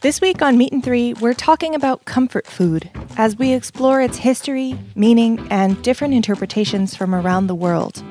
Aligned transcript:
This 0.00 0.20
week 0.22 0.40
on 0.40 0.56
Meat 0.56 0.72
and 0.72 0.82
Three, 0.82 1.12
we're 1.12 1.34
talking 1.34 1.74
about 1.74 2.06
comfort 2.06 2.46
food 2.46 2.88
as 3.18 3.36
we 3.36 3.52
explore 3.52 4.00
its 4.00 4.16
history, 4.16 4.78
meaning, 4.94 5.46
and 5.50 5.82
different 5.82 6.14
interpretations 6.14 6.96
from 6.96 7.14
around 7.14 7.48
the 7.48 7.54
world. 7.54 8.02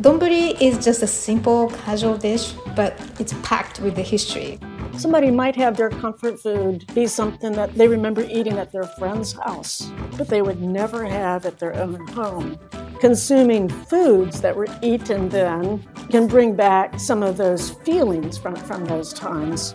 Donburi 0.00 0.60
is 0.60 0.84
just 0.84 1.02
a 1.02 1.06
simple, 1.06 1.68
casual 1.70 2.16
dish, 2.16 2.52
but 2.74 2.98
it's 3.20 3.34
packed 3.42 3.80
with 3.80 3.94
the 3.94 4.02
history. 4.02 4.58
Somebody 4.96 5.30
might 5.30 5.56
have 5.56 5.76
their 5.76 5.90
comfort 5.90 6.40
food 6.40 6.86
be 6.94 7.06
something 7.06 7.52
that 7.52 7.74
they 7.74 7.88
remember 7.88 8.22
eating 8.22 8.58
at 8.58 8.72
their 8.72 8.84
friend's 8.84 9.32
house, 9.32 9.90
but 10.16 10.28
they 10.28 10.42
would 10.42 10.60
never 10.60 11.04
have 11.04 11.46
at 11.46 11.58
their 11.58 11.74
own 11.74 12.06
home. 12.08 12.58
Consuming 13.00 13.68
foods 13.68 14.40
that 14.40 14.56
were 14.56 14.66
eaten 14.82 15.28
then 15.28 15.82
can 16.10 16.26
bring 16.26 16.54
back 16.54 16.98
some 16.98 17.22
of 17.22 17.36
those 17.36 17.70
feelings 17.70 18.38
from, 18.38 18.56
from 18.56 18.84
those 18.86 19.12
times. 19.12 19.74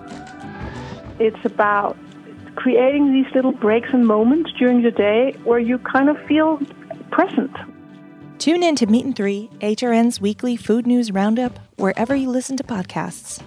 It's 1.20 1.44
about 1.46 1.98
creating 2.56 3.14
these 3.14 3.34
little 3.36 3.52
breaks 3.52 3.90
and 3.92 4.06
moments 4.06 4.52
during 4.58 4.82
the 4.82 4.92
day 4.92 5.36
where 5.44 5.60
you 5.60 5.78
kind 5.80 6.10
of 6.10 6.18
feel 6.28 6.60
present. 7.12 7.56
Tune 8.40 8.62
in 8.62 8.76
to 8.76 8.86
Meat 8.86 9.04
and 9.04 9.16
Three, 9.16 9.50
HRN's 9.62 10.22
weekly 10.22 10.56
food 10.56 10.86
news 10.86 11.12
roundup, 11.12 11.58
wherever 11.78 12.16
you 12.16 12.30
listen 12.30 12.56
to 12.58 12.64
podcasts. 12.64 13.42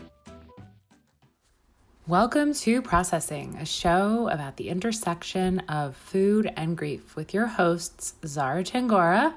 Welcome 2.08 2.54
to 2.54 2.82
Processing, 2.82 3.56
a 3.60 3.64
show 3.64 4.28
about 4.28 4.56
the 4.56 4.68
intersection 4.68 5.60
of 5.60 5.94
food 5.94 6.52
and 6.56 6.76
grief 6.76 7.14
with 7.14 7.32
your 7.32 7.46
hosts, 7.46 8.14
Zara 8.26 8.64
Tangorra 8.64 9.32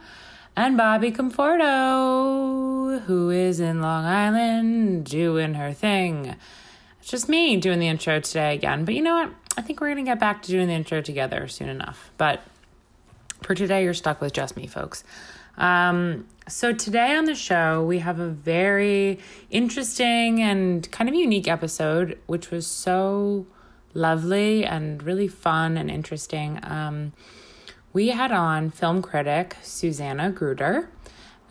and 0.56 0.76
Bobby 0.76 1.12
Conforto, 1.12 3.02
who 3.02 3.30
is 3.30 3.60
in 3.60 3.80
Long 3.80 4.06
Island 4.06 5.06
doing 5.06 5.54
her 5.54 5.72
thing. 5.72 6.36
It's 7.00 7.12
just 7.12 7.30
me 7.30 7.58
doing 7.58 7.78
the 7.78 7.88
intro 7.88 8.20
today 8.20 8.56
again. 8.56 8.86
But 8.86 8.96
you 8.96 9.04
know 9.04 9.14
what? 9.14 9.32
I 9.56 9.62
think 9.62 9.82
we're 9.82 9.94
going 9.94 10.04
to 10.04 10.12
get 10.12 10.20
back 10.20 10.42
to 10.42 10.52
doing 10.52 10.68
the 10.68 10.74
intro 10.74 11.02
together 11.02 11.48
soon 11.48 11.70
enough. 11.70 12.10
But 12.18 12.42
for 13.44 13.54
today, 13.54 13.84
you're 13.84 13.94
stuck 13.94 14.20
with 14.20 14.34
just 14.34 14.58
me, 14.58 14.66
folks. 14.66 15.04
Um, 15.58 16.28
so, 16.48 16.74
today 16.74 17.16
on 17.16 17.26
the 17.26 17.36
show, 17.36 17.84
we 17.86 18.00
have 18.00 18.20
a 18.20 18.28
very 18.28 19.20
interesting 19.50 20.42
and 20.42 20.90
kind 20.92 21.10
of 21.10 21.16
unique 21.16 21.48
episode, 21.48 22.20
which 22.26 22.52
was 22.52 22.68
so 22.68 23.46
lovely 23.94 24.66
and 24.66 25.02
really 25.04 25.28
fun 25.28 25.78
and 25.78 25.90
interesting. 25.90 26.60
Um, 26.64 27.14
we 27.94 28.10
had 28.10 28.32
on 28.32 28.72
film 28.72 29.02
critic 29.02 29.56
Susanna 29.62 30.32
Gruder, 30.32 30.90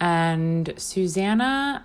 and 0.00 0.74
Susanna 0.76 1.84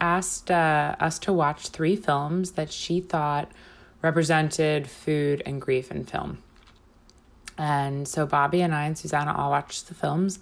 asked 0.00 0.50
uh, 0.50 0.96
us 0.98 1.18
to 1.20 1.32
watch 1.32 1.68
three 1.68 1.94
films 1.94 2.52
that 2.52 2.72
she 2.72 3.00
thought 3.00 3.52
represented 4.00 4.88
food 4.88 5.42
and 5.46 5.60
grief 5.60 5.90
in 5.90 6.04
film. 6.04 6.42
And 7.56 8.08
so 8.08 8.26
Bobby 8.26 8.62
and 8.62 8.74
I 8.74 8.86
and 8.86 8.98
Susanna 8.98 9.32
all 9.36 9.50
watched 9.50 9.86
the 9.86 9.94
films, 9.94 10.40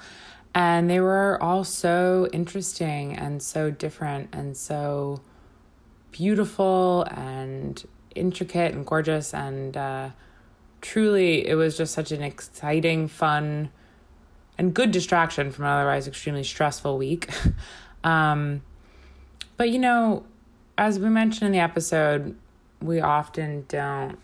and 0.55 0.91
they 0.91 1.01
were 1.01 1.41
all 1.43 1.65
so 1.65 2.29
interesting 2.33 3.17
and 3.17 3.43
so 3.43 3.71
different 3.71 4.29
and 4.33 4.57
so 4.57 5.21
beautiful 6.11 7.05
and 7.11 7.87
intricate 8.15 8.75
and 8.75 8.85
gorgeous. 8.85 9.33
And 9.33 9.77
uh, 9.77 10.11
truly, 10.81 11.47
it 11.47 11.55
was 11.55 11.77
just 11.77 11.95
such 11.95 12.11
an 12.11 12.23
exciting, 12.23 13.07
fun, 13.07 13.71
and 14.59 14.75
good 14.75 14.91
distraction 14.91 15.53
from 15.53 15.67
an 15.67 15.71
otherwise 15.71 16.09
extremely 16.09 16.45
stressful 16.45 16.99
week. 16.99 17.31
um, 18.05 18.63
but 19.57 19.71
you 19.71 19.79
know, 19.79 20.25
as 20.77 20.99
we 20.99 21.09
mentioned 21.09 21.47
in 21.47 21.53
the 21.53 21.61
episode, 21.61 22.37
we 22.83 23.01
often 23.01 23.67
don't 23.69 24.19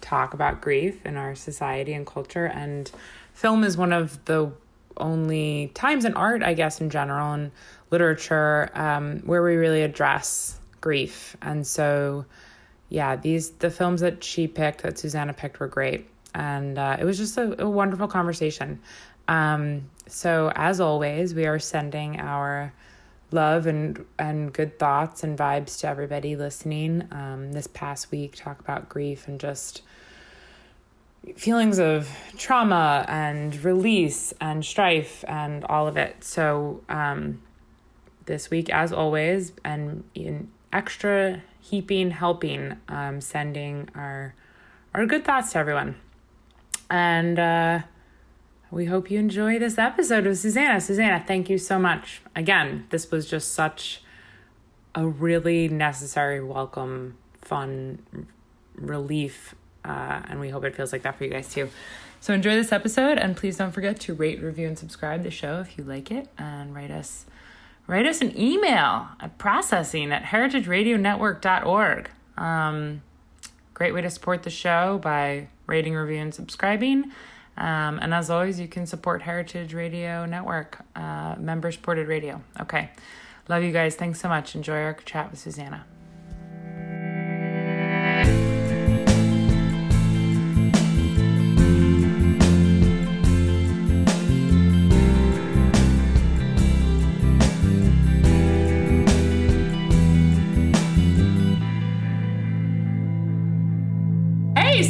talk 0.00 0.34
about 0.34 0.60
grief 0.60 1.04
in 1.04 1.16
our 1.16 1.34
society 1.34 1.92
and 1.92 2.06
culture, 2.06 2.46
and 2.46 2.90
film 3.34 3.64
is 3.64 3.76
one 3.76 3.92
of 3.92 4.24
the 4.24 4.52
only 4.96 5.70
times 5.74 6.04
in 6.04 6.14
art, 6.14 6.42
I 6.42 6.54
guess, 6.54 6.80
in 6.80 6.90
general, 6.90 7.32
and 7.32 7.50
literature, 7.90 8.70
um, 8.74 9.20
where 9.20 9.42
we 9.42 9.56
really 9.56 9.82
address 9.82 10.58
grief. 10.80 11.36
And 11.42 11.66
so, 11.66 12.24
yeah, 12.88 13.16
these 13.16 13.50
the 13.50 13.70
films 13.70 14.00
that 14.00 14.22
she 14.22 14.46
picked, 14.46 14.82
that 14.82 14.98
Susanna 14.98 15.32
picked, 15.32 15.60
were 15.60 15.68
great, 15.68 16.08
and 16.34 16.78
uh, 16.78 16.96
it 16.98 17.04
was 17.04 17.18
just 17.18 17.36
a, 17.38 17.62
a 17.62 17.68
wonderful 17.68 18.08
conversation. 18.08 18.80
Um, 19.28 19.90
so, 20.06 20.52
as 20.54 20.80
always, 20.80 21.34
we 21.34 21.46
are 21.46 21.58
sending 21.58 22.20
our 22.20 22.72
love 23.30 23.66
and 23.66 24.04
and 24.18 24.52
good 24.52 24.78
thoughts 24.78 25.24
and 25.24 25.38
vibes 25.38 25.80
to 25.80 25.88
everybody 25.88 26.36
listening. 26.36 27.08
Um, 27.10 27.52
this 27.52 27.66
past 27.66 28.10
week, 28.10 28.36
talk 28.36 28.60
about 28.60 28.88
grief 28.88 29.28
and 29.28 29.40
just 29.40 29.82
feelings 31.36 31.78
of 31.78 32.08
trauma 32.36 33.04
and 33.08 33.62
release 33.64 34.32
and 34.40 34.64
strife 34.64 35.24
and 35.28 35.64
all 35.64 35.86
of 35.86 35.96
it. 35.96 36.24
So 36.24 36.82
um, 36.88 37.42
this 38.26 38.50
week, 38.50 38.70
as 38.70 38.92
always, 38.92 39.52
and 39.64 40.04
in 40.14 40.50
extra 40.72 41.42
heaping 41.60 42.10
helping, 42.10 42.76
um, 42.88 43.20
sending 43.20 43.88
our 43.94 44.34
our 44.94 45.06
good 45.06 45.24
thoughts 45.24 45.52
to 45.52 45.58
everyone. 45.58 45.96
And 46.90 47.38
uh, 47.38 47.80
we 48.70 48.86
hope 48.86 49.10
you 49.10 49.18
enjoy 49.18 49.58
this 49.58 49.78
episode 49.78 50.26
of 50.26 50.36
Susanna. 50.36 50.80
Susanna, 50.80 51.24
thank 51.26 51.48
you 51.48 51.56
so 51.56 51.78
much. 51.78 52.20
Again, 52.36 52.86
this 52.90 53.10
was 53.10 53.28
just 53.28 53.54
such 53.54 54.02
a 54.94 55.06
really 55.06 55.68
necessary, 55.68 56.42
welcome, 56.42 57.16
fun 57.40 58.26
relief. 58.74 59.54
Uh, 59.84 60.22
and 60.28 60.40
we 60.40 60.50
hope 60.50 60.64
it 60.64 60.74
feels 60.76 60.92
like 60.92 61.02
that 61.02 61.16
for 61.16 61.24
you 61.24 61.30
guys 61.30 61.52
too. 61.52 61.68
So 62.20 62.32
enjoy 62.32 62.54
this 62.54 62.70
episode 62.70 63.18
and 63.18 63.36
please 63.36 63.56
don't 63.56 63.72
forget 63.72 63.98
to 64.00 64.14
rate, 64.14 64.40
review, 64.40 64.68
and 64.68 64.78
subscribe 64.78 65.24
the 65.24 65.30
show 65.30 65.60
if 65.60 65.76
you 65.76 65.84
like 65.84 66.10
it 66.10 66.28
and 66.38 66.74
write 66.74 66.90
us 66.90 67.26
write 67.88 68.06
us 68.06 68.20
an 68.20 68.38
email 68.38 69.08
at 69.18 69.36
processing 69.38 70.12
at 70.12 70.22
heritageradionetwork.org. 70.22 72.10
Um, 72.36 73.02
great 73.74 73.92
way 73.92 74.02
to 74.02 74.10
support 74.10 74.44
the 74.44 74.50
show 74.50 74.98
by 74.98 75.48
rating, 75.66 75.94
reviewing, 75.94 76.22
and 76.22 76.34
subscribing. 76.34 77.10
Um, 77.56 77.98
and 78.00 78.14
as 78.14 78.30
always, 78.30 78.58
you 78.58 78.68
can 78.68 78.86
support 78.86 79.22
Heritage 79.22 79.74
Radio 79.74 80.24
Network, 80.24 80.78
uh, 80.96 81.34
member 81.38 81.70
supported 81.72 82.08
radio. 82.08 82.40
Okay. 82.60 82.90
Love 83.48 83.62
you 83.62 83.72
guys. 83.72 83.96
Thanks 83.96 84.20
so 84.20 84.28
much. 84.28 84.54
Enjoy 84.54 84.80
our 84.80 84.94
chat 84.94 85.30
with 85.30 85.40
Susanna. 85.40 85.84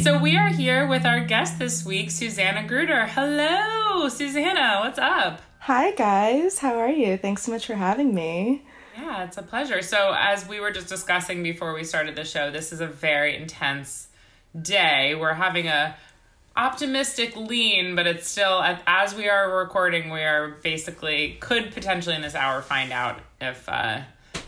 So 0.03 0.17
we 0.17 0.35
are 0.35 0.49
here 0.49 0.85
with 0.85 1.05
our 1.05 1.21
guest 1.21 1.59
this 1.59 1.85
week, 1.85 2.11
Susanna 2.11 2.67
Gruder. 2.67 3.05
Hello, 3.05 4.09
Susanna. 4.09 4.79
What's 4.81 4.99
up? 4.99 5.41
Hi, 5.59 5.91
guys. 5.91 6.59
How 6.59 6.77
are 6.77 6.89
you? 6.89 7.15
Thanks 7.15 7.43
so 7.43 7.53
much 7.53 7.65
for 7.65 7.75
having 7.75 8.13
me. 8.13 8.63
Yeah, 8.97 9.23
it's 9.23 9.37
a 9.37 9.41
pleasure. 9.41 9.81
So, 9.81 10.13
as 10.17 10.45
we 10.45 10.59
were 10.59 10.71
just 10.71 10.89
discussing 10.89 11.41
before 11.41 11.73
we 11.73 11.85
started 11.85 12.17
the 12.17 12.25
show, 12.25 12.51
this 12.51 12.73
is 12.73 12.81
a 12.81 12.87
very 12.87 13.33
intense 13.33 14.09
day. 14.61 15.15
We're 15.15 15.35
having 15.35 15.67
a 15.67 15.95
optimistic 16.57 17.37
lean, 17.37 17.95
but 17.95 18.05
it's 18.05 18.27
still 18.27 18.61
as 18.85 19.15
we 19.15 19.29
are 19.29 19.57
recording, 19.57 20.09
we 20.09 20.19
are 20.21 20.57
basically 20.63 21.37
could 21.39 21.71
potentially 21.71 22.15
in 22.15 22.21
this 22.21 22.35
hour 22.35 22.61
find 22.61 22.91
out 22.91 23.19
if 23.39 23.67
uh, 23.69 24.01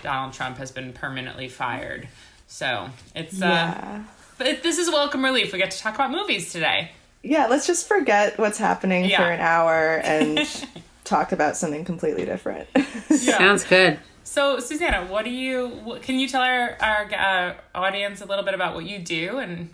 Donald 0.04 0.34
Trump 0.34 0.58
has 0.58 0.72
been 0.72 0.92
permanently 0.92 1.48
fired. 1.48 2.10
So 2.48 2.90
it's 3.16 3.42
uh, 3.42 3.46
Yeah. 3.46 4.04
But 4.38 4.64
this 4.64 4.78
is 4.78 4.90
welcome 4.90 5.24
relief. 5.24 5.52
We 5.54 5.60
get 5.60 5.72
to 5.72 5.80
talk 5.80 5.96
about 5.96 6.12
movies 6.12 6.52
today. 6.52 6.92
Yeah, 7.24 7.48
let's 7.48 7.66
just 7.66 7.88
forget 7.88 8.38
what's 8.38 8.58
happening 8.58 9.06
Yeah. 9.06 9.18
for 9.18 9.32
an 9.32 9.40
hour 9.40 9.98
and 10.04 10.40
talk 11.04 11.32
about 11.32 11.58
something 11.58 11.84
completely 11.86 12.26
different. 12.26 12.68
Sounds 13.10 13.64
good. 13.64 14.00
So, 14.24 14.60
Susanna, 14.60 15.06
what 15.06 15.26
do 15.26 15.32
you? 15.32 15.68
What, 15.68 16.02
can 16.02 16.20
you 16.20 16.28
tell 16.28 16.42
our 16.42 16.76
our 16.82 17.14
uh, 17.14 17.54
audience 17.78 18.22
a 18.22 18.26
little 18.26 18.44
bit 18.44 18.54
about 18.54 18.76
what 18.76 18.86
you 18.86 19.00
do? 19.00 19.38
And 19.40 19.70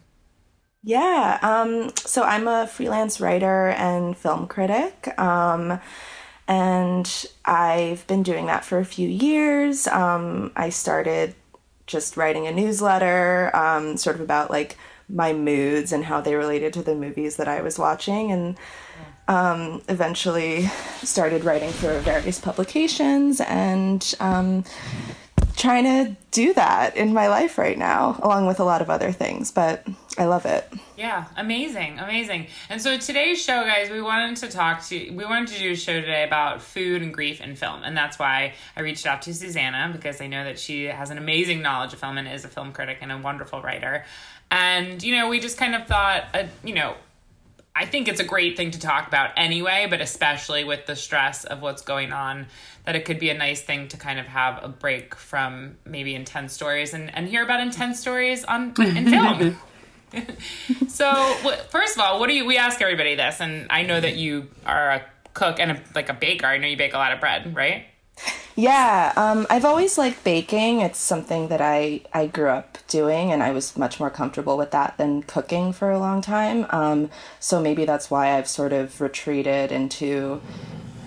Yeah, 0.84 1.40
um, 1.42 1.92
so 1.96 2.24
I'm 2.24 2.48
a 2.48 2.68
freelance 2.68 3.20
writer 3.22 3.70
and 3.70 4.16
film 4.18 4.48
critic. 4.48 5.18
Um, 5.20 5.80
and 6.48 7.26
I've 7.46 8.06
been 8.08 8.24
doing 8.24 8.48
that 8.48 8.66
for 8.66 8.80
a 8.80 8.86
few 8.86 9.08
years. 9.08 9.88
Um, 9.88 10.52
I 10.56 10.70
started 10.70 11.34
just 11.92 12.18
writing 12.18 12.48
a 12.48 12.52
newsletter, 12.52 13.56
um, 13.56 13.98
sort 13.98 14.16
of 14.16 14.22
about 14.22 14.50
like 14.50 14.78
my 15.10 15.34
moods 15.34 15.92
and 15.92 16.06
how 16.06 16.22
they 16.22 16.36
related 16.36 16.74
to 16.74 16.82
the 16.82 16.96
movies 16.96 17.36
that 17.36 17.48
I 17.48 17.62
was 17.62 17.78
watching. 17.78 18.32
And 18.32 18.58
um, 19.28 19.82
eventually 19.88 20.68
started 21.04 21.44
writing 21.44 21.70
for 21.72 22.00
various 22.00 22.40
publications 22.40 23.40
and 23.42 24.14
um, 24.20 24.64
trying 25.56 25.84
to 25.84 26.18
do 26.32 26.54
that 26.54 26.98
in 26.98 27.14
my 27.14 27.28
life 27.28 27.58
right 27.58 27.78
now, 27.78 28.20
along 28.24 28.48
with 28.48 28.60
a 28.60 28.64
lot 28.64 28.82
of 28.82 28.90
other 28.90 29.12
things. 29.12 29.52
But 29.52 29.86
I 30.18 30.26
love 30.26 30.46
it. 30.46 30.68
Yeah, 30.98 31.26
amazing, 31.38 31.98
amazing. 31.98 32.48
And 32.70 32.82
so 32.82 32.98
today's 32.98 33.42
show, 33.42 33.64
guys, 33.64 33.90
we 33.90 34.02
wanted 34.02 34.36
to 34.38 34.50
talk 34.50 34.84
to 34.88 35.10
we 35.12 35.24
wanted 35.24 35.48
to 35.50 35.60
do 35.60 35.72
a 35.72 35.76
show 35.76 36.00
today 36.02 36.24
about 36.24 36.62
food 36.62 37.02
and 37.02 37.14
grief 37.14 37.40
in 37.40 37.56
film, 37.56 37.84
and 37.84 37.96
that's 37.96 38.20
why 38.20 38.54
I 38.76 38.82
reached 38.82 39.06
out 39.06 39.22
to 39.24 39.34
Susanna 39.34 39.90
because 39.92 40.20
I 40.20 40.28
know 40.28 40.44
that 40.44 40.60
she 40.60 40.86
has 40.86 41.12
an 41.12 41.18
amazing 41.18 41.62
knowledge 41.62 41.94
of 41.94 42.00
film 42.00 42.18
and 42.18 42.28
is 42.28 42.44
a 42.44 42.50
film 42.50 42.74
critic 42.74 42.98
and 43.02 43.12
a 43.12 43.18
wonderful 43.18 43.62
writer. 43.62 44.06
And 44.50 45.02
you 45.02 45.16
know, 45.16 45.30
we 45.30 45.40
just 45.40 45.58
kind 45.58 45.76
of 45.76 45.88
thought, 45.88 46.26
uh, 46.34 46.44
you 46.64 46.76
know, 46.76 46.96
I 47.74 47.86
think 47.86 48.10
it's 48.10 48.20
a 48.20 48.26
great 48.26 48.58
thing 48.58 48.72
to 48.72 48.80
talk 48.80 49.08
about 49.08 49.32
anyway, 49.38 49.88
but 49.90 50.02
especially 50.02 50.66
with 50.66 50.88
the 50.88 50.96
stress 50.96 51.46
of 51.46 51.62
what's 51.62 51.84
going 51.84 52.12
on, 52.12 52.48
that 52.86 52.98
it 52.98 53.06
could 53.06 53.18
be 53.18 53.30
a 53.30 53.38
nice 53.38 53.62
thing 53.62 53.88
to 53.90 53.98
kind 53.98 54.20
of 54.20 54.26
have 54.26 54.62
a 54.62 54.68
break 54.68 55.16
from 55.16 55.78
maybe 55.86 56.14
intense 56.14 56.52
stories 56.52 56.94
and, 56.94 57.16
and 57.16 57.30
hear 57.30 57.44
about 57.44 57.62
intense 57.62 58.00
stories 58.00 58.44
on 58.44 58.74
in 58.78 59.10
film. 59.10 59.58
so, 60.88 61.14
first 61.70 61.96
of 61.96 62.02
all, 62.02 62.20
what 62.20 62.28
do 62.28 62.34
you? 62.34 62.46
We 62.46 62.58
ask 62.58 62.82
everybody 62.82 63.16
this, 63.16 63.40
and 63.40 63.68
I 63.70 63.84
know 63.84 64.00
that 64.00 64.16
you 64.16 64.50
are 64.66 64.92
a 64.92 65.06
cook 65.34 65.60
and 65.60 65.72
a, 65.72 65.82
like 65.96 66.10
a 66.10 66.14
baker. 66.14 66.46
I 66.46 66.58
know 66.58 66.68
you 66.68 66.78
bake 66.78 66.94
a 66.94 66.98
lot 66.98 67.14
of 67.14 67.20
bread, 67.20 67.56
right? 67.56 67.86
Yeah, 68.56 69.14
um, 69.16 69.48
I've 69.50 69.66
always 69.66 69.98
liked 69.98 70.24
baking. 70.24 70.82
It's 70.82 71.00
something 71.00 71.48
that 71.48 71.62
I, 71.62 72.02
I 72.14 72.28
grew 72.28 72.50
up 72.50 72.78
doing, 72.88 73.32
and 73.32 73.42
I 73.42 73.52
was 73.52 73.78
much 73.78 74.00
more 74.00 74.10
comfortable 74.10 74.58
with 74.58 74.72
that 74.72 74.98
than 74.98 75.24
cooking 75.24 75.72
for 75.72 75.90
a 75.90 76.00
long 76.00 76.22
time. 76.22 76.66
Um, 76.70 77.10
so 77.40 77.62
maybe 77.62 77.86
that's 77.86 78.12
why 78.12 78.38
I've 78.38 78.48
sort 78.48 78.74
of 78.74 79.00
retreated 79.00 79.72
into 79.72 80.42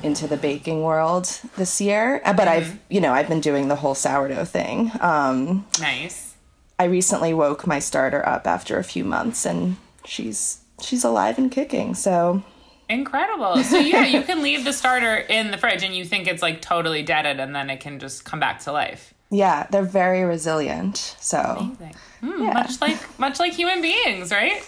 into 0.02 0.26
the 0.26 0.36
baking 0.36 0.82
world 0.82 1.40
this 1.56 1.80
year. 1.80 2.20
Uh, 2.24 2.34
but 2.34 2.46
mm-hmm. 2.46 2.70
I've 2.72 2.78
you 2.88 3.00
know 3.00 3.12
I've 3.12 3.28
been 3.28 3.40
doing 3.40 3.68
the 3.68 3.76
whole 3.76 3.94
sourdough 3.94 4.46
thing. 4.46 4.90
Um, 5.00 5.66
nice. 5.80 6.33
I 6.78 6.84
recently 6.84 7.32
woke 7.34 7.66
my 7.66 7.78
starter 7.78 8.26
up 8.26 8.46
after 8.46 8.78
a 8.78 8.84
few 8.84 9.04
months, 9.04 9.46
and 9.46 9.76
she's 10.04 10.60
she's 10.80 11.04
alive 11.04 11.38
and 11.38 11.50
kicking. 11.50 11.94
So 11.94 12.42
Incredible. 12.88 13.62
So 13.64 13.78
yeah, 13.78 14.04
you 14.04 14.22
can 14.22 14.42
leave 14.42 14.64
the 14.64 14.72
starter 14.72 15.16
in 15.16 15.50
the 15.50 15.58
fridge 15.58 15.82
and 15.82 15.96
you 15.96 16.04
think 16.04 16.26
it's 16.26 16.42
like 16.42 16.60
totally 16.60 17.02
deaded 17.02 17.40
and 17.40 17.54
then 17.54 17.70
it 17.70 17.80
can 17.80 17.98
just 17.98 18.24
come 18.24 18.40
back 18.40 18.60
to 18.60 18.72
life. 18.72 19.14
Yeah, 19.30 19.66
they're 19.70 19.82
very 19.82 20.22
resilient. 20.24 21.16
So 21.18 21.38
Amazing. 21.38 21.94
Mm, 22.22 22.46
yeah. 22.46 22.52
much 22.52 22.80
like 22.80 23.18
much 23.18 23.40
like 23.40 23.52
human 23.52 23.80
beings, 23.80 24.30
right? 24.30 24.62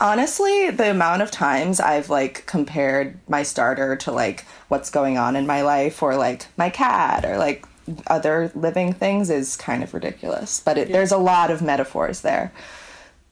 Honestly, 0.00 0.70
the 0.70 0.90
amount 0.90 1.22
of 1.22 1.30
times 1.30 1.80
I've 1.80 2.10
like 2.10 2.46
compared 2.46 3.18
my 3.28 3.42
starter 3.42 3.96
to 3.96 4.12
like 4.12 4.44
what's 4.68 4.90
going 4.90 5.18
on 5.18 5.36
in 5.36 5.46
my 5.46 5.62
life 5.62 6.02
or 6.02 6.16
like 6.16 6.46
my 6.56 6.70
cat 6.70 7.24
or 7.24 7.36
like 7.38 7.66
other 8.06 8.50
living 8.54 8.92
things 8.92 9.30
is 9.30 9.56
kind 9.56 9.82
of 9.82 9.94
ridiculous. 9.94 10.60
But 10.60 10.78
it, 10.78 10.88
yeah. 10.88 10.94
there's 10.94 11.12
a 11.12 11.18
lot 11.18 11.50
of 11.50 11.62
metaphors 11.62 12.20
there. 12.20 12.52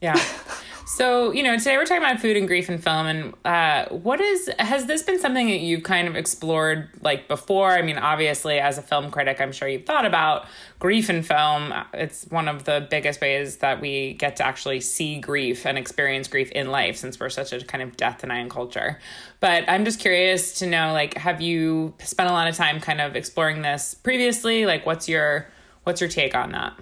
Yeah. 0.01 0.21
So, 0.97 1.31
you 1.31 1.45
know, 1.45 1.57
today 1.57 1.77
we're 1.77 1.85
talking 1.85 2.03
about 2.03 2.19
food 2.19 2.37
and 2.37 2.49
grief 2.49 2.69
and 2.69 2.83
film. 2.83 3.07
And 3.07 3.35
uh, 3.45 3.89
what 3.91 4.21
is, 4.21 4.51
has 4.59 4.87
this 4.87 5.05
been 5.05 5.21
something 5.21 5.47
that 5.47 5.61
you've 5.61 5.85
kind 5.85 6.09
of 6.09 6.17
explored 6.17 6.91
like 7.01 7.29
before? 7.29 7.71
I 7.71 7.81
mean, 7.81 7.97
obviously, 7.97 8.59
as 8.59 8.77
a 8.77 8.83
film 8.83 9.13
critic, 9.13 9.41
I'm 9.41 9.53
sure 9.53 9.69
you've 9.69 9.87
thought 9.87 10.05
about 10.05 10.47
grief 10.81 11.09
in 11.09 11.23
film. 11.23 11.73
It's 11.95 12.25
one 12.25 12.49
of 12.49 12.65
the 12.65 12.89
biggest 12.91 13.21
ways 13.21 13.59
that 13.59 13.81
we 13.81 14.15
get 14.15 14.35
to 14.37 14.45
actually 14.45 14.81
see 14.81 15.21
grief 15.21 15.65
and 15.65 15.79
experience 15.79 16.27
grief 16.27 16.51
in 16.51 16.73
life 16.73 16.97
since 16.97 17.21
we're 17.21 17.31
such 17.31 17.53
a 17.53 17.65
kind 17.65 17.85
of 17.85 17.97
death 17.97 18.23
denying 18.23 18.49
culture. 18.49 18.99
But 19.39 19.65
I'm 19.69 19.85
just 19.85 20.01
curious 20.01 20.59
to 20.59 20.67
know, 20.67 20.93
like, 20.93 21.17
have 21.17 21.41
you 21.41 21.95
spent 22.01 22.29
a 22.29 22.33
lot 22.33 22.49
of 22.49 22.57
time 22.57 22.81
kind 22.81 23.01
of 23.01 23.15
exploring 23.15 23.63
this 23.63 23.95
previously? 23.95 24.67
Like, 24.67 24.85
what's 24.87 25.09
your, 25.09 25.47
what's 25.85 26.01
your 26.01 26.11
take 26.11 26.35
on 26.35 26.51
that? 26.51 26.75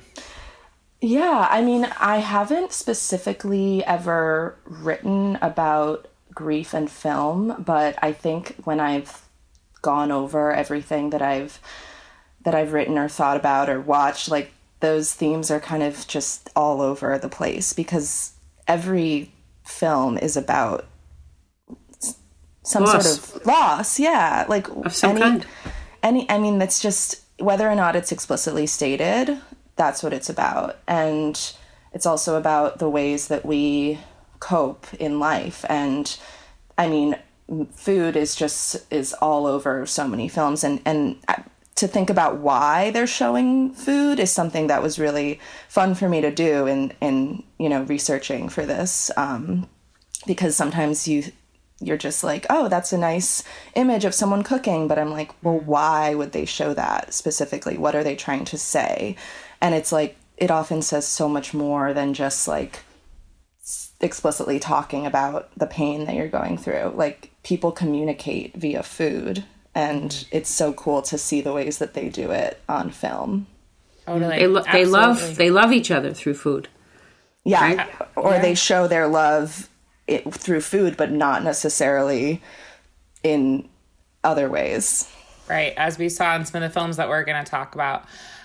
Yeah, 1.00 1.46
I 1.48 1.62
mean, 1.62 1.84
I 2.00 2.18
haven't 2.18 2.72
specifically 2.72 3.84
ever 3.84 4.56
written 4.64 5.38
about 5.40 6.08
grief 6.34 6.74
and 6.74 6.90
film, 6.90 7.54
but 7.58 7.96
I 8.02 8.12
think 8.12 8.56
when 8.64 8.80
I've 8.80 9.22
gone 9.80 10.10
over 10.10 10.52
everything 10.52 11.10
that 11.10 11.22
I've 11.22 11.60
that 12.44 12.54
I've 12.54 12.72
written 12.72 12.98
or 12.98 13.08
thought 13.08 13.36
about 13.36 13.68
or 13.68 13.80
watched, 13.80 14.28
like 14.28 14.52
those 14.80 15.12
themes 15.12 15.50
are 15.50 15.60
kind 15.60 15.82
of 15.82 16.06
just 16.08 16.50
all 16.56 16.80
over 16.80 17.18
the 17.18 17.28
place 17.28 17.72
because 17.72 18.32
every 18.66 19.32
film 19.64 20.18
is 20.18 20.36
about 20.36 20.86
some 22.62 22.84
loss. 22.84 23.04
sort 23.04 23.40
of 23.40 23.46
loss. 23.46 24.00
Yeah, 24.00 24.46
like 24.48 24.68
of 24.68 24.94
some 24.94 25.12
any, 25.12 25.20
kind. 25.20 25.46
Any, 26.02 26.30
I 26.30 26.38
mean, 26.38 26.58
that's 26.58 26.80
just 26.80 27.22
whether 27.38 27.68
or 27.68 27.74
not 27.74 27.94
it's 27.94 28.10
explicitly 28.10 28.66
stated 28.66 29.38
that's 29.78 30.02
what 30.02 30.12
it's 30.12 30.28
about. 30.28 30.76
And 30.86 31.40
it's 31.94 32.04
also 32.04 32.36
about 32.36 32.78
the 32.78 32.90
ways 32.90 33.28
that 33.28 33.46
we 33.46 33.98
cope 34.40 34.92
in 34.94 35.18
life. 35.18 35.64
And 35.68 36.14
I 36.76 36.88
mean, 36.88 37.16
food 37.72 38.16
is 38.16 38.34
just 38.34 38.92
is 38.92 39.14
all 39.14 39.46
over 39.46 39.86
so 39.86 40.06
many 40.06 40.28
films 40.28 40.62
and 40.62 40.82
and 40.84 41.16
to 41.76 41.86
think 41.86 42.10
about 42.10 42.38
why 42.38 42.90
they're 42.90 43.06
showing 43.06 43.72
food 43.72 44.18
is 44.18 44.32
something 44.32 44.66
that 44.66 44.82
was 44.82 44.98
really 44.98 45.38
fun 45.68 45.94
for 45.94 46.08
me 46.08 46.20
to 46.20 46.30
do 46.30 46.66
in 46.66 46.92
in 47.00 47.42
you 47.58 47.68
know 47.68 47.82
researching 47.84 48.48
for 48.48 48.66
this 48.66 49.10
um, 49.16 49.68
because 50.26 50.56
sometimes 50.56 51.08
you 51.08 51.22
you're 51.80 51.96
just 51.96 52.24
like 52.24 52.44
oh 52.50 52.68
that's 52.68 52.92
a 52.92 52.98
nice 52.98 53.44
image 53.76 54.04
of 54.04 54.12
someone 54.12 54.42
cooking 54.42 54.88
but 54.88 54.98
i'm 54.98 55.12
like 55.12 55.30
well 55.44 55.60
why 55.60 56.12
would 56.12 56.32
they 56.32 56.44
show 56.44 56.74
that 56.74 57.14
specifically 57.14 57.78
what 57.78 57.94
are 57.94 58.02
they 58.02 58.16
trying 58.16 58.44
to 58.44 58.58
say 58.58 59.14
and 59.60 59.74
it's 59.74 59.92
like 59.92 60.16
it 60.36 60.50
often 60.50 60.82
says 60.82 61.06
so 61.06 61.28
much 61.28 61.52
more 61.52 61.92
than 61.92 62.14
just 62.14 62.46
like 62.46 62.80
explicitly 64.00 64.58
talking 64.58 65.04
about 65.04 65.50
the 65.56 65.66
pain 65.66 66.04
that 66.06 66.14
you're 66.14 66.28
going 66.28 66.56
through. 66.56 66.92
Like 66.94 67.32
people 67.42 67.72
communicate 67.72 68.54
via 68.54 68.82
food 68.82 69.44
and 69.74 70.10
mm-hmm. 70.10 70.36
it's 70.36 70.50
so 70.50 70.72
cool 70.72 71.02
to 71.02 71.18
see 71.18 71.40
the 71.40 71.52
ways 71.52 71.78
that 71.78 71.94
they 71.94 72.08
do 72.08 72.30
it 72.30 72.60
on 72.68 72.90
film. 72.90 73.46
Oh, 74.06 74.12
mm-hmm. 74.12 74.22
Totally. 74.22 74.38
they, 74.38 74.46
lo- 74.46 74.64
they 74.72 74.84
love 74.84 75.36
they 75.36 75.50
love 75.50 75.72
each 75.72 75.90
other 75.90 76.14
through 76.14 76.34
food 76.34 76.68
yeah. 77.48 77.62
right? 77.62 78.00
Uh, 78.00 78.04
or 78.16 78.32
yeah. 78.32 78.42
they 78.42 78.54
show 78.54 78.86
their 78.86 79.08
love 79.08 79.68
it, 80.06 80.32
through 80.32 80.60
food 80.60 80.96
but 80.96 81.10
not 81.10 81.42
necessarily 81.42 82.42
in 83.22 83.68
other 84.22 84.48
ways. 84.48 85.10
Right. 85.48 85.72
As 85.76 85.98
we 85.98 86.08
saw 86.08 86.36
in 86.36 86.44
some 86.44 86.62
of 86.62 86.68
the 86.68 86.72
films 86.72 86.98
that 86.98 87.08
we're 87.08 87.24
going 87.24 87.42
to 87.42 87.50
talk 87.50 87.74
about 87.74 88.04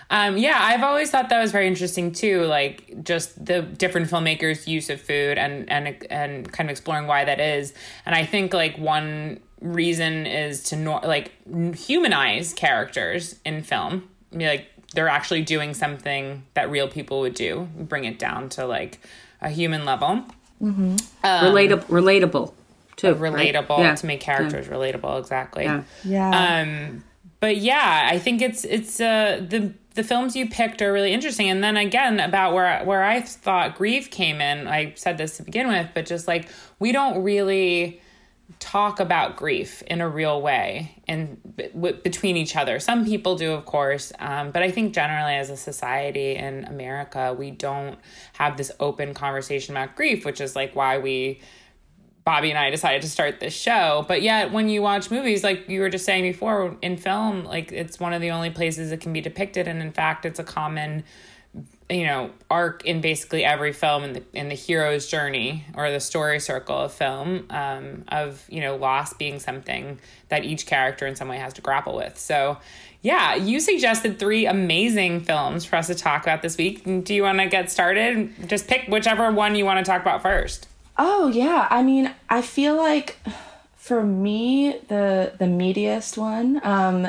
um, 0.10 0.38
yeah, 0.38 0.58
I've 0.60 0.84
always 0.84 1.10
thought 1.10 1.30
that 1.30 1.42
was 1.42 1.52
very 1.52 1.68
interesting 1.68 2.12
too. 2.12 2.44
Like 2.44 3.04
just 3.04 3.46
the 3.46 3.62
different 3.62 4.10
filmmakers' 4.10 4.68
use 4.68 4.90
of 4.90 5.02
food 5.02 5.38
and 5.38 5.70
and 5.70 6.06
and 6.10 6.52
kind 6.52 6.70
of 6.70 6.72
exploring 6.72 7.08
why 7.08 7.26
that 7.26 7.40
is. 7.40 7.74
And 8.06 8.16
I 8.16 8.26
think 8.26 8.54
like 8.54 8.78
one 8.78 9.40
reason 9.62 10.26
is 10.26 10.64
to 10.64 10.76
no, 10.76 11.00
like 11.04 11.32
humanize 11.76 12.54
characters 12.54 13.36
in 13.46 13.64
film. 13.64 14.08
I 14.32 14.36
mean, 14.36 14.48
like 14.48 14.68
they're 14.94 15.10
actually 15.10 15.42
doing 15.42 15.74
something 15.74 16.44
that 16.54 16.70
real 16.70 16.88
people 16.88 17.22
would 17.22 17.34
do. 17.34 17.68
Bring 17.78 18.06
it 18.06 18.20
down 18.20 18.50
to 18.50 18.66
like 18.66 19.00
a 19.42 19.50
human 19.50 19.86
level. 19.86 20.26
Mm-hmm. 20.62 20.96
Um, 21.24 21.54
relatable, 21.54 21.86
relatable 21.86 22.54
too. 22.96 23.16
Relatable 23.16 23.70
right? 23.70 23.80
yeah. 23.80 23.96
to 23.96 24.06
make 24.06 24.22
characters 24.22 24.68
yeah. 24.68 24.74
relatable. 24.74 25.20
Exactly. 25.20 25.64
Yeah. 25.64 25.84
yeah. 26.04 26.62
Um, 26.62 27.04
but 27.40 27.58
yeah, 27.58 28.08
I 28.10 28.20
think 28.20 28.42
it's 28.42 28.64
it's 28.64 29.02
uh 29.02 29.46
the 29.46 29.74
the 29.94 30.04
films 30.04 30.36
you 30.36 30.50
picked 30.50 30.82
are 30.82 30.92
really 30.92 31.14
interesting. 31.14 31.50
And 31.50 31.64
then 31.64 31.78
again, 31.78 32.20
about 32.20 32.54
where 32.54 32.84
where 32.84 33.04
I 33.04 33.22
thought 33.22 33.76
grief 33.76 34.10
came 34.10 34.42
in, 34.42 34.68
I 34.68 34.94
said 34.96 35.18
this 35.18 35.38
to 35.38 35.44
begin 35.44 35.68
with, 35.68 35.90
but 35.94 36.06
just 36.06 36.28
like 36.28 36.50
we 36.80 36.92
don't 36.92 37.24
really 37.24 38.02
talk 38.60 39.00
about 39.00 39.36
grief 39.36 39.82
in 39.84 40.02
a 40.02 40.08
real 40.08 40.42
way 40.42 40.96
and 41.08 41.38
between 42.04 42.38
each 42.38 42.56
other. 42.56 42.80
Some 42.80 43.06
people 43.06 43.36
do, 43.36 43.54
of 43.54 43.66
course, 43.66 44.12
um, 44.20 44.52
but 44.52 44.62
I 44.64 44.72
think 44.72 44.94
generally 44.94 45.36
as 45.36 45.50
a 45.50 45.58
society 45.58 46.36
in 46.36 46.66
America, 46.66 47.36
we 47.38 47.52
don't 47.52 47.98
have 48.34 48.58
this 48.58 48.72
open 48.80 49.14
conversation 49.14 49.76
about 49.76 49.96
grief, 49.96 50.26
which 50.26 50.40
is 50.40 50.56
like 50.56 50.76
why 50.76 50.98
we 50.98 51.42
Bobby 52.26 52.50
and 52.52 52.58
I 52.58 52.70
decided 52.70 53.02
to 53.02 53.10
start 53.10 53.40
this 53.40 53.54
show. 53.54 54.06
But 54.08 54.22
yet, 54.22 54.52
when 54.52 54.70
you 54.70 54.82
watch 54.82 55.12
movies, 55.12 55.44
like 55.44 55.68
you 55.68 55.82
were 55.82 55.90
just 55.90 56.06
saying 56.06 56.24
before, 56.24 56.78
in 56.82 56.98
film, 56.98 57.44
like 57.44 57.72
it's 57.72 58.00
one 58.00 58.14
of 58.14 58.22
the 58.22 58.32
only 58.32 58.50
places 58.50 58.92
it 58.92 59.02
can 59.02 59.12
be 59.12 59.22
depicted, 59.22 59.68
and 59.68 59.82
in 59.82 59.92
fact, 59.92 60.26
it's 60.26 60.40
a 60.40 60.44
common, 60.44 61.04
you 61.90 62.06
know, 62.06 62.32
arc 62.50 62.86
in 62.86 63.02
basically 63.02 63.44
every 63.44 63.74
film 63.74 64.04
in 64.06 64.14
the 64.14 64.24
in 64.34 64.48
the 64.48 64.56
hero's 64.56 65.08
journey 65.08 65.66
or 65.76 65.92
the 65.92 66.00
story 66.00 66.40
circle 66.40 66.78
of 66.78 66.94
film 66.94 67.46
um, 67.50 68.06
of 68.08 68.46
you 68.50 68.62
know 68.62 68.78
loss 68.78 69.14
being 69.14 69.40
something 69.40 70.00
that 70.30 70.46
each 70.46 70.66
character 70.66 71.06
in 71.06 71.18
some 71.18 71.28
way 71.28 71.38
has 71.38 71.54
to 71.54 71.62
grapple 71.62 71.96
with. 71.96 72.18
So. 72.18 72.58
Yeah, 73.06 73.36
you 73.36 73.60
suggested 73.60 74.18
three 74.18 74.46
amazing 74.46 75.26
films 75.26 75.66
for 75.66 75.76
us 75.76 75.88
to 75.88 75.94
talk 75.94 76.24
about 76.24 76.42
this 76.42 76.56
week. 76.56 76.86
Do 76.86 77.14
you 77.14 77.24
want 77.24 77.40
to 77.40 77.48
get 77.48 77.70
started? 77.70 78.32
Just 78.48 78.66
pick 78.66 78.88
whichever 78.88 79.30
one 79.30 79.56
you 79.56 79.66
want 79.66 79.86
to 79.86 79.92
talk 79.92 80.02
about 80.02 80.22
first. 80.22 80.70
Oh, 80.98 81.30
yeah. 81.30 81.68
I 81.70 81.84
mean, 81.84 82.14
I 82.30 82.42
feel 82.42 82.76
like 82.76 83.18
for 83.76 84.04
me, 84.04 84.80
the 84.88 85.34
the 85.38 85.46
meatiest 85.46 86.18
one, 86.18 86.62
um, 86.66 87.08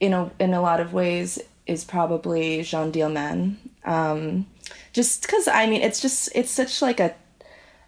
in 0.00 0.12
a 0.12 0.30
in 0.38 0.54
a 0.54 0.60
lot 0.62 0.80
of 0.80 0.92
ways, 0.92 1.38
is 1.66 1.84
probably 1.84 2.62
Jeanne 2.62 2.92
Dielman. 2.92 3.56
Um, 3.84 4.46
just 4.92 5.22
because 5.22 5.48
I 5.48 5.66
mean, 5.66 5.82
it's 5.82 6.00
just 6.00 6.30
it's 6.34 6.50
such 6.50 6.82
like 6.82 7.00
a 7.00 7.14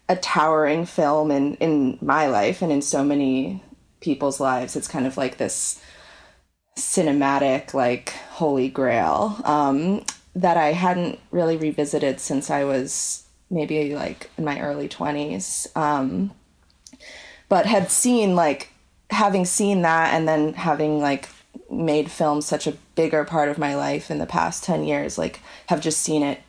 a 0.09 0.17
towering 0.17 0.87
film 0.87 1.31
in 1.31 1.55
in 1.57 1.99
my 2.01 2.27
life 2.27 2.63
and 2.63 2.71
in 2.71 2.83
so 2.83 3.03
many 3.05 3.63
people's 4.01 4.39
lives. 4.41 4.77
It's 4.77 4.89
kind 4.89 5.07
of 5.07 5.17
like 5.17 5.39
this 5.39 5.81
cinematic 6.77 7.73
like 7.75 8.11
holy 8.33 8.69
grail 8.69 9.41
um, 9.45 10.05
that 10.35 10.57
I 10.57 10.73
hadn't 10.73 11.19
really 11.31 11.57
revisited 11.57 12.21
since 12.21 12.51
I 12.51 12.65
was 12.65 13.26
maybe 13.51 13.95
like 13.95 14.31
in 14.37 14.45
my 14.45 14.61
early 14.61 14.89
20s 14.89 15.67
um, 15.77 16.31
but 17.49 17.67
had 17.67 17.91
seen 17.91 18.35
like 18.35 18.71
having 19.11 19.45
seen 19.45 19.83
that 19.83 20.13
and 20.15 20.27
then 20.29 20.53
having 20.55 21.01
like 21.01 21.29
made 21.71 22.11
film 22.11 22.41
such 22.41 22.67
a 22.67 22.77
bigger 22.95 23.25
part 23.25 23.49
of 23.49 23.59
my 23.59 23.75
life 23.75 24.11
in 24.11 24.19
the 24.19 24.27
past 24.27 24.65
10 24.65 24.85
years 24.85 25.17
like 25.17 25.41
have 25.67 25.81
just 25.81 26.01
seen 26.01 26.23
it 26.23 26.41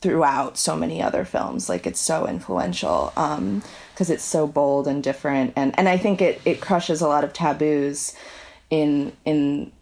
throughout 0.00 0.58
so 0.58 0.76
many 0.76 1.02
other 1.02 1.24
films. 1.24 1.68
Like 1.68 1.86
it's 1.86 2.00
so 2.00 2.28
influential 2.28 3.12
um 3.16 3.62
because 3.92 4.10
it's 4.10 4.24
so 4.24 4.46
bold 4.46 4.86
and 4.86 5.02
different. 5.02 5.52
And 5.56 5.76
and 5.78 5.88
i 5.88 5.96
think 5.96 6.20
it 6.20 6.40
it 6.44 6.60
crushes 6.60 7.00
a 7.00 7.08
lot 7.08 7.24
of 7.24 7.32
taboos 7.32 8.14
in 8.70 9.12
in 9.24 9.72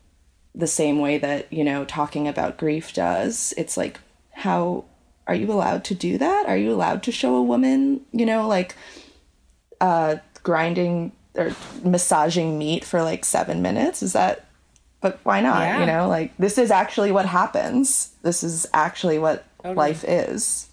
the 0.54 0.66
same 0.66 1.00
way 1.00 1.18
that 1.18 1.52
you 1.52 1.64
know 1.64 1.84
talking 1.84 2.28
about 2.28 2.56
grief 2.56 2.94
does. 2.94 3.52
It's 3.56 3.76
like 3.76 4.00
how 4.32 4.84
are 5.26 5.34
you 5.34 5.50
allowed 5.50 5.84
to 5.84 5.94
do 5.94 6.18
that? 6.18 6.46
Are 6.46 6.56
you 6.56 6.72
allowed 6.72 7.02
to 7.04 7.12
show 7.12 7.36
a 7.36 7.42
woman 7.42 8.00
you 8.12 8.26
know 8.26 8.46
like 8.46 8.74
uh 9.80 10.16
grinding 10.42 11.12
or 11.34 11.54
massaging 11.82 12.58
meat 12.58 12.84
for 12.84 13.02
like 13.02 13.24
seven 13.24 13.62
minutes? 13.62 14.02
Is 14.02 14.12
that 14.12 14.46
but 15.00 15.20
why 15.22 15.40
not? 15.40 15.60
Yeah. 15.60 15.80
you 15.80 15.86
know 15.86 16.08
like 16.08 16.36
this 16.38 16.58
is 16.58 16.70
actually 16.70 17.12
what 17.12 17.26
happens. 17.26 18.10
This 18.22 18.42
is 18.42 18.66
actually 18.72 19.18
what 19.18 19.44
totally. 19.58 19.76
life 19.76 20.04
is. 20.06 20.68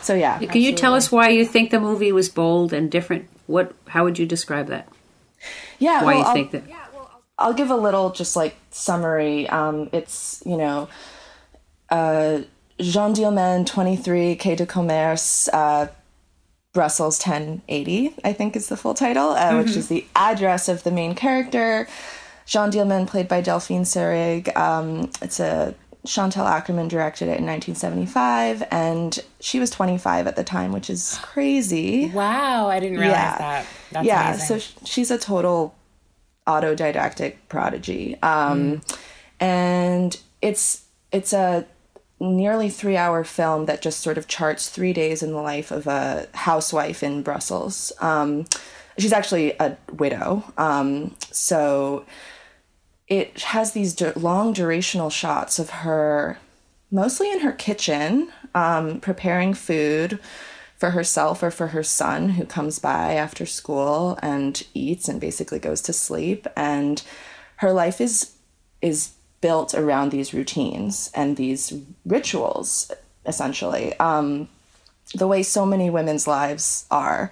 So 0.00 0.14
yeah. 0.14 0.38
Can 0.38 0.48
absolutely. 0.48 0.60
you 0.70 0.76
tell 0.76 0.94
us 0.94 1.12
why 1.12 1.28
you 1.28 1.44
think 1.44 1.70
the 1.70 1.80
movie 1.80 2.12
was 2.12 2.28
bold 2.28 2.72
and 2.72 2.90
different? 2.90 3.28
What 3.46 3.74
how 3.88 4.04
would 4.04 4.18
you 4.18 4.26
describe 4.26 4.68
that? 4.68 4.88
Yeah 5.78 6.02
why 6.02 6.14
well, 6.14 6.18
you 6.18 6.24
I'll, 6.24 6.34
think 6.34 6.50
that? 6.52 6.64
I'll 7.38 7.54
give 7.54 7.70
a 7.70 7.76
little 7.76 8.10
just 8.10 8.34
like 8.34 8.56
summary. 8.70 9.48
Um, 9.48 9.88
it's 9.92 10.42
you 10.44 10.56
know, 10.56 10.88
uh, 11.88 12.40
Jeanne 12.80 13.14
Dielman, 13.14 13.66
twenty 13.66 13.96
three, 13.96 14.36
Quai 14.36 14.54
du 14.54 14.66
Commerce, 14.66 15.48
uh, 15.48 15.88
Brussels 16.72 17.18
ten 17.18 17.62
eighty. 17.68 18.14
I 18.24 18.32
think 18.32 18.56
is 18.56 18.68
the 18.68 18.76
full 18.76 18.94
title, 18.94 19.30
uh, 19.30 19.50
mm-hmm. 19.50 19.58
which 19.58 19.76
is 19.76 19.88
the 19.88 20.06
address 20.14 20.68
of 20.68 20.82
the 20.84 20.90
main 20.90 21.14
character. 21.14 21.88
Jeanne 22.46 22.70
Dielman, 22.70 23.06
played 23.06 23.28
by 23.28 23.42
Delphine 23.42 23.82
Seyrig. 23.82 24.56
Um, 24.56 25.10
it's 25.20 25.38
a 25.38 25.74
Chantal 26.06 26.46
Akerman 26.46 26.88
directed 26.88 27.24
it 27.24 27.38
in 27.38 27.46
1975, 27.46 28.66
and 28.70 29.18
she 29.40 29.60
was 29.60 29.68
25 29.70 30.26
at 30.26 30.36
the 30.36 30.44
time, 30.44 30.72
which 30.72 30.88
is 30.88 31.18
crazy. 31.22 32.08
Wow, 32.08 32.68
I 32.68 32.80
didn't 32.80 32.98
realize 32.98 33.16
yeah. 33.16 33.38
that. 33.38 33.66
That's 33.92 34.06
yeah, 34.06 34.28
amazing. 34.34 34.60
so 34.60 34.84
she's 34.84 35.10
a 35.10 35.18
total 35.18 35.74
autodidactic 36.46 37.36
prodigy. 37.48 38.16
Um, 38.22 38.80
mm. 38.80 38.98
And 39.40 40.18
it's 40.40 40.84
it's 41.12 41.32
a 41.32 41.66
nearly 42.20 42.68
three 42.68 42.96
hour 42.96 43.24
film 43.24 43.66
that 43.66 43.82
just 43.82 44.00
sort 44.00 44.18
of 44.18 44.28
charts 44.28 44.68
three 44.68 44.92
days 44.92 45.22
in 45.22 45.32
the 45.32 45.40
life 45.40 45.70
of 45.70 45.86
a 45.86 46.26
housewife 46.34 47.02
in 47.02 47.22
Brussels. 47.22 47.92
Um, 48.00 48.46
she's 48.98 49.12
actually 49.12 49.52
a 49.60 49.76
widow. 49.92 50.44
Um, 50.56 51.14
so 51.30 52.04
it 53.06 53.40
has 53.40 53.72
these 53.72 53.94
du- 53.94 54.18
long 54.18 54.52
durational 54.52 55.10
shots 55.10 55.58
of 55.58 55.70
her 55.70 56.38
mostly 56.90 57.30
in 57.30 57.40
her 57.40 57.52
kitchen 57.52 58.32
um, 58.54 59.00
preparing 59.00 59.54
food 59.54 60.18
for 60.76 60.90
herself 60.90 61.42
or 61.42 61.50
for 61.50 61.68
her 61.68 61.82
son 61.82 62.30
who 62.30 62.44
comes 62.44 62.78
by 62.78 63.14
after 63.14 63.44
school 63.44 64.18
and 64.22 64.64
eats 64.74 65.08
and 65.08 65.20
basically 65.20 65.58
goes 65.58 65.82
to 65.82 65.92
sleep 65.92 66.46
and 66.56 67.02
her 67.56 67.72
life 67.72 68.00
is 68.00 68.34
is 68.80 69.12
built 69.40 69.74
around 69.74 70.10
these 70.10 70.34
routines 70.34 71.10
and 71.14 71.36
these 71.36 71.72
rituals 72.04 72.90
essentially 73.26 73.98
um, 73.98 74.48
the 75.14 75.26
way 75.26 75.42
so 75.42 75.64
many 75.64 75.90
women's 75.90 76.26
lives 76.26 76.86
are 76.90 77.30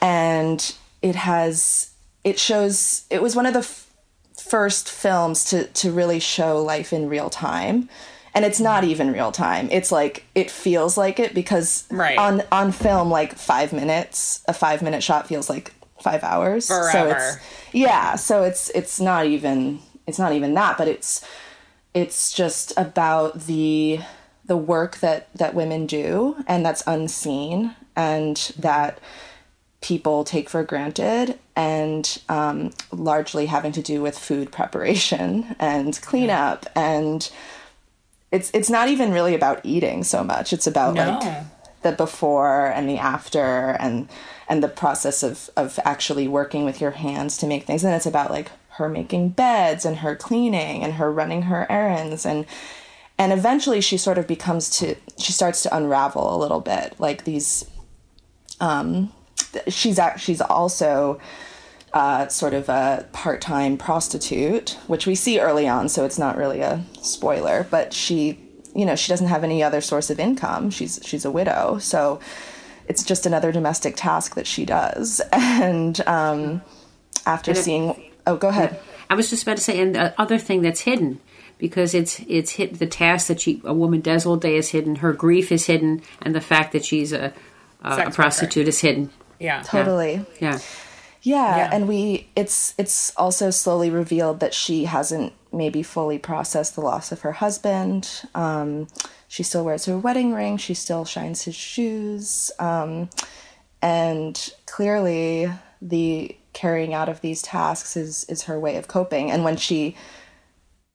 and 0.00 0.74
it 1.02 1.14
has 1.14 1.90
it 2.24 2.38
shows 2.38 3.04
it 3.10 3.22
was 3.22 3.34
one 3.36 3.46
of 3.46 3.54
the 3.54 3.60
f- 3.60 3.90
first 4.38 4.88
films 4.88 5.44
to 5.44 5.64
to 5.68 5.90
really 5.90 6.18
show 6.18 6.62
life 6.62 6.92
in 6.92 7.08
real 7.08 7.30
time 7.30 7.88
and 8.36 8.44
it's 8.44 8.60
not 8.60 8.84
even 8.84 9.12
real 9.12 9.32
time. 9.32 9.66
It's 9.72 9.90
like 9.90 10.24
it 10.34 10.50
feels 10.50 10.98
like 10.98 11.18
it 11.18 11.32
because 11.32 11.86
right. 11.90 12.18
on 12.18 12.42
on 12.52 12.70
film, 12.70 13.10
like 13.10 13.34
five 13.34 13.72
minutes, 13.72 14.44
a 14.46 14.52
five 14.52 14.82
minute 14.82 15.02
shot 15.02 15.26
feels 15.26 15.48
like 15.48 15.72
five 16.02 16.22
hours. 16.22 16.68
Forever. 16.68 16.90
So 16.92 17.08
it's 17.08 17.38
yeah. 17.72 18.14
So 18.16 18.42
it's 18.42 18.68
it's 18.74 19.00
not 19.00 19.24
even 19.24 19.80
it's 20.06 20.18
not 20.18 20.34
even 20.34 20.52
that, 20.52 20.76
but 20.76 20.86
it's 20.86 21.26
it's 21.96 22.32
just 22.32 22.74
about 22.76 23.46
the 23.46 23.98
the 24.44 24.56
work 24.56 24.98
that 24.98 25.32
that 25.34 25.54
women 25.54 25.86
do 25.86 26.36
and 26.46 26.64
that's 26.64 26.82
unseen 26.86 27.74
and 27.96 28.52
that 28.58 29.00
people 29.80 30.22
take 30.22 30.48
for 30.48 30.62
granted 30.62 31.38
and 31.56 32.20
um, 32.28 32.72
largely 32.92 33.46
having 33.46 33.72
to 33.72 33.82
do 33.82 34.02
with 34.02 34.18
food 34.18 34.52
preparation 34.52 35.56
and 35.58 36.00
cleanup 36.02 36.66
and 36.76 37.30
it's 38.30 38.50
it's 38.52 38.68
not 38.68 38.88
even 38.88 39.12
really 39.12 39.34
about 39.34 39.64
eating 39.64 40.04
so 40.04 40.22
much. 40.22 40.52
It's 40.52 40.66
about 40.66 40.94
no. 40.94 41.18
like 41.18 41.44
the 41.82 41.92
before 41.92 42.66
and 42.66 42.88
the 42.88 42.98
after 42.98 43.76
and 43.80 44.08
and 44.48 44.62
the 44.62 44.68
process 44.68 45.22
of 45.22 45.48
of 45.56 45.78
actually 45.84 46.28
working 46.28 46.64
with 46.64 46.80
your 46.80 46.90
hands 46.90 47.38
to 47.38 47.46
make 47.46 47.64
things. 47.64 47.84
And 47.84 47.94
it's 47.94 48.06
about 48.06 48.30
like 48.30 48.50
her 48.78 48.88
making 48.88 49.30
beds 49.30 49.84
and 49.84 49.98
her 49.98 50.16
cleaning 50.16 50.82
and 50.82 50.94
her 50.94 51.10
running 51.10 51.42
her 51.42 51.70
errands 51.70 52.26
and 52.26 52.46
and 53.18 53.32
eventually 53.32 53.80
she 53.80 53.96
sort 53.96 54.18
of 54.18 54.26
becomes 54.26 54.70
to 54.70 54.94
she 55.18 55.32
starts 55.32 55.62
to 55.62 55.76
unravel 55.76 56.34
a 56.34 56.38
little 56.38 56.60
bit 56.60 56.94
like 56.98 57.24
these 57.24 57.68
um 58.60 59.12
she's 59.68 59.98
she's 60.18 60.40
also 60.40 61.18
uh, 61.96 62.28
sort 62.28 62.52
of 62.52 62.68
a 62.68 63.08
part 63.12 63.40
time 63.40 63.78
prostitute, 63.78 64.76
which 64.86 65.06
we 65.06 65.14
see 65.14 65.40
early 65.40 65.66
on, 65.66 65.88
so 65.88 66.04
it's 66.04 66.18
not 66.18 66.36
really 66.36 66.60
a 66.60 66.84
spoiler. 67.00 67.66
But 67.70 67.94
she, 67.94 68.38
you 68.74 68.84
know, 68.84 68.94
she 68.96 69.08
doesn't 69.08 69.28
have 69.28 69.42
any 69.42 69.62
other 69.62 69.80
source 69.80 70.10
of 70.10 70.20
income. 70.20 70.68
She's 70.68 71.00
she's 71.02 71.24
a 71.24 71.30
widow, 71.30 71.78
so 71.78 72.20
it's 72.86 73.02
just 73.02 73.24
another 73.24 73.50
domestic 73.50 73.96
task 73.96 74.34
that 74.34 74.46
she 74.46 74.66
does. 74.66 75.22
And 75.32 76.06
um, 76.06 76.60
after 77.24 77.52
and 77.52 77.58
seeing, 77.58 78.05
oh, 78.26 78.36
go 78.36 78.48
ahead. 78.48 78.78
I 79.08 79.14
was 79.14 79.30
just 79.30 79.42
about 79.42 79.56
to 79.56 79.62
say, 79.62 79.80
and 79.80 79.94
the 79.94 80.20
other 80.20 80.38
thing 80.38 80.62
that's 80.62 80.80
hidden 80.80 81.20
because 81.58 81.94
it's 81.94 82.20
it's 82.28 82.52
hit 82.52 82.78
the 82.78 82.86
task 82.86 83.28
that 83.28 83.40
she 83.40 83.60
a 83.64 83.72
woman 83.72 84.00
does 84.00 84.26
all 84.26 84.36
day 84.36 84.56
is 84.56 84.70
hidden. 84.70 84.96
Her 84.96 85.12
grief 85.12 85.50
is 85.52 85.66
hidden, 85.66 86.02
and 86.22 86.34
the 86.34 86.40
fact 86.40 86.72
that 86.72 86.84
she's 86.84 87.12
a 87.12 87.32
a, 87.82 88.06
a 88.06 88.10
prostitute 88.10 88.68
is 88.68 88.80
hidden. 88.80 89.10
Yeah, 89.38 89.62
totally. 89.62 90.24
yeah. 90.40 90.58
Yeah, 91.22 91.56
yeah, 91.56 91.70
and 91.72 91.88
we 91.88 92.28
it's 92.36 92.72
it's 92.78 93.12
also 93.16 93.50
slowly 93.50 93.90
revealed 93.90 94.38
that 94.40 94.54
she 94.54 94.84
hasn't 94.84 95.32
maybe 95.52 95.82
fully 95.82 96.18
processed 96.18 96.76
the 96.76 96.82
loss 96.82 97.10
of 97.10 97.22
her 97.22 97.32
husband. 97.32 98.22
Um, 98.34 98.86
she 99.26 99.42
still 99.42 99.64
wears 99.64 99.86
her 99.86 99.98
wedding 99.98 100.32
ring. 100.32 100.56
She 100.56 100.74
still 100.74 101.04
shines 101.04 101.42
his 101.42 101.56
shoes, 101.56 102.52
um, 102.60 103.10
and 103.82 104.52
clearly 104.66 105.50
the 105.82 106.36
carrying 106.56 106.94
out 106.94 107.10
of 107.10 107.20
these 107.20 107.42
tasks 107.42 107.96
is 107.98 108.24
is 108.24 108.44
her 108.44 108.58
way 108.58 108.76
of 108.76 108.88
coping. 108.88 109.30
And 109.30 109.44
when 109.44 109.58
she 109.58 109.94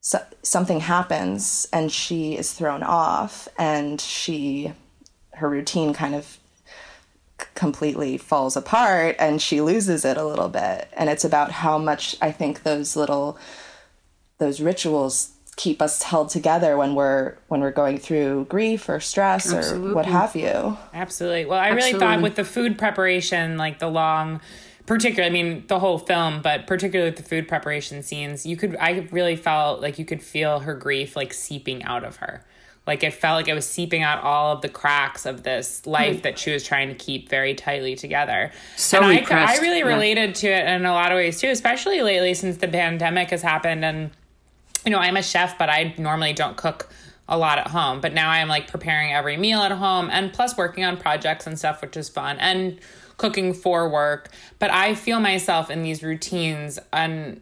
so, 0.01 0.19
something 0.41 0.79
happens 0.79 1.67
and 1.71 1.91
she 1.91 2.35
is 2.35 2.51
thrown 2.51 2.81
off, 2.81 3.47
and 3.59 4.01
she 4.01 4.73
her 5.33 5.47
routine 5.47 5.93
kind 5.93 6.15
of 6.15 6.39
completely 7.55 8.17
falls 8.17 8.55
apart 8.55 9.15
and 9.17 9.41
she 9.41 9.61
loses 9.61 10.05
it 10.05 10.15
a 10.15 10.23
little 10.23 10.47
bit 10.47 10.87
and 10.93 11.09
it's 11.09 11.25
about 11.25 11.51
how 11.51 11.75
much 11.75 12.15
i 12.21 12.31
think 12.31 12.61
those 12.61 12.95
little 12.95 13.35
those 14.37 14.61
rituals 14.61 15.31
keep 15.55 15.81
us 15.81 16.03
held 16.03 16.29
together 16.29 16.77
when 16.77 16.93
we're 16.93 17.35
when 17.47 17.61
we're 17.61 17.71
going 17.71 17.97
through 17.97 18.45
grief 18.45 18.87
or 18.87 18.99
stress 18.99 19.51
Absolutely. 19.51 19.91
or 19.91 19.95
what 19.95 20.05
have 20.05 20.35
you 20.35 20.77
Absolutely. 20.93 21.45
Well, 21.45 21.59
I 21.59 21.69
really 21.69 21.93
thought 21.93 22.21
with 22.21 22.35
the 22.35 22.45
food 22.45 22.77
preparation, 22.77 23.57
like 23.57 23.79
the 23.79 23.89
long 23.89 24.41
particularly 24.91 25.29
i 25.29 25.31
mean 25.31 25.63
the 25.67 25.79
whole 25.79 25.97
film 25.97 26.41
but 26.41 26.67
particularly 26.67 27.11
the 27.11 27.23
food 27.23 27.47
preparation 27.47 28.03
scenes 28.03 28.45
you 28.45 28.57
could 28.57 28.75
i 28.75 29.07
really 29.11 29.37
felt 29.37 29.81
like 29.81 29.97
you 29.97 30.03
could 30.03 30.21
feel 30.21 30.59
her 30.59 30.75
grief 30.75 31.15
like 31.15 31.33
seeping 31.33 31.81
out 31.83 32.03
of 32.03 32.17
her 32.17 32.43
Like 32.87 33.03
it 33.03 33.13
felt 33.13 33.37
like 33.37 33.47
it 33.47 33.53
was 33.53 33.65
seeping 33.67 34.01
out 34.01 34.23
all 34.23 34.53
of 34.53 34.61
the 34.61 34.69
cracks 34.69 35.25
of 35.25 35.43
this 35.43 35.85
life 35.85 36.17
mm. 36.17 36.21
that 36.23 36.39
she 36.39 36.51
was 36.51 36.63
trying 36.63 36.89
to 36.89 36.95
keep 36.95 37.29
very 37.29 37.53
tightly 37.53 37.95
together. 37.95 38.51
So 38.75 38.97
and 39.01 39.25
I, 39.27 39.53
I 39.53 39.57
really 39.59 39.79
yeah. 39.79 39.85
related 39.85 40.35
to 40.35 40.47
it 40.47 40.67
in 40.67 40.85
a 40.85 40.91
lot 40.91 41.11
of 41.11 41.15
ways 41.15 41.39
too, 41.39 41.49
especially 41.49 42.01
lately 42.01 42.33
since 42.33 42.57
the 42.57 42.67
pandemic 42.67 43.29
has 43.29 43.43
happened. 43.43 43.85
And, 43.85 44.09
you 44.83 44.91
know, 44.91 44.97
I'm 44.97 45.15
a 45.15 45.21
chef, 45.21 45.59
but 45.59 45.69
I 45.69 45.93
normally 45.99 46.33
don't 46.33 46.57
cook 46.57 46.89
a 47.29 47.37
lot 47.37 47.59
at 47.59 47.67
home. 47.67 48.01
But 48.01 48.13
now 48.13 48.31
I'm 48.31 48.47
like 48.47 48.67
preparing 48.67 49.13
every 49.13 49.37
meal 49.37 49.61
at 49.61 49.71
home 49.71 50.09
and 50.11 50.33
plus 50.33 50.57
working 50.57 50.83
on 50.83 50.97
projects 50.97 51.45
and 51.45 51.57
stuff, 51.59 51.83
which 51.83 51.95
is 51.95 52.09
fun. 52.09 52.39
And 52.39 52.79
cooking 53.21 53.53
for 53.53 53.87
work. 53.87 54.29
But 54.57 54.71
I 54.71 54.95
feel 54.95 55.19
myself 55.19 55.69
in 55.69 55.83
these 55.83 56.01
routines 56.01 56.79
and 56.91 57.39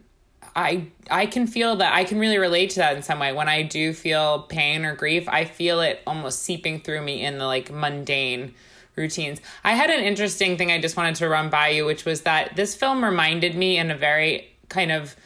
I 0.54 0.88
I 1.10 1.24
can 1.24 1.46
feel 1.46 1.76
that 1.76 1.94
I 1.94 2.04
can 2.04 2.18
really 2.18 2.36
relate 2.36 2.70
to 2.70 2.80
that 2.80 2.96
in 2.96 3.02
some 3.02 3.18
way. 3.18 3.32
When 3.32 3.48
I 3.48 3.62
do 3.62 3.94
feel 3.94 4.42
pain 4.42 4.84
or 4.84 4.94
grief, 4.94 5.26
I 5.26 5.46
feel 5.46 5.80
it 5.80 6.02
almost 6.06 6.42
seeping 6.42 6.80
through 6.80 7.00
me 7.00 7.24
in 7.24 7.38
the 7.38 7.46
like 7.46 7.70
mundane 7.72 8.54
routines. 8.94 9.40
I 9.64 9.72
had 9.72 9.88
an 9.88 10.04
interesting 10.04 10.58
thing 10.58 10.70
I 10.70 10.78
just 10.78 10.98
wanted 10.98 11.14
to 11.16 11.28
run 11.30 11.48
by 11.48 11.68
you, 11.68 11.86
which 11.86 12.04
was 12.04 12.22
that 12.22 12.56
this 12.56 12.74
film 12.74 13.02
reminded 13.02 13.54
me 13.54 13.78
in 13.78 13.90
a 13.90 13.96
very 13.96 14.50
kind 14.68 14.92
of 14.92 15.16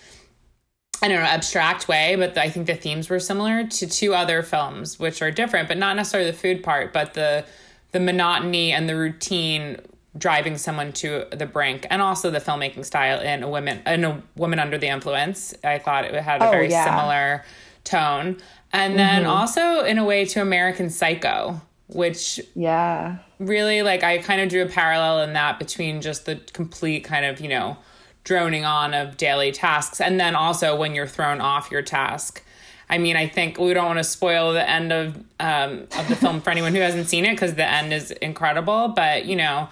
I 1.03 1.09
don't 1.09 1.19
know, 1.19 1.27
abstract 1.27 1.89
way, 1.89 2.15
but 2.15 2.39
I 2.39 2.49
think 2.49 2.69
the 2.69 2.77
themes 2.77 3.11
were 3.11 3.19
similar 3.19 3.67
to 3.67 3.87
two 3.89 4.15
other 4.15 4.43
films, 4.43 5.01
which 5.01 5.21
are 5.21 5.33
different, 5.33 5.67
but 5.67 5.79
not 5.79 5.97
necessarily 5.97 6.31
the 6.31 6.37
food 6.37 6.63
part, 6.63 6.93
but 6.93 7.15
the 7.15 7.45
the 7.91 8.01
monotony 8.01 8.73
and 8.73 8.89
the 8.89 8.97
routine 8.97 9.79
driving 10.17 10.57
someone 10.57 10.93
to 10.93 11.27
the 11.33 11.47
brink 11.47 11.87
and 11.91 12.01
also 12.01 12.31
the 12.31 12.39
filmmaking 12.39 12.85
style 12.85 13.21
in 13.21 13.43
a 13.43 13.49
woman 13.49 13.81
in 13.87 14.05
a 14.05 14.23
woman 14.37 14.59
under 14.59 14.79
the 14.79 14.87
influence 14.87 15.55
i 15.65 15.79
thought 15.79 16.05
it 16.05 16.15
had 16.15 16.41
a 16.41 16.49
oh, 16.49 16.51
very 16.51 16.71
yeah. 16.71 16.85
similar 16.85 17.45
tone 17.83 18.37
and 18.73 18.99
then 18.99 19.23
mm-hmm. 19.23 19.31
also 19.31 19.85
in 19.85 19.99
a 19.99 20.05
way 20.05 20.25
to 20.25 20.41
american 20.41 20.89
psycho 20.89 21.61
which 21.89 22.41
yeah 22.55 23.19
really 23.41 23.83
like 23.83 24.05
i 24.05 24.19
kind 24.19 24.41
of 24.41 24.49
drew 24.49 24.63
a 24.63 24.69
parallel 24.69 25.21
in 25.23 25.33
that 25.33 25.59
between 25.59 26.01
just 26.01 26.27
the 26.27 26.37
complete 26.53 27.03
kind 27.03 27.27
of 27.27 27.41
you 27.41 27.49
know 27.49 27.77
droning 28.23 28.65
on 28.65 28.95
of 28.95 29.17
daily 29.17 29.51
tasks 29.51 30.01
and 30.01 30.21
then 30.21 30.35
also 30.37 30.77
when 30.77 30.95
you're 30.95 31.07
thrown 31.07 31.41
off 31.41 31.71
your 31.71 31.83
task 31.83 32.43
I 32.89 32.99
mean, 32.99 33.17
I 33.17 33.27
think 33.27 33.59
we 33.59 33.73
don't 33.73 33.87
want 33.87 33.99
to 33.99 34.05
spoil 34.05 34.53
the 34.53 34.69
end 34.69 34.93
of 34.93 35.17
um, 35.41 35.87
of 35.99 36.09
the 36.09 36.17
film 36.17 36.41
for 36.41 36.51
anyone 36.51 36.75
who 36.75 36.81
hasn't 36.81 37.09
seen 37.09 37.25
it 37.25 37.33
because 37.33 37.55
the 37.55 37.67
end 37.67 37.93
is 37.93 38.11
incredible. 38.11 38.89
But 38.89 39.25
you 39.25 39.37
know, 39.37 39.69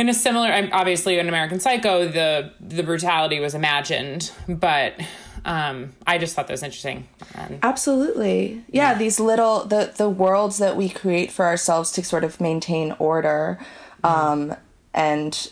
in 0.00 0.08
a 0.08 0.14
similar 0.14 0.68
obviously 0.72 1.18
in 1.18 1.28
american 1.28 1.60
psycho 1.60 2.08
the 2.08 2.50
the 2.58 2.82
brutality 2.82 3.38
was 3.38 3.54
imagined 3.54 4.32
but 4.48 4.94
um 5.44 5.92
i 6.06 6.18
just 6.18 6.34
thought 6.34 6.46
that 6.46 6.54
was 6.54 6.62
interesting. 6.62 7.06
And, 7.34 7.58
absolutely. 7.62 8.64
Yeah, 8.68 8.92
yeah, 8.92 8.98
these 8.98 9.20
little 9.20 9.64
the 9.64 9.92
the 9.96 10.08
worlds 10.08 10.58
that 10.58 10.76
we 10.76 10.88
create 10.88 11.30
for 11.30 11.44
ourselves 11.44 11.92
to 11.92 12.04
sort 12.04 12.24
of 12.24 12.40
maintain 12.40 12.94
order 12.98 13.58
um 14.04 14.54
and 14.92 15.50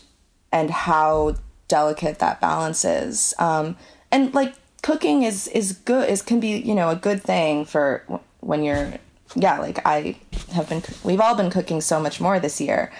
and 0.51 0.69
how 0.71 1.35
delicate 1.67 2.19
that 2.19 2.41
balance 2.41 2.83
is. 2.83 3.33
Um 3.39 3.77
and 4.11 4.33
like 4.33 4.55
cooking 4.81 5.23
is 5.23 5.47
is 5.49 5.73
good 5.73 6.09
is 6.09 6.21
can 6.21 6.39
be 6.39 6.57
you 6.57 6.75
know 6.75 6.89
a 6.89 6.95
good 6.95 7.21
thing 7.21 7.65
for 7.65 8.03
when 8.39 8.63
you're 8.63 8.93
yeah 9.35 9.59
like 9.59 9.79
i 9.85 10.17
have 10.53 10.67
been 10.69 10.81
we've 11.03 11.19
all 11.19 11.35
been 11.35 11.51
cooking 11.51 11.81
so 11.81 11.99
much 11.99 12.19
more 12.19 12.39
this 12.39 12.59
year. 12.59 12.91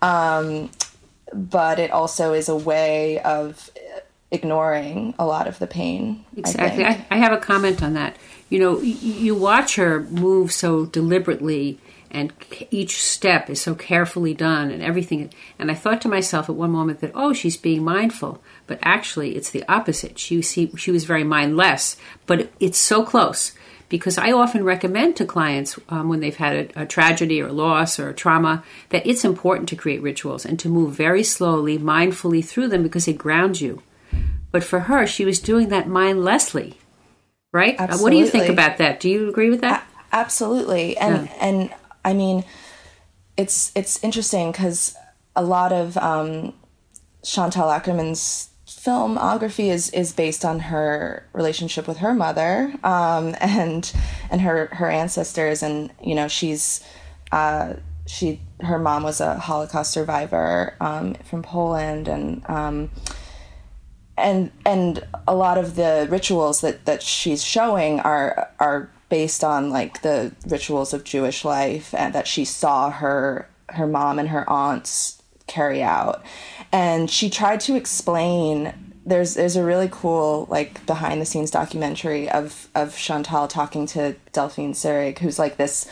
Um 0.00 0.70
but 1.32 1.78
it 1.78 1.90
also 1.90 2.32
is 2.32 2.48
a 2.48 2.56
way 2.56 3.20
of 3.20 3.70
ignoring 4.30 5.14
a 5.18 5.26
lot 5.26 5.46
of 5.46 5.58
the 5.58 5.66
pain. 5.66 6.24
Exactly. 6.36 6.84
I, 6.84 6.88
I, 6.88 7.06
I 7.12 7.16
have 7.18 7.32
a 7.32 7.38
comment 7.38 7.82
on 7.82 7.94
that. 7.94 8.16
You 8.48 8.58
know, 8.58 8.80
you 8.80 9.34
watch 9.34 9.76
her 9.76 10.02
move 10.04 10.52
so 10.52 10.86
deliberately, 10.86 11.78
and 12.10 12.32
each 12.70 13.02
step 13.02 13.48
is 13.48 13.60
so 13.60 13.74
carefully 13.74 14.34
done, 14.34 14.70
and 14.70 14.82
everything. 14.82 15.32
And 15.58 15.70
I 15.70 15.74
thought 15.74 16.02
to 16.02 16.08
myself 16.08 16.48
at 16.48 16.54
one 16.54 16.70
moment 16.70 17.00
that, 17.00 17.12
oh, 17.14 17.32
she's 17.32 17.56
being 17.56 17.82
mindful, 17.82 18.42
but 18.66 18.78
actually, 18.82 19.36
it's 19.36 19.50
the 19.50 19.64
opposite. 19.68 20.18
She 20.18 20.42
she 20.42 20.90
was 20.90 21.04
very 21.04 21.24
mindless, 21.24 21.96
but 22.26 22.50
it's 22.60 22.78
so 22.78 23.04
close 23.04 23.52
because 23.92 24.16
I 24.16 24.32
often 24.32 24.64
recommend 24.64 25.16
to 25.16 25.26
clients 25.26 25.78
um, 25.90 26.08
when 26.08 26.20
they've 26.20 26.34
had 26.34 26.56
a, 26.74 26.82
a, 26.84 26.86
tragedy 26.86 27.42
or 27.42 27.52
loss 27.52 28.00
or 28.00 28.14
trauma 28.14 28.64
that 28.88 29.06
it's 29.06 29.22
important 29.22 29.68
to 29.68 29.76
create 29.76 30.00
rituals 30.00 30.46
and 30.46 30.58
to 30.60 30.70
move 30.70 30.94
very 30.94 31.22
slowly, 31.22 31.78
mindfully 31.78 32.42
through 32.42 32.68
them 32.68 32.82
because 32.82 33.04
they 33.04 33.12
ground 33.12 33.60
you. 33.60 33.82
But 34.50 34.64
for 34.64 34.80
her, 34.80 35.06
she 35.06 35.26
was 35.26 35.38
doing 35.38 35.68
that 35.68 35.88
mindlessly, 35.88 36.78
right? 37.52 37.78
Uh, 37.78 37.98
what 37.98 38.08
do 38.08 38.16
you 38.16 38.26
think 38.26 38.48
about 38.48 38.78
that? 38.78 38.98
Do 38.98 39.10
you 39.10 39.28
agree 39.28 39.50
with 39.50 39.60
that? 39.60 39.86
A- 40.10 40.16
absolutely, 40.16 40.96
and 40.96 41.26
yeah. 41.26 41.34
and 41.38 41.74
I 42.02 42.14
mean, 42.14 42.44
it's 43.36 43.72
it's 43.74 44.02
interesting 44.02 44.52
because 44.52 44.96
a 45.36 45.44
lot 45.44 45.70
of 45.70 45.98
um, 45.98 46.54
Chantal 47.22 47.68
Akerman's 47.68 48.48
filmography 48.84 49.70
is 49.70 49.90
is 49.90 50.12
based 50.12 50.44
on 50.44 50.58
her 50.58 51.24
relationship 51.32 51.86
with 51.86 51.98
her 51.98 52.14
mother 52.14 52.74
um, 52.82 53.34
and 53.40 53.92
and 54.30 54.40
her 54.40 54.66
her 54.72 54.90
ancestors 54.90 55.62
and 55.62 55.92
you 56.02 56.14
know 56.14 56.28
she's 56.28 56.84
uh, 57.30 57.74
she 58.06 58.40
her 58.60 58.78
mom 58.78 59.02
was 59.02 59.20
a 59.20 59.38
Holocaust 59.38 59.92
survivor 59.92 60.74
um, 60.80 61.14
from 61.24 61.42
Poland 61.42 62.08
and 62.08 62.44
um, 62.48 62.90
and 64.18 64.50
and 64.66 65.06
a 65.26 65.34
lot 65.34 65.58
of 65.58 65.76
the 65.76 66.06
rituals 66.10 66.60
that 66.60 66.84
that 66.84 67.02
she's 67.02 67.44
showing 67.44 68.00
are 68.00 68.50
are 68.58 68.90
based 69.08 69.44
on 69.44 69.70
like 69.70 70.02
the 70.02 70.32
rituals 70.46 70.92
of 70.92 71.04
Jewish 71.04 71.44
life 71.44 71.94
and 71.94 72.14
that 72.14 72.26
she 72.26 72.44
saw 72.44 72.90
her 72.90 73.48
her 73.68 73.86
mom 73.86 74.18
and 74.18 74.28
her 74.30 74.48
aunts 74.50 75.22
carry 75.46 75.82
out 75.82 76.24
and 76.72 77.10
she 77.10 77.28
tried 77.28 77.60
to 77.60 77.76
explain 77.76 78.72
there's 79.04 79.34
there's 79.34 79.56
a 79.56 79.64
really 79.64 79.88
cool 79.90 80.46
like 80.50 80.84
behind 80.86 81.20
the 81.20 81.26
scenes 81.26 81.50
documentary 81.50 82.30
of 82.30 82.68
of 82.74 82.96
Chantal 82.96 83.48
talking 83.48 83.86
to 83.88 84.16
Delphine 84.32 84.72
Seyrig, 84.72 85.18
who's 85.18 85.38
like 85.38 85.56
this, 85.56 85.88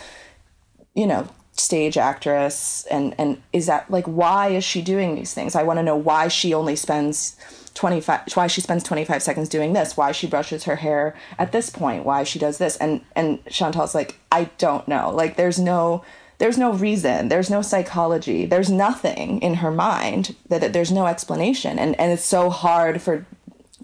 you 0.94 1.06
know, 1.06 1.28
stage 1.52 1.98
actress, 1.98 2.86
and 2.90 3.14
and 3.18 3.42
is 3.52 3.66
that 3.66 3.90
like 3.90 4.06
why 4.06 4.48
is 4.48 4.64
she 4.64 4.80
doing 4.80 5.14
these 5.14 5.34
things? 5.34 5.54
I 5.54 5.62
want 5.64 5.78
to 5.78 5.82
know 5.82 5.96
why 5.96 6.28
she 6.28 6.54
only 6.54 6.76
spends 6.76 7.36
25 7.74 8.22
why 8.34 8.46
she 8.46 8.60
spends 8.60 8.82
25 8.82 9.22
seconds 9.22 9.48
doing 9.48 9.72
this 9.72 9.96
why 9.96 10.10
she 10.10 10.26
brushes 10.26 10.64
her 10.64 10.76
hair 10.76 11.14
at 11.38 11.52
this 11.52 11.70
point 11.70 12.04
why 12.04 12.24
she 12.24 12.38
does 12.38 12.58
this. 12.58 12.76
And 12.76 13.02
and 13.16 13.44
chantal's 13.46 13.94
like 13.94 14.18
i 14.32 14.44
don't 14.58 14.86
know. 14.86 15.10
Like 15.10 15.36
there's 15.36 15.58
no 15.58 16.04
there's 16.40 16.58
no 16.58 16.72
reason 16.72 17.28
there's 17.28 17.50
no 17.50 17.62
psychology 17.62 18.46
there's 18.46 18.70
nothing 18.70 19.40
in 19.40 19.54
her 19.54 19.70
mind 19.70 20.34
that 20.48 20.72
there's 20.72 20.92
no 20.92 21.06
explanation. 21.06 21.78
And 21.78 21.98
and 21.98 22.12
it's 22.12 22.24
so 22.24 22.50
hard 22.50 23.00
for 23.00 23.26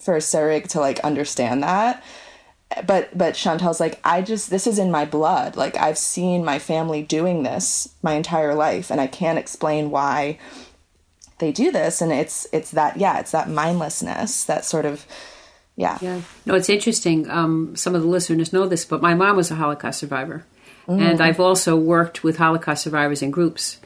for 0.01 0.16
Seyrig 0.16 0.69
to 0.69 0.81
like 0.81 0.99
understand 1.01 1.62
that. 1.62 2.03
But 2.87 3.16
but 3.16 3.35
Chantal's 3.35 3.81
like 3.81 4.01
I 4.05 4.23
just 4.23 4.51
this 4.51 4.66
is 4.66 4.79
in 4.79 4.90
my 4.90 5.05
blood. 5.05 5.57
Like 5.57 5.77
I've 5.77 5.99
seen 5.99 6.45
my 6.45 6.59
family 6.59 7.03
doing 7.03 7.42
this 7.42 7.95
my 8.03 8.14
entire 8.14 8.55
life 8.55 8.90
and 8.90 9.01
I 9.01 9.07
can't 9.07 9.38
explain 9.38 9.90
why 9.90 10.38
they 11.38 11.53
do 11.53 11.71
this. 11.71 12.03
And 12.03 12.12
it's 12.12 12.47
it's 12.53 12.73
that 12.73 12.97
yeah 12.97 13.21
it's 13.21 13.31
that 13.31 13.49
mindlessness 13.49 14.45
that 14.45 14.64
sort 14.64 14.85
of 14.85 15.07
yeah. 15.77 15.99
Yeah. 16.01 16.23
No 16.45 16.55
it's 16.55 16.71
interesting. 16.71 17.31
Um, 17.31 17.77
some 17.77 17.95
of 17.95 18.03
the 18.03 18.09
listeners 18.09 18.53
know 18.53 18.66
this 18.66 18.85
but 18.85 19.03
my 19.03 19.14
mom 19.14 19.37
was 19.37 19.51
a 19.51 19.55
holocaust 19.55 20.01
survivor 20.01 20.45
Mm. 20.87 21.01
And 21.01 21.20
I've 21.20 21.40
also 21.40 21.77
worked 21.77 22.22
with 22.22 22.38
Holocaust 22.38 22.85
survivors 22.85 23.22
in 23.22 23.31
groups. 23.31 23.79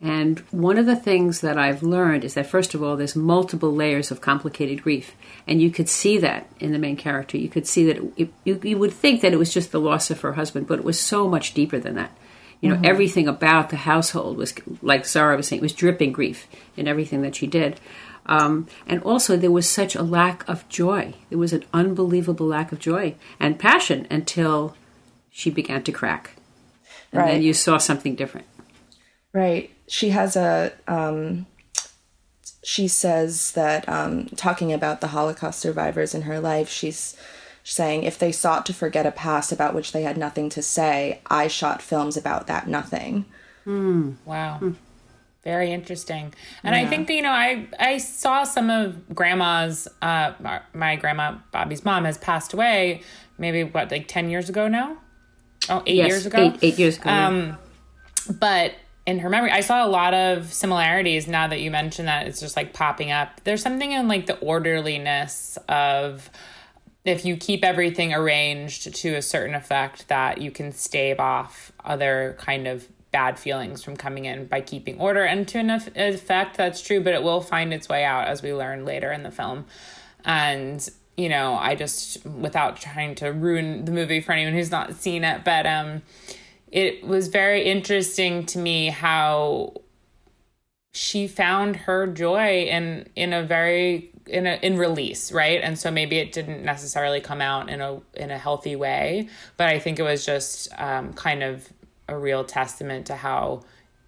And 0.00 0.38
one 0.50 0.78
of 0.78 0.86
the 0.86 0.96
things 0.96 1.40
that 1.40 1.58
I've 1.58 1.82
learned 1.82 2.24
is 2.24 2.34
that, 2.34 2.46
first 2.46 2.74
of 2.74 2.82
all, 2.82 2.96
there's 2.96 3.16
multiple 3.16 3.74
layers 3.74 4.10
of 4.10 4.20
complicated 4.20 4.82
grief. 4.82 5.14
And 5.46 5.60
you 5.60 5.70
could 5.70 5.88
see 5.88 6.18
that 6.18 6.48
in 6.60 6.72
the 6.72 6.78
main 6.78 6.96
character. 6.96 7.36
You 7.36 7.48
could 7.48 7.66
see 7.66 7.86
that 7.86 8.12
it, 8.16 8.32
you, 8.44 8.60
you 8.62 8.78
would 8.78 8.92
think 8.92 9.22
that 9.22 9.32
it 9.32 9.38
was 9.38 9.52
just 9.52 9.72
the 9.72 9.80
loss 9.80 10.10
of 10.10 10.20
her 10.20 10.34
husband, 10.34 10.68
but 10.68 10.78
it 10.78 10.84
was 10.84 11.00
so 11.00 11.26
much 11.26 11.54
deeper 11.54 11.78
than 11.78 11.96
that. 11.96 12.16
You 12.60 12.68
know, 12.68 12.76
mm-hmm. 12.76 12.84
everything 12.86 13.28
about 13.28 13.70
the 13.70 13.76
household 13.76 14.36
was, 14.36 14.54
like 14.82 15.06
Zara 15.06 15.36
was 15.36 15.48
saying, 15.48 15.60
it 15.60 15.62
was 15.62 15.72
dripping 15.72 16.12
grief 16.12 16.46
in 16.76 16.86
everything 16.86 17.22
that 17.22 17.36
she 17.36 17.46
did. 17.46 17.80
Um, 18.26 18.68
and 18.86 19.02
also, 19.02 19.36
there 19.36 19.50
was 19.50 19.68
such 19.68 19.96
a 19.96 20.02
lack 20.02 20.46
of 20.48 20.68
joy. 20.68 21.14
There 21.30 21.38
was 21.38 21.52
an 21.52 21.64
unbelievable 21.72 22.46
lack 22.46 22.72
of 22.72 22.78
joy 22.78 23.14
and 23.40 23.58
passion 23.58 24.06
until 24.10 24.76
she 25.30 25.50
began 25.50 25.82
to 25.84 25.92
crack 25.92 26.37
and 27.12 27.22
right. 27.22 27.32
then 27.32 27.42
you 27.42 27.54
saw 27.54 27.78
something 27.78 28.14
different. 28.14 28.46
Right. 29.32 29.70
She 29.86 30.10
has 30.10 30.36
a. 30.36 30.72
Um, 30.86 31.46
she 32.64 32.88
says 32.88 33.52
that 33.52 33.88
um, 33.88 34.26
talking 34.36 34.72
about 34.72 35.00
the 35.00 35.08
Holocaust 35.08 35.60
survivors 35.60 36.14
in 36.14 36.22
her 36.22 36.38
life, 36.38 36.68
she's 36.68 37.16
saying 37.64 38.02
if 38.02 38.18
they 38.18 38.32
sought 38.32 38.66
to 38.66 38.74
forget 38.74 39.06
a 39.06 39.10
past 39.10 39.52
about 39.52 39.74
which 39.74 39.92
they 39.92 40.02
had 40.02 40.18
nothing 40.18 40.48
to 40.50 40.62
say, 40.62 41.20
I 41.30 41.48
shot 41.48 41.80
films 41.80 42.16
about 42.16 42.46
that 42.46 42.66
nothing. 42.66 43.24
Mm. 43.66 44.16
Wow. 44.24 44.58
Mm. 44.60 44.74
Very 45.44 45.72
interesting. 45.72 46.34
And 46.62 46.74
yeah. 46.74 46.82
I 46.82 46.86
think 46.86 47.06
that, 47.06 47.14
you 47.14 47.22
know, 47.22 47.30
I, 47.30 47.66
I 47.78 47.98
saw 47.98 48.44
some 48.44 48.70
of 48.70 49.14
grandma's, 49.14 49.86
uh, 50.02 50.32
my 50.74 50.96
grandma, 50.96 51.36
Bobby's 51.52 51.84
mom, 51.84 52.04
has 52.04 52.18
passed 52.18 52.52
away 52.52 53.02
maybe 53.38 53.64
what, 53.64 53.90
like 53.90 54.08
10 54.08 54.30
years 54.30 54.48
ago 54.48 54.68
now? 54.68 54.98
Oh 55.70 55.82
eight 55.86 55.96
Yes, 55.96 56.08
years 56.08 56.26
ago. 56.26 56.38
Eight, 56.38 56.58
eight 56.62 56.78
years 56.78 56.96
ago. 56.98 57.08
yeah. 57.10 57.26
Um, 57.28 57.58
but 58.38 58.74
in 59.06 59.20
her 59.20 59.30
memory, 59.30 59.50
I 59.50 59.60
saw 59.60 59.86
a 59.86 59.88
lot 59.88 60.12
of 60.14 60.52
similarities 60.52 61.26
now 61.26 61.48
that 61.48 61.60
you 61.60 61.70
mentioned 61.70 62.08
that 62.08 62.26
it's 62.26 62.40
just 62.40 62.56
like 62.56 62.74
popping 62.74 63.10
up. 63.10 63.40
There's 63.44 63.62
something 63.62 63.92
in 63.92 64.06
like 64.08 64.26
the 64.26 64.38
orderliness 64.38 65.56
of 65.68 66.28
if 67.04 67.24
you 67.24 67.36
keep 67.36 67.64
everything 67.64 68.12
arranged 68.12 68.94
to 68.94 69.14
a 69.14 69.22
certain 69.22 69.54
effect 69.54 70.08
that 70.08 70.42
you 70.42 70.50
can 70.50 70.72
stave 70.72 71.18
off 71.20 71.72
other 71.84 72.36
kind 72.38 72.66
of 72.68 72.86
bad 73.10 73.38
feelings 73.38 73.82
from 73.82 73.96
coming 73.96 74.26
in 74.26 74.44
by 74.46 74.60
keeping 74.60 74.98
order 75.00 75.24
and 75.24 75.48
to 75.48 75.58
an 75.58 75.70
effect 75.70 76.58
that's 76.58 76.82
true 76.82 77.00
but 77.02 77.14
it 77.14 77.22
will 77.22 77.40
find 77.40 77.72
its 77.72 77.88
way 77.88 78.04
out 78.04 78.28
as 78.28 78.42
we 78.42 78.52
learn 78.52 78.84
later 78.84 79.10
in 79.10 79.22
the 79.22 79.30
film 79.30 79.64
and 80.26 80.90
you 81.18 81.28
know 81.28 81.54
i 81.56 81.74
just 81.74 82.24
without 82.24 82.80
trying 82.80 83.14
to 83.14 83.26
ruin 83.32 83.84
the 83.84 83.92
movie 83.92 84.20
for 84.20 84.32
anyone 84.32 84.54
who's 84.54 84.70
not 84.70 84.94
seen 84.94 85.24
it 85.24 85.44
but 85.44 85.66
um 85.66 86.00
it 86.70 87.04
was 87.06 87.28
very 87.28 87.64
interesting 87.64 88.46
to 88.46 88.58
me 88.58 88.88
how 88.88 89.72
she 90.94 91.26
found 91.28 91.76
her 91.76 92.06
joy 92.06 92.62
in 92.64 93.08
in 93.14 93.32
a 93.32 93.42
very 93.42 94.10
in 94.26 94.46
a 94.46 94.58
in 94.62 94.76
release 94.78 95.32
right 95.32 95.60
and 95.62 95.78
so 95.78 95.90
maybe 95.90 96.18
it 96.18 96.32
didn't 96.32 96.64
necessarily 96.64 97.20
come 97.20 97.40
out 97.40 97.68
in 97.68 97.80
a 97.80 98.00
in 98.14 98.30
a 98.30 98.38
healthy 98.38 98.76
way 98.76 99.28
but 99.56 99.68
i 99.68 99.78
think 99.78 99.98
it 99.98 100.02
was 100.02 100.24
just 100.24 100.68
um, 100.78 101.12
kind 101.14 101.42
of 101.42 101.68
a 102.08 102.16
real 102.16 102.44
testament 102.44 103.06
to 103.06 103.14
how 103.16 103.62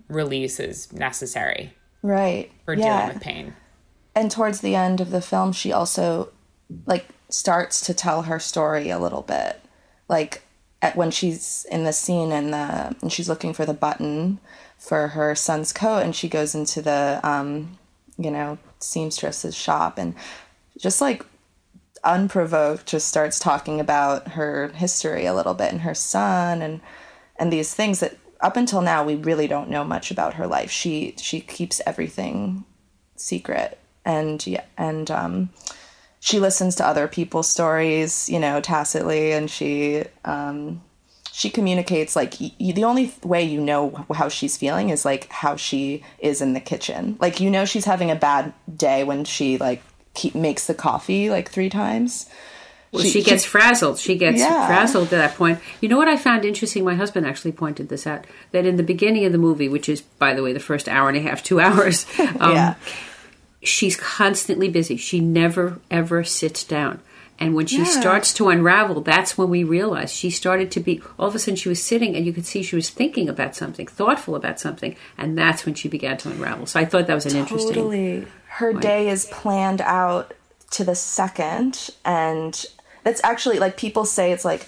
release 0.09 0.61
is 0.61 0.93
necessary 0.93 1.73
Right. 2.03 2.51
for 2.65 2.75
yeah. 2.75 3.01
dealing 3.03 3.15
with 3.15 3.23
pain 3.23 3.55
and 4.15 4.31
towards 4.31 4.61
the 4.61 4.75
end 4.75 5.01
of 5.01 5.11
the 5.11 5.21
film 5.21 5.53
she 5.53 5.73
also 5.73 6.31
like 6.87 7.07
starts 7.29 7.81
to 7.83 7.95
tell 7.95 8.23
her 8.23 8.39
story 8.39 8.91
a 8.91 8.99
little 8.99 9.23
bit. 9.23 9.61
Like 10.09 10.43
at 10.83 10.97
when 10.97 11.11
she's 11.11 11.67
in 11.71 11.85
the 11.85 11.93
scene 11.93 12.33
and 12.33 12.53
the 12.53 12.97
and 13.03 13.13
she's 13.13 13.29
looking 13.29 13.53
for 13.53 13.67
the 13.67 13.75
button 13.75 14.39
for 14.79 15.09
her 15.09 15.35
son's 15.35 15.73
coat 15.73 15.99
and 16.01 16.17
she 16.17 16.29
goes 16.29 16.55
into 16.55 16.81
the 16.81 17.21
um 17.23 17.79
you 18.17 18.31
know 18.31 18.59
seamstress's 18.81 19.55
shop 19.55 19.99
and 19.99 20.15
just 20.79 21.01
like 21.01 21.25
unprovoked 22.03 22.87
just 22.87 23.07
starts 23.07 23.39
talking 23.39 23.79
about 23.79 24.29
her 24.29 24.69
history 24.69 25.27
a 25.27 25.35
little 25.35 25.53
bit 25.53 25.71
and 25.71 25.83
her 25.83 25.95
son 25.95 26.63
and 26.63 26.81
and 27.39 27.53
these 27.53 27.75
things 27.75 28.01
that 28.01 28.17
up 28.41 28.57
until 28.57 28.81
now 28.81 29.05
we 29.05 29.15
really 29.15 29.47
don't 29.47 29.71
know 29.71 29.85
much 29.85 30.11
about 30.11 30.35
her 30.35 30.47
life. 30.47 30.71
She 30.71 31.15
she 31.19 31.41
keeps 31.41 31.81
everything 31.87 32.65
secret 33.17 33.79
and 34.05 34.47
yeah 34.47 34.65
and 34.79 35.11
um 35.11 35.51
she 36.21 36.39
listens 36.39 36.75
to 36.77 36.87
other 36.87 37.09
people's 37.09 37.49
stories 37.49 38.29
you 38.29 38.39
know 38.39 38.61
tacitly 38.61 39.33
and 39.33 39.51
she 39.51 40.05
um 40.25 40.81
she 41.33 41.49
communicates 41.49 42.15
like 42.15 42.37
the 42.37 42.85
only 42.85 43.13
way 43.25 43.43
you 43.43 43.61
know 43.61 44.05
how 44.15 44.29
she's 44.29 44.57
feeling 44.57 44.91
is 44.91 45.05
like 45.05 45.29
how 45.31 45.57
she 45.57 46.03
is 46.19 46.41
in 46.43 46.53
the 46.53 46.61
kitchen 46.61 47.17
like 47.21 47.41
you 47.41 47.51
know 47.51 47.65
she's 47.65 47.85
having 47.87 48.11
a 48.11 48.17
bad 48.17 48.53
day 48.77 49.03
when 49.05 49.25
she 49.25 49.57
like 49.59 49.83
keep 50.15 50.35
makes 50.35 50.67
the 50.67 50.75
coffee 50.75 51.31
like 51.31 51.49
three 51.51 51.71
times 51.71 52.29
Well, 52.93 53.05
she, 53.05 53.23
gets 53.23 53.45
frazzled. 53.45 53.99
She 54.01 54.17
gets 54.17 54.41
Yeah. 54.41 54.67
frazzled 54.67 55.11
to 55.11 55.17
that 55.17 55.37
point. 55.37 55.61
You 55.81 55.89
know 55.89 55.97
what 55.97 56.09
I 56.09 56.17
found 56.17 56.45
interesting? 56.45 56.85
My 56.85 56.97
husband 56.97 57.25
actually 57.25 57.53
pointed 57.53 57.89
this 57.89 58.05
out. 58.05 58.27
That 58.51 58.67
in 58.67 58.75
the 58.75 58.83
beginning 58.83 59.25
of 59.27 59.31
the 59.31 59.39
movie, 59.39 59.69
which 59.69 59.89
is, 59.89 60.01
by 60.01 60.35
the 60.35 60.43
way, 60.43 60.53
the 60.53 60.59
first 60.59 60.89
hour 60.89 61.09
and 61.09 61.17
a 61.17 61.21
half, 61.21 61.41
two 61.45 61.61
hours, 61.61 62.05
um, 62.41 62.51
yeah 62.53 62.75
she's 63.63 63.97
constantly 63.97 64.69
busy. 64.69 64.97
She 64.97 65.21
never 65.21 65.79
ever 65.91 66.25
sits 66.25 66.65
down. 66.65 67.01
And 67.39 67.55
when 67.55 67.67
she 67.67 67.79
Yeah. 67.79 67.85
starts 67.85 68.35
to 68.35 68.51
unravel, 68.51 69.01
that's 69.01 69.39
when 69.39 69.49
we 69.49 69.65
realize 69.65 70.13
she 70.13 70.29
started 70.29 70.71
to 70.73 70.81
be. 70.81 71.01
All 71.19 71.29
of 71.29 71.35
a 71.35 71.39
sudden, 71.39 71.57
she 71.57 71.71
was 71.71 71.83
sitting, 71.83 72.15
and 72.15 72.27
you 72.27 72.35
could 72.35 72.45
see 72.45 72.63
she 72.63 72.77
was 72.77 72.91
thinking 72.91 73.31
about 73.31 73.57
something, 73.57 73.87
thoughtful 73.87 74.35
about 74.37 74.61
something, 74.61 74.95
and 75.17 75.39
that's 75.39 75.65
when 75.65 75.75
she 75.75 75.89
began 75.89 76.19
to 76.19 76.31
unravel. 76.31 76.67
So 76.67 76.79
I 76.79 76.85
thought 76.85 77.07
that 77.07 77.15
was 77.15 77.25
an 77.25 77.37
interesting. 77.37 77.75
Totally. 77.75 78.27
Her 78.47 78.75
day 78.75 79.09
is 79.09 79.25
planned 79.27 79.81
out 79.81 80.35
to 80.73 80.85
the 80.85 80.95
second, 80.95 81.89
and 82.05 82.63
that's 83.05 83.23
actually 83.25 83.59
like 83.59 83.79
people 83.79 84.05
say 84.05 84.33
it's 84.33 84.45
like, 84.45 84.67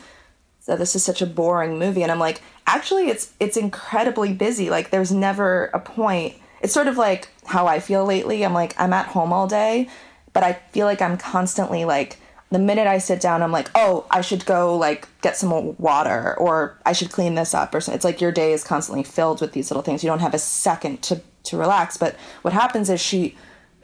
so 0.60 0.74
this 0.74 0.96
is 0.96 1.04
such 1.04 1.20
a 1.20 1.26
boring 1.26 1.78
movie, 1.78 2.02
and 2.02 2.10
I'm 2.10 2.18
like, 2.18 2.40
actually, 2.66 3.10
it's 3.10 3.32
it's 3.38 3.58
incredibly 3.58 4.32
busy. 4.32 4.70
Like, 4.70 4.88
there's 4.90 5.12
never 5.12 5.66
a 5.74 5.78
point. 5.80 6.36
It's 6.62 6.72
sort 6.72 6.86
of 6.86 6.96
like 6.96 7.28
how 7.46 7.66
I 7.66 7.80
feel 7.80 8.04
lately. 8.04 8.44
I'm 8.44 8.54
like, 8.54 8.74
I'm 8.78 8.92
at 8.92 9.06
home 9.06 9.32
all 9.32 9.46
day, 9.46 9.88
but 10.32 10.42
I 10.42 10.54
feel 10.72 10.86
like 10.86 11.02
I'm 11.02 11.16
constantly 11.16 11.84
like. 11.84 12.18
The 12.50 12.58
minute 12.58 12.86
I 12.86 12.98
sit 12.98 13.22
down, 13.22 13.42
I'm 13.42 13.50
like, 13.50 13.70
oh, 13.74 14.04
I 14.10 14.20
should 14.20 14.44
go 14.44 14.76
like 14.76 15.08
get 15.22 15.38
some 15.38 15.74
water, 15.78 16.36
or 16.38 16.78
I 16.84 16.92
should 16.92 17.10
clean 17.10 17.34
this 17.34 17.54
up, 17.54 17.74
or 17.74 17.80
something. 17.80 17.96
It's 17.96 18.04
like 18.04 18.20
your 18.20 18.30
day 18.30 18.52
is 18.52 18.62
constantly 18.62 19.04
filled 19.04 19.40
with 19.40 19.52
these 19.52 19.70
little 19.70 19.82
things. 19.82 20.04
You 20.04 20.10
don't 20.10 20.20
have 20.20 20.34
a 20.34 20.38
second 20.38 21.00
to 21.04 21.22
to 21.44 21.56
relax. 21.56 21.96
But 21.96 22.16
what 22.42 22.52
happens 22.52 22.90
is 22.90 23.00
she, 23.00 23.36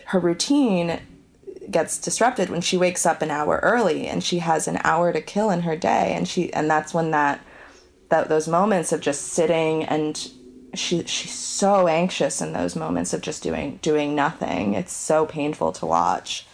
her 0.07 0.18
routine 0.18 1.01
gets 1.71 1.99
disrupted 1.99 2.51
when 2.51 2.61
she 2.61 2.77
wakes 2.77 3.05
up 3.05 3.23
an 3.23 3.31
hour 3.31 3.61
early 3.62 4.07
and 4.07 4.25
she 4.25 4.38
has 4.38 4.66
an 4.66 4.79
hour 4.85 5.12
to 5.12 5.21
kill 5.21 5.51
in 5.51 5.62
her 5.62 5.77
day 5.77 6.14
and 6.14 6.27
she 6.27 6.51
and 6.55 6.71
that's 6.71 6.94
when 6.94 7.11
that 7.11 7.44
that 8.09 8.31
those 8.31 8.49
moments 8.49 8.90
of 8.90 9.03
just 9.03 9.27
sitting 9.27 9.85
and 9.85 10.31
she 10.74 11.02
she's 11.04 11.33
so 11.33 11.88
anxious 11.88 12.40
in 12.40 12.52
those 12.52 12.76
moments 12.76 13.12
of 13.14 13.20
just 13.22 13.42
doing 13.42 13.78
doing 13.83 14.14
nothing 14.14 14.74
it's 14.74 14.92
so 14.92 15.24
painful 15.26 15.72
to 15.72 15.87
watch 15.87 16.46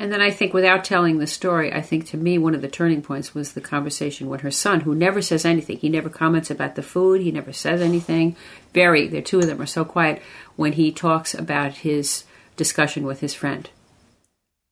And 0.00 0.12
then 0.12 0.20
I 0.20 0.32
think, 0.32 0.52
without 0.52 0.84
telling 0.84 1.18
the 1.18 1.26
story, 1.26 1.72
I 1.72 1.80
think 1.80 2.04
to 2.06 2.16
me 2.16 2.36
one 2.36 2.54
of 2.56 2.62
the 2.62 2.68
turning 2.68 3.00
points 3.00 3.32
was 3.32 3.52
the 3.52 3.60
conversation 3.60 4.28
with 4.28 4.40
her 4.40 4.50
son, 4.50 4.80
who 4.80 4.92
never 4.92 5.22
says 5.22 5.44
anything. 5.44 5.78
He 5.78 5.88
never 5.88 6.10
comments 6.10 6.50
about 6.50 6.74
the 6.74 6.82
food. 6.82 7.20
He 7.22 7.30
never 7.30 7.52
says 7.52 7.80
anything. 7.80 8.34
Very, 8.72 9.06
the 9.06 9.22
two 9.22 9.38
of 9.38 9.46
them 9.46 9.62
are 9.62 9.66
so 9.66 9.84
quiet 9.84 10.20
when 10.56 10.72
he 10.72 10.90
talks 10.90 11.32
about 11.32 11.74
his 11.86 12.24
discussion 12.56 13.06
with 13.06 13.20
his 13.20 13.34
friend 13.34 13.70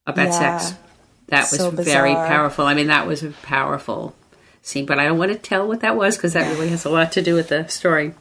about 0.09 0.27
Yeah. 0.31 0.59
sex. 0.59 0.75
That 1.29 1.51
was 1.53 1.61
So 1.61 1.71
very 1.71 2.15
powerful. 2.15 2.67
I 2.67 2.75
mean, 2.75 2.89
that 2.89 3.07
was 3.07 3.23
a 3.23 3.31
powerful 3.31 4.17
scene, 4.61 4.87
but 4.87 4.99
I 4.99 5.05
don't 5.05 5.19
want 5.19 5.31
to 5.33 5.39
tell 5.39 5.69
what 5.69 5.81
that 5.81 5.97
was 5.97 6.17
because 6.17 6.33
that 6.33 6.51
really 6.53 6.69
has 6.71 6.85
a 6.85 6.91
lot 6.91 7.13
to 7.13 7.23
do 7.23 7.35
with 7.37 7.49
the 7.49 7.69
story. 7.69 8.13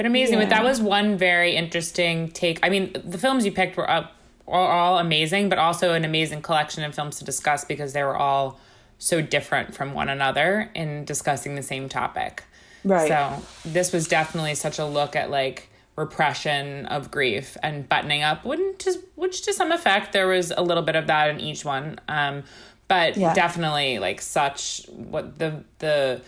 But 0.00 0.06
amazing. 0.06 0.38
But 0.38 0.48
that 0.48 0.64
was 0.64 0.80
one 0.80 1.18
very 1.18 1.54
interesting 1.54 2.30
take. 2.30 2.58
I 2.62 2.70
mean, 2.70 2.90
the 3.04 3.18
films 3.18 3.44
you 3.44 3.52
picked 3.52 3.76
were 3.76 3.90
up 3.90 4.14
are 4.48 4.66
all 4.66 4.96
amazing, 4.96 5.50
but 5.50 5.58
also 5.58 5.92
an 5.92 6.06
amazing 6.06 6.40
collection 6.40 6.82
of 6.84 6.94
films 6.94 7.18
to 7.18 7.24
discuss 7.26 7.66
because 7.66 7.92
they 7.92 8.02
were 8.02 8.16
all 8.16 8.58
so 8.98 9.20
different 9.20 9.74
from 9.74 9.92
one 9.92 10.08
another 10.08 10.70
in 10.74 11.04
discussing 11.04 11.54
the 11.54 11.62
same 11.62 11.90
topic. 11.90 12.44
Right. 12.82 13.08
So 13.08 13.42
this 13.66 13.92
was 13.92 14.08
definitely 14.08 14.54
such 14.54 14.78
a 14.78 14.86
look 14.86 15.16
at 15.16 15.30
like 15.30 15.68
repression 15.96 16.86
of 16.86 17.10
grief 17.10 17.58
and 17.62 17.86
buttoning 17.86 18.22
up, 18.22 18.42
wouldn't 18.42 18.78
just 18.78 19.00
which 19.16 19.42
to 19.42 19.52
some 19.52 19.70
effect 19.70 20.14
there 20.14 20.28
was 20.28 20.50
a 20.56 20.62
little 20.62 20.82
bit 20.82 20.96
of 20.96 21.08
that 21.08 21.28
in 21.28 21.40
each 21.40 21.62
one. 21.62 22.00
Um, 22.08 22.44
but 22.88 23.18
Yeah. 23.18 23.34
definitely 23.34 23.98
like 23.98 24.22
such 24.22 24.86
what 24.88 25.38
the 25.38 25.62
the 25.78 26.22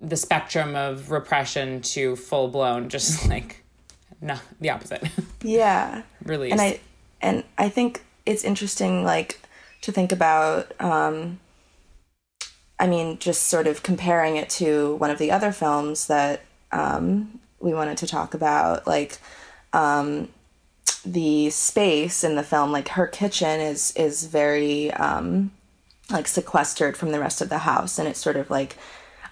the 0.00 0.16
spectrum 0.16 0.74
of 0.74 1.10
repression 1.10 1.80
to 1.80 2.16
full 2.16 2.48
blown 2.48 2.88
just 2.88 3.28
like 3.28 3.62
no 4.20 4.36
the 4.60 4.70
opposite. 4.70 5.02
Yeah. 5.42 6.02
Release 6.24 6.52
and 6.52 6.60
i 6.60 6.80
and 7.20 7.44
i 7.58 7.68
think 7.68 8.02
it's 8.24 8.44
interesting 8.44 9.04
like 9.04 9.40
to 9.82 9.92
think 9.92 10.10
about 10.10 10.72
um 10.80 11.38
i 12.80 12.86
mean 12.86 13.18
just 13.18 13.42
sort 13.42 13.66
of 13.66 13.82
comparing 13.82 14.36
it 14.36 14.48
to 14.48 14.94
one 14.96 15.10
of 15.10 15.18
the 15.18 15.30
other 15.30 15.52
films 15.52 16.06
that 16.06 16.40
um 16.72 17.40
we 17.60 17.74
wanted 17.74 17.98
to 17.98 18.06
talk 18.06 18.32
about 18.32 18.86
like 18.86 19.18
um 19.74 20.28
the 21.04 21.50
space 21.50 22.24
in 22.24 22.36
the 22.36 22.42
film 22.42 22.72
like 22.72 22.88
her 22.88 23.06
kitchen 23.06 23.60
is 23.60 23.92
is 23.96 24.24
very 24.24 24.90
um 24.92 25.50
like 26.10 26.28
sequestered 26.28 26.96
from 26.96 27.12
the 27.12 27.20
rest 27.20 27.40
of 27.40 27.48
the 27.48 27.58
house. 27.58 27.98
And 27.98 28.08
it's 28.08 28.20
sort 28.20 28.36
of 28.36 28.50
like 28.50 28.76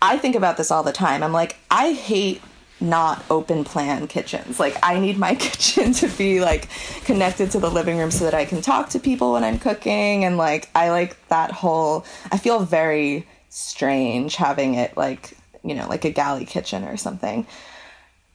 i 0.03 0.19
think 0.19 0.35
about 0.37 0.57
this 0.59 0.71
all 0.71 0.83
the 0.83 0.93
time. 0.93 1.23
I'm 1.23 1.33
like 1.33 1.57
i 1.71 1.93
hate 1.93 2.43
not 2.81 3.25
open 3.31 3.63
plan 3.65 4.09
kitchens. 4.09 4.59
Like 4.61 4.77
i 4.83 4.99
need 4.99 5.17
my 5.17 5.35
kitchen 5.47 5.93
to 5.95 6.09
be 6.09 6.41
like 6.41 6.69
connected 7.05 7.51
to 7.53 7.61
the 7.61 7.71
living 7.71 7.97
room 7.97 8.11
so 8.11 8.25
that 8.25 8.35
i 8.35 8.45
can 8.45 8.61
talk 8.61 8.89
to 8.91 8.99
people 8.99 9.33
when 9.35 9.45
i'm 9.45 9.59
cooking. 9.59 10.25
And 10.25 10.37
like 10.37 10.69
i 10.75 10.91
like 10.91 11.17
that 11.29 11.51
whole 11.53 12.05
i 12.33 12.37
feel 12.39 12.59
very 12.61 13.27
strange 13.49 14.37
having 14.37 14.75
it 14.75 14.97
like 14.97 15.37
you 15.63 15.75
know 15.75 15.87
like 15.89 16.05
a 16.05 16.11
galley 16.11 16.45
kitchen 16.45 16.83
or 16.85 16.97
something. 16.97 17.47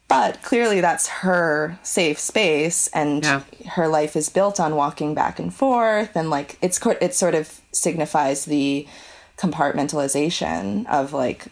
But 0.08 0.42
clearly 0.42 0.80
that's 0.80 1.10
her 1.10 1.78
safe 1.84 2.18
space 2.18 2.88
and 2.94 3.26
Yeah. 3.26 3.42
her 3.72 3.90
life 3.90 4.16
is 4.16 4.30
built 4.30 4.58
on 4.58 4.78
walking 4.78 5.14
back 5.14 5.38
and 5.38 5.54
forth. 5.54 6.16
And 6.16 6.30
like 6.30 6.58
it's 6.62 6.80
it 7.02 7.14
sort 7.14 7.36
of 7.36 7.60
signifies 7.74 8.46
the 8.46 8.88
compartmentalization 9.38 10.88
of 10.88 11.14
like 11.14 11.46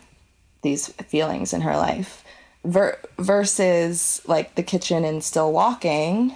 these 0.66 0.88
feelings 1.08 1.54
in 1.54 1.62
her 1.62 1.78
life 1.78 2.24
Ver- 2.64 3.00
versus 3.18 4.22
like 4.26 4.56
the 4.56 4.64
kitchen 4.64 5.06
and 5.06 5.24
still 5.24 5.52
walking 5.54 6.36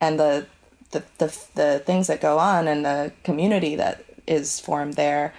and 0.00 0.18
the, 0.18 0.46
the 0.90 1.04
the 1.18 1.38
the 1.54 1.82
things 1.84 2.06
that 2.06 2.20
go 2.20 2.38
on 2.38 2.66
and 2.66 2.84
the 2.84 3.12
community 3.22 3.76
that 3.76 4.04
is 4.26 4.58
formed 4.58 4.94
there 4.94 5.34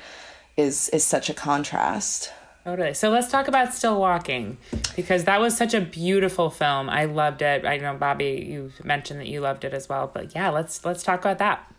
is 0.55 0.89
is 0.89 1.03
such 1.03 1.29
a 1.29 1.33
contrast 1.33 2.31
Totally. 2.65 2.95
So 2.95 3.11
let's 3.11 3.29
talk 3.29 3.47
about 3.47 3.75
Still 3.75 3.99
Walking 3.99 4.57
because 4.95 5.25
that 5.25 5.39
was 5.39 5.55
such 5.55 5.75
a 5.75 5.81
beautiful 5.81 6.49
film. 6.49 6.89
I 6.89 7.05
loved 7.05 7.43
it. 7.43 7.63
I 7.63 7.77
know 7.77 7.93
Bobby, 7.93 8.43
you 8.49 8.71
mentioned 8.83 9.19
that 9.19 9.27
you 9.27 9.39
loved 9.39 9.63
it 9.65 9.71
as 9.71 9.87
well, 9.87 10.09
but 10.11 10.33
yeah, 10.33 10.49
let's 10.49 10.83
let's 10.83 11.03
talk 11.03 11.19
about 11.19 11.37
that. 11.37 11.71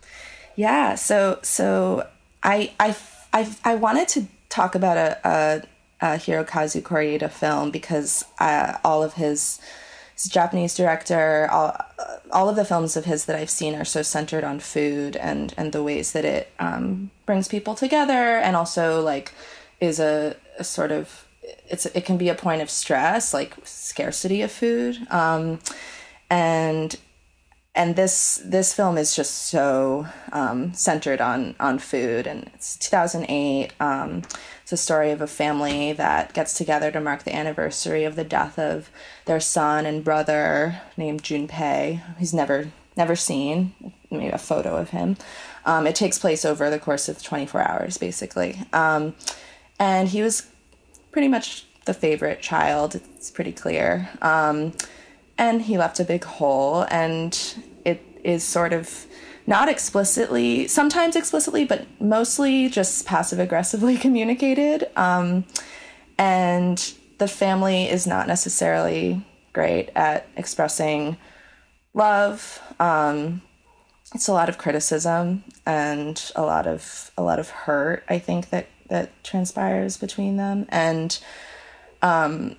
Yeah. 0.55 0.95
So 0.95 1.39
so 1.43 2.07
I 2.41 2.71
I 2.79 2.95
I, 3.33 3.53
I 3.65 3.75
wanted 3.75 4.07
to 4.09 4.27
talk 4.47 4.75
about 4.75 4.95
a, 4.97 5.19
a, 5.27 5.61
a 6.01 6.15
Hirokazu 6.15 6.81
Koreeda 6.81 7.29
film 7.29 7.71
because 7.71 8.25
uh, 8.39 8.77
all 8.83 9.03
of 9.03 9.13
his, 9.13 9.59
his 10.13 10.25
Japanese 10.25 10.75
director, 10.75 11.47
all, 11.51 11.75
all 12.31 12.49
of 12.49 12.55
the 12.55 12.65
films 12.65 12.95
of 12.95 13.05
his 13.05 13.25
that 13.25 13.35
I've 13.35 13.49
seen 13.49 13.75
are 13.75 13.85
so 13.85 14.01
centered 14.01 14.43
on 14.43 14.59
food 14.59 15.15
and 15.15 15.53
and 15.57 15.71
the 15.71 15.83
ways 15.83 16.11
that 16.11 16.25
it 16.25 16.51
um, 16.59 17.11
brings 17.25 17.47
people 17.47 17.75
together 17.75 18.37
and 18.37 18.55
also 18.55 19.01
like 19.01 19.33
is 19.79 19.99
a, 19.99 20.35
a 20.57 20.63
sort 20.63 20.91
of 20.91 21.27
it's 21.69 21.85
it 21.87 22.05
can 22.05 22.17
be 22.17 22.29
a 22.29 22.35
point 22.35 22.61
of 22.61 22.69
stress 22.69 23.33
like 23.33 23.55
scarcity 23.63 24.41
of 24.41 24.51
food. 24.51 24.97
Um, 25.11 25.59
and 26.29 26.95
and 27.75 27.95
this 27.95 28.41
this 28.43 28.73
film 28.73 28.97
is 28.97 29.15
just 29.15 29.47
so 29.49 30.07
um, 30.31 30.73
centered 30.73 31.21
on 31.21 31.55
on 31.59 31.79
food 31.79 32.27
and 32.27 32.49
it's 32.53 32.75
2008 32.77 33.73
um, 33.79 34.23
it's 34.67 34.73
a 34.73 34.77
story 34.77 35.11
of 35.11 35.21
a 35.21 35.27
family 35.27 35.93
that 35.93 36.33
gets 36.33 36.53
together 36.53 36.91
to 36.91 36.99
mark 36.99 37.23
the 37.23 37.33
anniversary 37.33 38.03
of 38.03 38.17
the 38.17 38.25
death 38.25 38.59
of 38.59 38.91
their 39.23 39.39
son 39.39 39.85
and 39.85 40.03
brother 40.03 40.81
named 40.97 41.23
junpei 41.23 42.01
he's 42.17 42.33
never 42.33 42.71
never 42.97 43.15
seen 43.15 43.73
maybe 44.11 44.27
a 44.27 44.37
photo 44.37 44.75
of 44.75 44.89
him 44.89 45.15
um, 45.65 45.87
it 45.87 45.95
takes 45.95 46.19
place 46.19 46.43
over 46.43 46.69
the 46.69 46.79
course 46.79 47.07
of 47.07 47.23
24 47.23 47.61
hours 47.61 47.97
basically 47.97 48.59
um, 48.73 49.15
and 49.79 50.09
he 50.09 50.21
was 50.21 50.47
pretty 51.11 51.27
much 51.27 51.65
the 51.87 51.93
favorite 51.95 52.41
child. 52.41 52.93
It's 52.93 53.31
pretty 53.31 53.51
clear. 53.51 54.07
Um, 54.21 54.73
and 55.39 55.63
he 55.63 55.79
left 55.79 55.99
a 55.99 56.03
big 56.03 56.23
hole, 56.23 56.85
and 56.91 57.35
it 57.83 58.03
is 58.23 58.43
sort 58.43 58.73
of 58.73 59.06
not 59.47 59.69
explicitly, 59.69 60.67
sometimes 60.67 61.15
explicitly, 61.15 61.65
but 61.65 61.87
mostly 61.99 62.69
just 62.69 63.05
passive 63.05 63.39
aggressively 63.39 63.97
communicated. 64.05 64.87
Um, 64.95 65.45
and 66.17 66.93
the 67.17 67.27
family 67.27 67.89
is 67.89 68.05
not 68.05 68.27
necessarily 68.27 69.25
great 69.53 69.89
at 69.95 70.27
expressing 70.35 71.17
love. 71.93 72.61
Um, 72.79 73.41
it's 74.13 74.27
a 74.27 74.33
lot 74.33 74.49
of 74.49 74.57
criticism 74.57 75.43
and 75.65 76.31
a 76.35 76.43
lot 76.43 76.67
of 76.67 77.11
a 77.17 77.23
lot 77.23 77.39
of 77.39 77.49
hurt. 77.49 78.03
I 78.07 78.19
think 78.19 78.49
that 78.51 78.67
that 78.89 79.23
transpires 79.23 79.97
between 79.97 80.37
them 80.37 80.65
and 80.69 81.19
um, 82.01 82.55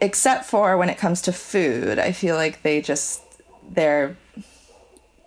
except 0.00 0.44
for 0.44 0.76
when 0.76 0.88
it 0.88 0.98
comes 0.98 1.22
to 1.22 1.32
food 1.32 1.98
i 1.98 2.12
feel 2.12 2.36
like 2.36 2.62
they 2.62 2.80
just 2.80 3.22
they're 3.70 4.16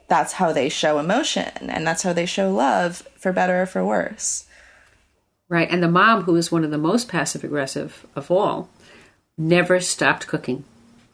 that's 0.08 0.34
how 0.34 0.52
they 0.52 0.70
show 0.70 1.00
emotion 1.00 1.52
and 1.70 1.86
that's 1.86 2.04
how 2.04 2.13
they 2.13 2.26
show 2.26 2.52
love 2.52 3.08
for 3.18 3.32
better 3.32 3.63
or 3.63 3.66
for 3.66 3.86
worse 3.86 4.46
right 5.50 5.70
and 5.72 5.82
the 5.82 5.89
mom 5.89 6.24
who 6.24 6.36
is 6.36 6.52
one 6.52 6.63
of 6.63 6.72
the 6.72 6.78
most 6.78 7.08
passive 7.08 7.44
aggressive 7.44 8.06
of 8.16 8.30
all 8.30 8.70
never 9.38 9.80
stopped 9.80 10.28
cooking 10.28 10.63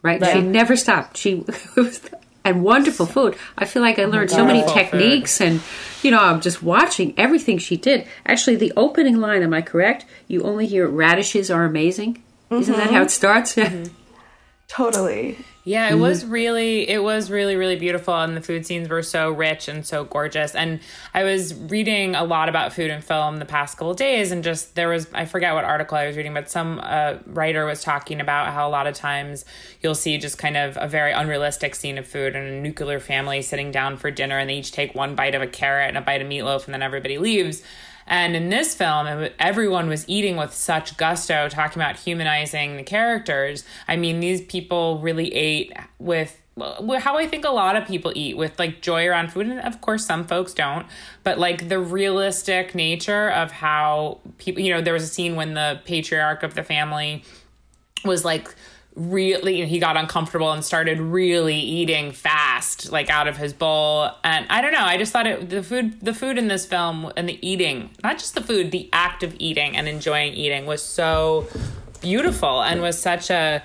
right, 0.02 0.20
right. 0.20 0.34
she 0.34 0.42
never 0.42 0.76
stopped 0.76 1.16
she 1.16 1.44
was 1.76 2.00
and 2.44 2.62
wonderful 2.62 3.06
food. 3.06 3.36
I 3.58 3.64
feel 3.66 3.82
like 3.82 3.98
I 3.98 4.04
learned 4.04 4.30
so 4.30 4.44
many 4.44 4.62
techniques 4.72 5.40
and 5.40 5.60
you 6.02 6.10
know, 6.10 6.20
I'm 6.20 6.40
just 6.40 6.62
watching 6.62 7.12
everything 7.18 7.58
she 7.58 7.76
did. 7.76 8.06
Actually, 8.24 8.56
the 8.56 8.72
opening 8.76 9.20
line, 9.20 9.42
am 9.42 9.52
I 9.52 9.60
correct? 9.60 10.06
You 10.28 10.42
only 10.42 10.66
hear 10.66 10.88
radishes 10.88 11.50
are 11.50 11.64
amazing. 11.64 12.14
Mm-hmm. 12.50 12.62
Isn't 12.62 12.76
that 12.76 12.90
how 12.90 13.02
it 13.02 13.10
starts? 13.10 13.54
Mm-hmm. 13.54 13.92
Totally. 14.70 15.36
Yeah, 15.64 15.88
it 15.88 15.92
mm-hmm. 15.92 16.02
was 16.02 16.24
really 16.24 16.88
it 16.88 17.02
was 17.02 17.30
really 17.30 17.54
really 17.54 17.76
beautiful 17.76 18.14
and 18.14 18.34
the 18.34 18.40
food 18.40 18.64
scenes 18.64 18.88
were 18.88 19.02
so 19.02 19.30
rich 19.30 19.68
and 19.68 19.84
so 19.84 20.04
gorgeous. 20.04 20.54
And 20.54 20.80
I 21.12 21.24
was 21.24 21.52
reading 21.54 22.14
a 22.14 22.24
lot 22.24 22.48
about 22.48 22.72
food 22.72 22.90
and 22.90 23.04
film 23.04 23.38
the 23.38 23.44
past 23.44 23.76
couple 23.76 23.92
days 23.92 24.32
and 24.32 24.42
just 24.42 24.74
there 24.76 24.88
was 24.88 25.08
I 25.12 25.26
forget 25.26 25.54
what 25.54 25.64
article 25.64 25.98
I 25.98 26.06
was 26.06 26.16
reading, 26.16 26.32
but 26.32 26.48
some 26.48 26.80
uh, 26.82 27.16
writer 27.26 27.66
was 27.66 27.82
talking 27.82 28.20
about 28.20 28.52
how 28.54 28.66
a 28.66 28.70
lot 28.70 28.86
of 28.86 28.94
times 28.94 29.44
you'll 29.82 29.94
see 29.94 30.16
just 30.16 30.38
kind 30.38 30.56
of 30.56 30.78
a 30.80 30.88
very 30.88 31.12
unrealistic 31.12 31.74
scene 31.74 31.98
of 31.98 32.06
food 32.06 32.34
and 32.34 32.48
a 32.48 32.60
nuclear 32.60 33.00
family 33.00 33.42
sitting 33.42 33.70
down 33.70 33.98
for 33.98 34.10
dinner 34.10 34.38
and 34.38 34.48
they 34.48 34.54
each 34.54 34.72
take 34.72 34.94
one 34.94 35.14
bite 35.14 35.34
of 35.34 35.42
a 35.42 35.46
carrot 35.46 35.88
and 35.88 35.98
a 35.98 36.00
bite 36.00 36.22
of 36.22 36.28
meatloaf 36.28 36.64
and 36.64 36.72
then 36.72 36.82
everybody 36.82 37.18
leaves. 37.18 37.62
And 38.10 38.34
in 38.34 38.48
this 38.48 38.74
film, 38.74 39.28
everyone 39.38 39.88
was 39.88 40.04
eating 40.08 40.36
with 40.36 40.52
such 40.52 40.96
gusto, 40.96 41.48
talking 41.48 41.80
about 41.80 41.96
humanizing 41.96 42.76
the 42.76 42.82
characters. 42.82 43.64
I 43.86 43.96
mean, 43.96 44.18
these 44.18 44.42
people 44.42 44.98
really 44.98 45.32
ate 45.32 45.72
with 46.00 46.36
how 46.58 47.16
I 47.16 47.26
think 47.28 47.44
a 47.44 47.50
lot 47.50 47.76
of 47.76 47.86
people 47.86 48.12
eat 48.16 48.36
with 48.36 48.58
like 48.58 48.82
joy 48.82 49.06
around 49.06 49.32
food. 49.32 49.46
And 49.46 49.60
of 49.60 49.80
course, 49.80 50.04
some 50.04 50.26
folks 50.26 50.52
don't, 50.52 50.86
but 51.22 51.38
like 51.38 51.68
the 51.68 51.78
realistic 51.78 52.74
nature 52.74 53.30
of 53.30 53.52
how 53.52 54.18
people, 54.38 54.60
you 54.60 54.74
know, 54.74 54.82
there 54.82 54.92
was 54.92 55.04
a 55.04 55.08
scene 55.08 55.36
when 55.36 55.54
the 55.54 55.80
patriarch 55.84 56.42
of 56.42 56.54
the 56.54 56.64
family 56.64 57.22
was 58.04 58.24
like 58.24 58.54
really 58.96 59.64
he 59.66 59.78
got 59.78 59.96
uncomfortable 59.96 60.50
and 60.52 60.64
started 60.64 61.00
really 61.00 61.56
eating 61.56 62.12
fast 62.12 62.90
like 62.90 63.08
out 63.08 63.28
of 63.28 63.36
his 63.36 63.52
bowl. 63.52 64.10
And 64.24 64.46
i 64.50 64.60
don't 64.60 64.72
know 64.72 64.84
i 64.84 64.96
just 64.96 65.12
thought 65.12 65.26
it 65.26 65.48
the 65.48 65.62
food 65.62 66.00
the 66.00 66.12
food 66.12 66.38
in 66.38 66.48
this 66.48 66.66
film 66.66 67.12
and 67.16 67.28
the 67.28 67.38
eating 67.46 67.90
not 68.02 68.18
just 68.18 68.34
the 68.34 68.42
food 68.42 68.72
the 68.72 68.88
act 68.92 69.22
of 69.22 69.34
eating 69.38 69.76
and 69.76 69.88
enjoying 69.88 70.34
eating 70.34 70.66
was 70.66 70.82
so 70.82 71.46
beautiful 72.00 72.62
and 72.62 72.82
was 72.82 73.00
such 73.00 73.30
a 73.30 73.62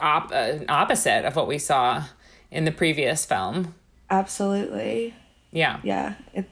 op- 0.00 0.32
an 0.32 0.64
opposite 0.68 1.24
of 1.24 1.36
what 1.36 1.46
we 1.46 1.58
saw 1.58 2.04
in 2.50 2.64
the 2.64 2.72
previous 2.72 3.24
film. 3.24 3.74
Absolutely. 4.10 5.14
Yeah. 5.50 5.80
Yeah. 5.82 6.14
It, 6.32 6.48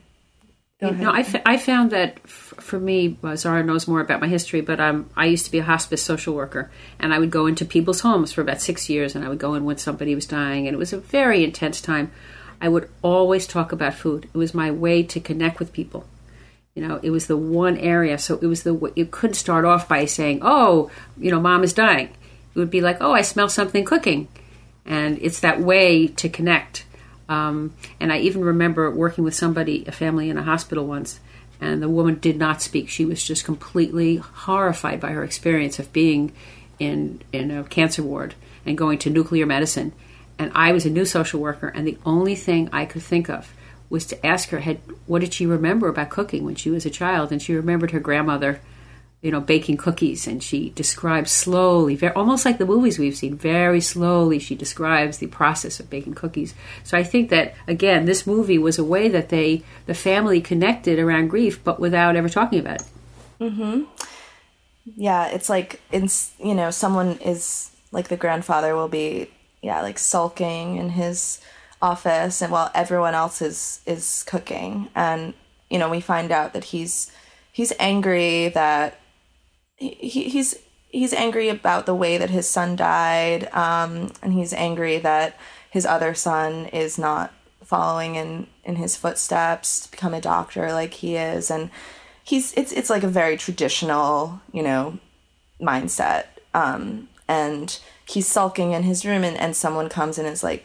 Go 0.81 0.89
ahead. 0.89 1.01
No, 1.01 1.11
I, 1.11 1.21
f- 1.21 1.43
I 1.47 1.57
found 1.57 1.91
that 1.93 2.19
f- 2.25 2.55
for 2.59 2.79
me, 2.79 3.17
well, 3.23 3.37
Zara 3.37 3.63
knows 3.63 3.89
more 3.89 4.01
about 4.01 4.21
my 4.21 4.27
history, 4.29 4.61
but 4.61 4.79
um, 4.79 5.09
I 5.17 5.27
used 5.27 5.47
to 5.47 5.51
be 5.51 5.59
a 5.59 5.63
hospice 5.65 6.03
social 6.03 6.35
worker, 6.35 6.71
and 6.99 7.15
I 7.15 7.19
would 7.19 7.31
go 7.31 7.47
into 7.47 7.65
people's 7.65 8.01
homes 8.01 8.33
for 8.33 8.43
about 8.43 8.61
six 8.61 8.91
years, 8.91 9.15
and 9.15 9.25
I 9.25 9.29
would 9.29 9.39
go 9.39 9.55
in 9.55 9.65
when 9.65 9.79
somebody 9.79 10.15
was 10.15 10.27
dying, 10.27 10.67
and 10.67 10.75
it 10.75 10.79
was 10.79 10.93
a 10.93 10.99
very 10.99 11.45
intense 11.45 11.81
time. 11.81 12.13
I 12.61 12.69
would 12.69 12.91
always 13.03 13.47
talk 13.47 13.73
about 13.73 13.95
food. 13.95 14.29
It 14.33 14.37
was 14.39 14.55
my 14.55 14.71
way 14.71 15.03
to 15.03 15.21
connect 15.21 15.59
with 15.59 15.73
people. 15.73 16.05
You 16.75 16.87
know, 16.87 17.01
it 17.03 17.11
was 17.11 17.27
the 17.27 17.37
one 17.39 17.79
area. 17.79 18.19
So 18.19 18.39
it 18.41 18.47
was 18.47 18.63
the 18.63 18.93
you 18.97 19.07
couldn't 19.07 19.35
start 19.35 19.65
off 19.65 19.89
by 19.89 20.05
saying, 20.05 20.41
"Oh, 20.43 20.91
you 21.19 21.31
know, 21.31 21.41
mom 21.41 21.65
is 21.65 21.73
dying." 21.73 22.09
It 22.55 22.59
would 22.59 22.71
be 22.71 22.81
like, 22.83 22.99
"Oh, 23.01 23.13
I 23.13 23.23
smell 23.23 23.49
something 23.49 23.85
cooking," 23.85 24.29
and 24.85 25.19
it's 25.21 25.41
that 25.41 25.61
way 25.61 26.07
to 26.09 26.29
connect. 26.29 26.86
Um, 27.29 27.75
and 27.99 28.13
I 28.13 28.19
even 28.19 28.45
remember 28.45 28.91
working 28.91 29.25
with 29.25 29.35
somebody, 29.35 29.85
a 29.87 29.93
family 29.93 30.31
in 30.31 30.39
a 30.39 30.43
hospital 30.43 30.87
once, 30.87 31.21
and 31.61 31.83
the 31.83 31.89
woman 31.89 32.19
did 32.19 32.37
not 32.37 32.63
speak. 32.63 32.89
She 32.89 33.05
was 33.05 33.23
just 33.23 33.45
completely 33.45 34.17
horrified 34.17 35.01
by 35.01 35.11
her 35.11 35.25
experience 35.25 35.79
of 35.79 35.93
being 35.93 36.33
in 36.79 37.23
in 37.33 37.51
a 37.51 37.65
cancer 37.65 38.03
ward 38.03 38.35
and 38.65 38.77
going 38.77 38.99
to 38.99 39.11
nuclear 39.11 39.47
medicine. 39.47 39.93
And 40.39 40.53
I 40.55 40.73
was 40.73 40.85
a 40.85 40.91
new 40.91 41.07
social 41.07 41.41
worker, 41.41 41.69
and 41.69 41.87
the 41.87 41.99
only 42.05 42.35
thing 42.35 42.69
I 42.73 42.85
could 42.85 43.03
think 43.03 43.31
of 43.31 43.53
was 43.89 44.07
to 44.07 44.27
ask 44.27 44.51
her, 44.51 44.61
had, 44.61 44.79
what 45.07 45.21
did 45.21 45.33
she 45.33 45.47
remember 45.47 45.89
about 45.89 46.11
cooking 46.11 46.45
when 46.45 46.57
she 46.57 46.71
was 46.71 46.85
a 46.85 46.91
child? 46.91 47.33
And 47.33 47.41
she 47.41 47.55
remembered 47.55 47.93
her 47.93 48.01
grandmother 48.01 48.61
you 49.23 49.31
know, 49.31 49.41
baking 49.41 49.77
cookies, 49.77 50.27
and 50.27 50.43
she 50.43 50.71
describes 50.71 51.33
slowly, 51.33 51.97
very, 51.97 52.15
almost 52.15 52.45
like 52.45 52.59
the 52.59 52.67
movies 52.67 52.99
we've 52.99 53.17
seen, 53.17 53.35
very 53.35 53.81
slowly. 53.81 54.39
She 54.39 54.55
describes 54.55 55.19
the 55.19 55.27
process 55.27 55.81
of 55.81 55.91
baking 55.91 56.15
cookies. 56.15 56.55
So 56.85 56.97
I 56.97 57.03
think 57.03 57.31
that 57.31 57.55
again, 57.67 58.05
this 58.05 58.27
movie 58.27 58.59
was 58.59 58.79
a 58.79 58.85
way 58.85 59.09
that 59.09 59.31
they, 59.31 59.63
the 59.87 59.95
family, 59.95 60.41
connected 60.41 60.99
around 60.99 61.29
grief, 61.29 61.65
but 61.65 61.81
without 61.81 62.15
ever 62.15 62.29
talking 62.29 62.61
about 62.61 62.83
it. 62.83 62.87
Mm-hmm. 63.41 63.83
Yeah, 64.97 65.27
it's 65.29 65.49
like 65.49 65.81
it's 65.91 66.33
you 66.39 66.55
know, 66.55 66.71
someone 66.71 67.19
is 67.19 67.71
like 67.93 68.09
the 68.09 68.17
grandfather 68.17 68.77
will 68.77 68.89
be 68.89 69.31
yeah 69.63 69.81
like 69.83 69.99
sulking 69.99 70.77
in 70.77 70.91
his 70.91 71.41
office, 71.83 72.43
and 72.43 72.53
while 72.53 72.71
everyone 72.75 73.15
else 73.15 73.43
is 73.43 73.81
is 73.87 74.25
cooking, 74.29 74.89
and 74.95 75.35
you 75.71 75.79
know, 75.79 75.89
we 75.89 76.01
find 76.01 76.31
out 76.31 76.53
that 76.53 76.65
he's 76.65 77.11
he's 77.51 77.73
angry 77.81 78.51
that 78.51 79.01
he, 79.77 80.29
he's 80.29 80.57
he's 80.89 81.13
angry 81.13 81.49
about 81.49 81.87
the 81.87 81.95
way 81.95 82.19
that 82.19 82.31
his 82.31 82.49
son 82.49 82.77
died, 82.77 83.49
um, 83.53 84.13
and 84.23 84.33
he's 84.33 84.53
angry 84.53 84.99
that 84.99 85.39
his 85.71 85.87
other 85.87 86.15
son 86.15 86.67
is 86.67 86.99
not 86.99 87.33
following 87.63 88.15
in 88.15 88.47
in 88.65 88.77
his 88.77 88.97
footsteps 88.97 89.81
to 89.81 89.91
become 89.91 90.15
a 90.15 90.21
doctor 90.21 90.73
like 90.73 90.95
he 90.95 91.17
is, 91.17 91.51
and 91.51 91.71
he's 92.25 92.53
it's 92.55 92.73
it's 92.73 92.91
like 92.91 93.03
a 93.03 93.09
very 93.09 93.37
traditional 93.37 94.41
you 94.53 94.63
know 94.63 94.99
mindset, 95.61 96.27
um, 96.55 97.09
and 97.29 97.79
he's 98.07 98.27
sulking 98.27 98.73
in 98.73 98.83
his 98.83 99.05
room, 99.05 99.25
and 99.25 99.37
and 99.37 99.55
someone 99.57 99.89
comes 99.89 100.19
and 100.19 100.27
is 100.27 100.43
like. 100.43 100.65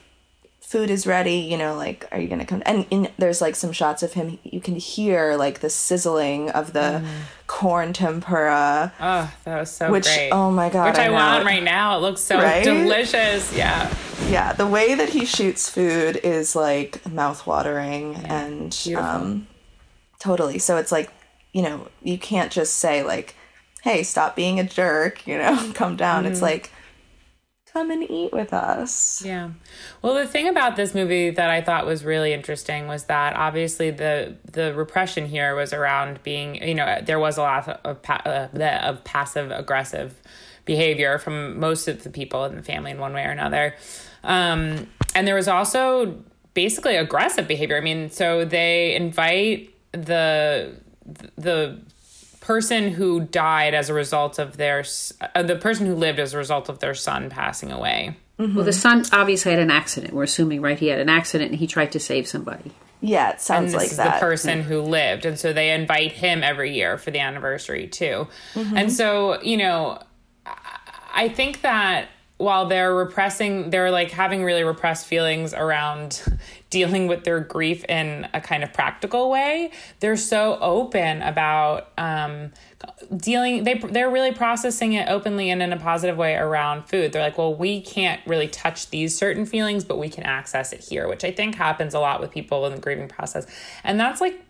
Food 0.62 0.90
is 0.90 1.06
ready, 1.06 1.34
you 1.34 1.58
know. 1.58 1.76
Like, 1.76 2.08
are 2.14 2.20
you 2.22 2.30
gonna 2.30 2.46
come? 2.46 2.64
And 2.66 2.86
in, 2.90 3.10
there's 3.18 3.42
like 3.42 3.58
some 3.58 3.74
shots 3.74 4.04
of 4.04 4.14
him. 4.14 4.40
You 4.44 4.62
can 4.62 4.78
hear 4.78 5.36
like 5.36 5.60
the 5.60 5.70
sizzling 5.70 6.50
of 6.50 6.72
the 6.72 7.04
mm 7.04 7.08
corn 7.52 7.92
tempura. 7.92 8.94
Oh, 9.00 9.32
that 9.44 9.60
was 9.60 9.70
so 9.72 9.92
which 9.92 10.06
great. 10.06 10.30
oh 10.32 10.50
my 10.52 10.70
god, 10.70 10.86
Which 10.88 11.00
I, 11.00 11.08
know. 11.08 11.14
want 11.14 11.46
right 11.46 11.62
now. 11.62 11.98
It 11.98 12.02
looks 12.02 12.22
so 12.22 12.38
Right? 12.38 12.64
delicious. 12.64 13.54
Yeah. 13.54 13.94
Yeah, 14.30 14.54
the 14.54 14.66
way 14.66 14.96
that 14.96 15.10
he 15.10 15.26
shoots 15.26 15.70
food 15.70 16.16
is 16.24 16.56
like 16.56 17.06
mouth-watering 17.12 18.16
and 18.26 18.70
beautiful. 18.84 19.06
um 19.06 19.48
totally. 20.20 20.60
So 20.60 20.78
it's 20.78 20.94
like, 20.94 21.12
you 21.52 21.62
know, 21.62 21.90
you 22.02 22.18
can't 22.18 22.52
just 22.54 22.78
say 22.78 23.04
like, 23.04 23.36
"Hey, 23.84 24.04
stop 24.04 24.34
being 24.36 24.58
a 24.60 24.64
jerk," 24.64 25.28
you 25.28 25.38
know, 25.38 25.72
come 25.74 25.98
down. 25.98 26.24
Mm-hmm. 26.24 26.32
It's 26.32 26.42
like 26.42 26.72
come 27.74 27.92
and 27.92 28.10
eat 28.10 28.32
with 28.34 28.54
us. 28.54 29.24
Yeah. 29.26 29.52
Well, 30.02 30.14
the 30.14 30.28
thing 30.28 30.48
about 30.48 30.76
this 30.76 30.94
movie 30.94 31.30
that 31.30 31.50
I 31.50 31.62
thought 31.62 31.86
was 31.86 32.04
really 32.04 32.34
interesting 32.34 32.88
was 32.88 33.06
that 33.06 33.36
obviously 33.36 33.92
the 33.92 34.36
the 34.52 34.74
repression 34.74 35.26
here 35.26 35.56
was 35.56 35.74
around 35.74 36.22
being, 36.24 36.56
you 36.56 36.76
know, 36.76 37.00
there 37.02 37.20
was 37.20 37.38
a 37.38 37.42
lot 37.42 37.68
of 37.86 38.02
pa- 38.02 38.22
uh, 38.26 38.80
of 38.84 39.04
passive 39.04 39.52
aggressive 39.52 40.22
behavior 40.66 41.18
from 41.18 41.60
most 41.60 41.88
of 41.88 42.04
the 42.04 42.10
people 42.10 42.46
in 42.46 42.56
the 42.56 42.64
family 42.64 42.92
in 42.92 43.00
one 43.00 43.14
way 43.14 43.26
or 43.26 43.32
another. 43.32 43.76
Um, 44.24 44.88
and 45.16 45.28
there 45.28 45.36
was 45.36 45.48
also 45.48 46.24
basically 46.54 46.96
aggressive 46.96 47.48
behavior. 47.48 47.78
I 47.78 47.82
mean, 47.82 48.10
so 48.10 48.46
they 48.46 48.96
invite 48.96 49.74
the 49.92 50.76
the 51.36 51.80
person 52.42 52.90
who 52.90 53.22
died 53.22 53.74
as 53.74 53.88
a 53.90 53.94
result 53.94 54.38
of 54.40 54.58
their 54.58 54.84
uh, 55.36 55.44
the 55.44 55.56
person 55.56 55.86
who 55.86 55.96
lived 55.96 56.20
as 56.20 56.34
a 56.34 56.38
result 56.38 56.68
of 56.68 56.80
their 56.80 56.94
son 56.94 57.30
passing 57.30 57.72
away. 57.72 58.18
Well, 58.38 58.66
the 58.66 58.74
son 58.74 59.06
obviously 59.14 59.52
had 59.52 59.60
an 59.62 59.70
accident. 59.70 60.14
We're 60.14 60.24
assuming, 60.24 60.62
right? 60.62 60.78
He 60.80 60.88
had 60.88 61.00
an 61.00 61.10
accident 61.10 61.52
and 61.52 61.60
he 61.60 61.68
tried 61.68 61.92
to 61.92 62.00
save 62.00 62.28
somebody. 62.28 62.72
Yeah, 63.00 63.30
it 63.30 63.32
and 63.34 63.42
sounds 63.42 63.72
this 63.74 63.80
like 63.82 63.92
is 63.92 63.98
that. 63.98 64.16
the 64.16 64.20
person 64.26 64.62
who 64.64 64.82
lived 64.82 65.26
and 65.26 65.38
so 65.40 65.54
they 65.54 65.72
invite 65.72 66.12
him 66.12 66.44
every 66.44 66.74
year 66.74 66.98
for 66.98 67.10
the 67.12 67.20
anniversary 67.20 67.88
too 67.88 68.28
and 68.56 68.92
so 68.92 69.42
you 69.42 69.58
know 69.58 70.00
I- 70.46 70.52
i 71.16 71.30
think 71.30 71.62
that 71.62 72.10
while 72.38 72.68
they're 72.68 72.94
repressing 72.96 73.72
they're 73.72 73.90
like 73.90 74.12
having 74.12 74.44
really 74.44 74.64
repressed 74.64 75.08
feelings 75.08 75.54
around 75.56 76.22
dealing 76.72 77.06
with 77.06 77.24
their 77.26 77.40
grief 77.40 77.86
in 77.86 78.28
a 78.34 78.42
kind 78.42 78.64
of 78.64 78.74
practical 78.74 79.30
way. 79.30 79.70
They're 80.00 80.18
so 80.18 80.58
open 80.60 81.22
about 81.22 81.92
um 82.00 82.52
dealing 83.16 83.64
they 83.64 83.76
they're 83.76 84.10
really 84.10 84.32
processing 84.32 84.94
it 84.94 85.08
openly 85.08 85.52
and 85.52 85.62
in 85.62 85.72
a 85.72 85.78
positive 85.78 86.18
way 86.18 86.34
around 86.34 86.90
food. 86.90 87.12
They're 87.12 87.22
like 87.22 87.38
well 87.38 87.54
we 87.54 87.82
can't 87.82 88.26
really 88.26 88.48
touch 88.48 88.90
these 88.90 89.16
certain 89.16 89.46
feelings 89.46 89.86
but 89.86 90.00
we 90.00 90.10
can 90.10 90.24
access 90.24 90.74
it 90.74 90.80
here 90.80 91.08
which 91.08 91.24
i 91.24 91.32
think 91.32 91.56
happens 91.56 91.94
a 91.94 92.00
lot 92.00 92.20
with 92.20 92.32
people 92.32 92.66
in 92.66 92.74
the 92.74 92.82
grieving 92.82 93.08
process. 93.08 93.46
And 93.84 94.00
that's 94.00 94.22
like 94.22 94.42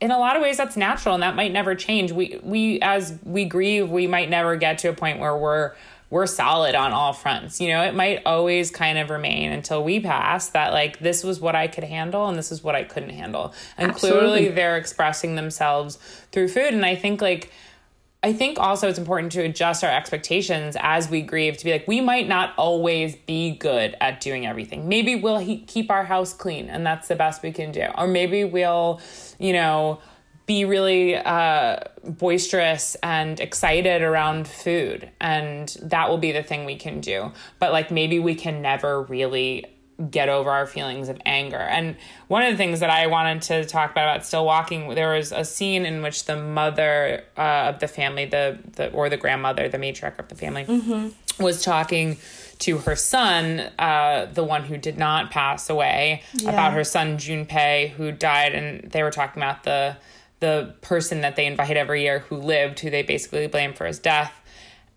in 0.00 0.10
a 0.10 0.18
lot 0.18 0.36
of 0.36 0.42
ways 0.42 0.56
that's 0.56 0.76
natural 0.76 1.14
and 1.14 1.22
that 1.22 1.34
might 1.34 1.52
never 1.52 1.74
change. 1.74 2.12
We 2.12 2.40
we 2.42 2.80
as 2.80 3.18
we 3.24 3.44
grieve 3.44 3.90
we 3.90 4.06
might 4.06 4.30
never 4.30 4.56
get 4.56 4.78
to 4.78 4.88
a 4.88 4.92
point 4.92 5.18
where 5.18 5.36
we're 5.36 5.74
we're 6.10 6.26
solid 6.26 6.74
on 6.74 6.92
all 6.92 7.12
fronts 7.12 7.60
you 7.60 7.68
know 7.68 7.82
it 7.82 7.94
might 7.94 8.22
always 8.24 8.70
kind 8.70 8.98
of 8.98 9.10
remain 9.10 9.52
until 9.52 9.82
we 9.82 10.00
pass 10.00 10.48
that 10.50 10.72
like 10.72 10.98
this 11.00 11.22
was 11.22 11.40
what 11.40 11.54
i 11.54 11.66
could 11.66 11.84
handle 11.84 12.26
and 12.26 12.38
this 12.38 12.50
is 12.50 12.62
what 12.62 12.74
i 12.74 12.82
couldn't 12.84 13.10
handle 13.10 13.52
and 13.76 13.94
clearly 13.94 14.18
Absolutely. 14.20 14.48
they're 14.48 14.76
expressing 14.76 15.34
themselves 15.34 15.96
through 16.32 16.48
food 16.48 16.72
and 16.74 16.84
i 16.84 16.94
think 16.94 17.20
like 17.20 17.50
I 18.20 18.32
think 18.32 18.58
also 18.58 18.88
it's 18.88 18.98
important 18.98 19.30
to 19.32 19.42
adjust 19.42 19.84
our 19.84 19.90
expectations 19.90 20.76
as 20.80 21.08
we 21.08 21.22
grieve 21.22 21.56
to 21.58 21.64
be 21.64 21.70
like, 21.70 21.86
we 21.86 22.00
might 22.00 22.26
not 22.26 22.52
always 22.56 23.14
be 23.14 23.52
good 23.52 23.96
at 24.00 24.20
doing 24.20 24.44
everything. 24.44 24.88
Maybe 24.88 25.14
we'll 25.14 25.38
he- 25.38 25.60
keep 25.60 25.88
our 25.88 26.02
house 26.02 26.32
clean 26.32 26.68
and 26.68 26.84
that's 26.84 27.06
the 27.06 27.14
best 27.14 27.44
we 27.44 27.52
can 27.52 27.70
do. 27.70 27.86
Or 27.96 28.08
maybe 28.08 28.42
we'll, 28.42 29.00
you 29.38 29.52
know, 29.52 30.00
be 30.48 30.64
really 30.64 31.14
uh, 31.14 31.76
boisterous 32.02 32.96
and 33.02 33.38
excited 33.38 34.00
around 34.00 34.48
food. 34.48 35.10
And 35.20 35.68
that 35.82 36.08
will 36.08 36.16
be 36.16 36.32
the 36.32 36.42
thing 36.42 36.64
we 36.64 36.76
can 36.76 37.00
do. 37.00 37.32
But 37.58 37.70
like 37.70 37.90
maybe 37.90 38.18
we 38.18 38.34
can 38.34 38.62
never 38.62 39.02
really 39.02 39.66
get 40.10 40.30
over 40.30 40.50
our 40.50 40.66
feelings 40.66 41.10
of 41.10 41.20
anger. 41.26 41.58
And 41.58 41.96
one 42.28 42.44
of 42.44 42.50
the 42.50 42.56
things 42.56 42.80
that 42.80 42.88
I 42.88 43.08
wanted 43.08 43.42
to 43.42 43.64
talk 43.66 43.90
about 43.90 44.14
about 44.14 44.26
still 44.26 44.46
walking, 44.46 44.94
there 44.94 45.12
was 45.12 45.32
a 45.32 45.44
scene 45.44 45.84
in 45.84 46.00
which 46.02 46.24
the 46.24 46.36
mother 46.36 47.24
uh, 47.36 47.72
of 47.74 47.80
the 47.80 47.88
family, 47.88 48.24
the, 48.24 48.58
the 48.74 48.90
or 48.92 49.10
the 49.10 49.18
grandmother, 49.18 49.68
the 49.68 49.76
matriarch 49.78 50.18
of 50.18 50.28
the 50.28 50.34
family, 50.34 50.64
was 51.38 51.62
talking 51.62 52.16
to 52.60 52.78
her 52.78 52.96
son, 52.96 53.60
uh, 53.78 54.26
the 54.32 54.44
one 54.44 54.64
who 54.64 54.78
did 54.78 54.96
not 54.96 55.30
pass 55.30 55.68
away, 55.68 56.22
about 56.48 56.72
her 56.72 56.84
son 56.84 57.18
Junpei, 57.18 57.90
who 57.90 58.12
died, 58.12 58.54
and 58.54 58.90
they 58.90 59.02
were 59.02 59.10
talking 59.10 59.42
about 59.42 59.64
the 59.64 59.96
the 60.40 60.74
person 60.80 61.20
that 61.22 61.36
they 61.36 61.46
invite 61.46 61.76
every 61.76 62.02
year 62.02 62.20
who 62.20 62.36
lived, 62.36 62.80
who 62.80 62.90
they 62.90 63.02
basically 63.02 63.46
blame 63.46 63.72
for 63.72 63.86
his 63.86 63.98
death. 63.98 64.32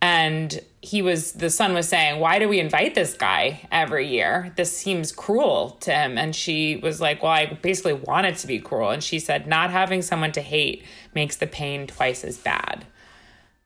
And 0.03 0.59
he 0.81 1.03
was 1.03 1.33
the 1.33 1.51
son 1.51 1.75
was 1.75 1.87
saying 1.87 2.19
why 2.19 2.39
do 2.39 2.49
we 2.49 2.59
invite 2.59 2.95
this 2.95 3.13
guy 3.13 3.67
every 3.71 4.07
year? 4.07 4.51
This 4.55 4.75
seems 4.75 5.11
cruel 5.11 5.71
to 5.81 5.93
him. 5.93 6.17
And 6.17 6.35
she 6.35 6.77
was 6.77 6.99
like 6.99 7.21
well 7.21 7.31
i 7.31 7.45
basically 7.61 7.93
want 7.93 8.25
it 8.25 8.37
to 8.37 8.47
be 8.47 8.59
cruel. 8.59 8.89
And 8.89 9.03
she 9.03 9.19
said 9.19 9.45
not 9.45 9.69
having 9.69 10.01
someone 10.01 10.31
to 10.31 10.41
hate 10.41 10.83
makes 11.13 11.35
the 11.35 11.45
pain 11.45 11.85
twice 11.85 12.23
as 12.23 12.37
bad 12.39 12.85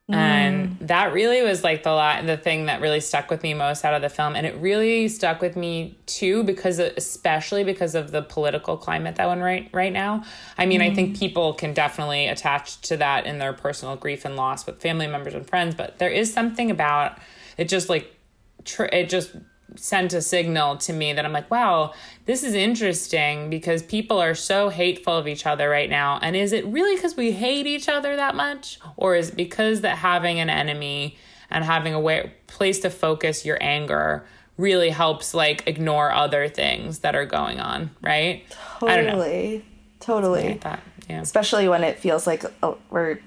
and 0.08 0.70
mm. 0.70 0.88
that 0.88 1.14
really 1.14 1.42
was 1.42 1.64
like 1.64 1.82
the 1.82 1.92
la- 1.92 2.22
the 2.22 2.38
thing 2.38 2.68
that 2.68 2.80
really 2.80 3.00
stuck 3.00 3.32
with 3.32 3.42
me 3.42 3.56
most 3.56 3.84
out 3.84 3.96
of 3.96 4.04
the 4.04 4.10
film. 4.10 4.36
And 4.36 4.46
it 4.46 4.56
really 4.58 5.08
stuck 5.08 5.42
with 5.42 5.56
me 5.56 5.98
too 6.06 6.44
because 6.44 6.78
especially 6.78 7.64
because 7.64 7.96
of 7.96 8.12
the 8.12 8.22
political 8.22 8.78
climate 8.78 9.16
that 9.16 9.26
one 9.26 9.40
right 9.40 9.68
right 9.74 9.92
now. 9.92 10.24
I 10.58 10.66
mean 10.68 10.82
i 10.82 10.94
think 10.94 11.16
mm. 11.16 11.20
people 11.20 11.54
can 11.54 11.74
definitely 11.74 12.28
attach 12.28 12.82
to 12.82 12.98
that 12.98 13.26
in 13.26 13.40
their 13.40 13.54
personal 13.54 13.96
grief 13.96 14.26
and 14.26 14.36
loss 14.36 14.66
with 14.66 14.82
family 14.82 15.08
members 15.08 15.34
and 15.34 15.48
friends 15.48 15.76
but 15.76 15.98
there 16.00 16.10
is 16.10 16.32
something 16.32 16.72
about 16.72 17.18
it 17.58 17.68
just 17.68 17.90
like 17.90 18.16
tr- 18.64 18.84
it 18.86 19.10
just 19.10 19.32
sent 19.76 20.14
a 20.14 20.22
signal 20.22 20.78
to 20.78 20.94
me 20.94 21.14
that 21.14 21.26
I'm 21.26 21.34
like, 21.34 21.50
wow, 21.50 21.94
this 22.26 22.44
is 22.44 22.54
interesting 22.54 23.50
because 23.50 23.84
people 23.84 24.22
are 24.22 24.36
so 24.36 24.70
hateful 24.70 25.18
of 25.18 25.28
each 25.28 25.46
other 25.46 25.70
right 25.70 25.90
now. 25.90 26.20
And 26.22 26.36
is 26.36 26.54
it 26.54 26.66
really 26.66 26.96
because 26.96 27.16
we 27.16 27.32
hate 27.32 27.68
each 27.68 27.90
other 27.90 28.16
that 28.16 28.36
much? 28.36 28.80
Or 28.98 29.16
is 29.16 29.30
it 29.30 29.36
because 29.36 29.82
that 29.82 29.98
having 29.98 30.40
an 30.40 30.50
enemy 30.50 31.18
and 31.50 31.64
having 31.64 31.94
a 31.94 32.00
way, 32.00 32.34
place 32.48 32.80
to 32.80 32.90
focus 32.90 33.46
your 33.46 33.58
anger 33.62 34.26
really 34.58 34.90
helps 34.90 35.34
like 35.34 35.68
ignore 35.68 36.12
other 36.12 36.48
things 36.48 37.00
that 37.00 37.16
are 37.16 37.26
going 37.26 37.60
on, 37.60 37.92
right? 38.02 38.46
I 38.82 38.96
don't 38.96 39.06
know. 39.06 39.12
Totally. 39.12 39.66
Totally. 40.00 40.50
Like 40.50 40.62
that. 40.62 40.82
Yeah. 41.10 41.22
Especially 41.22 41.68
when 41.68 41.84
it 41.84 42.00
feels 42.00 42.26
like 42.26 42.46
uh, 42.64 42.74
we're 42.90 43.20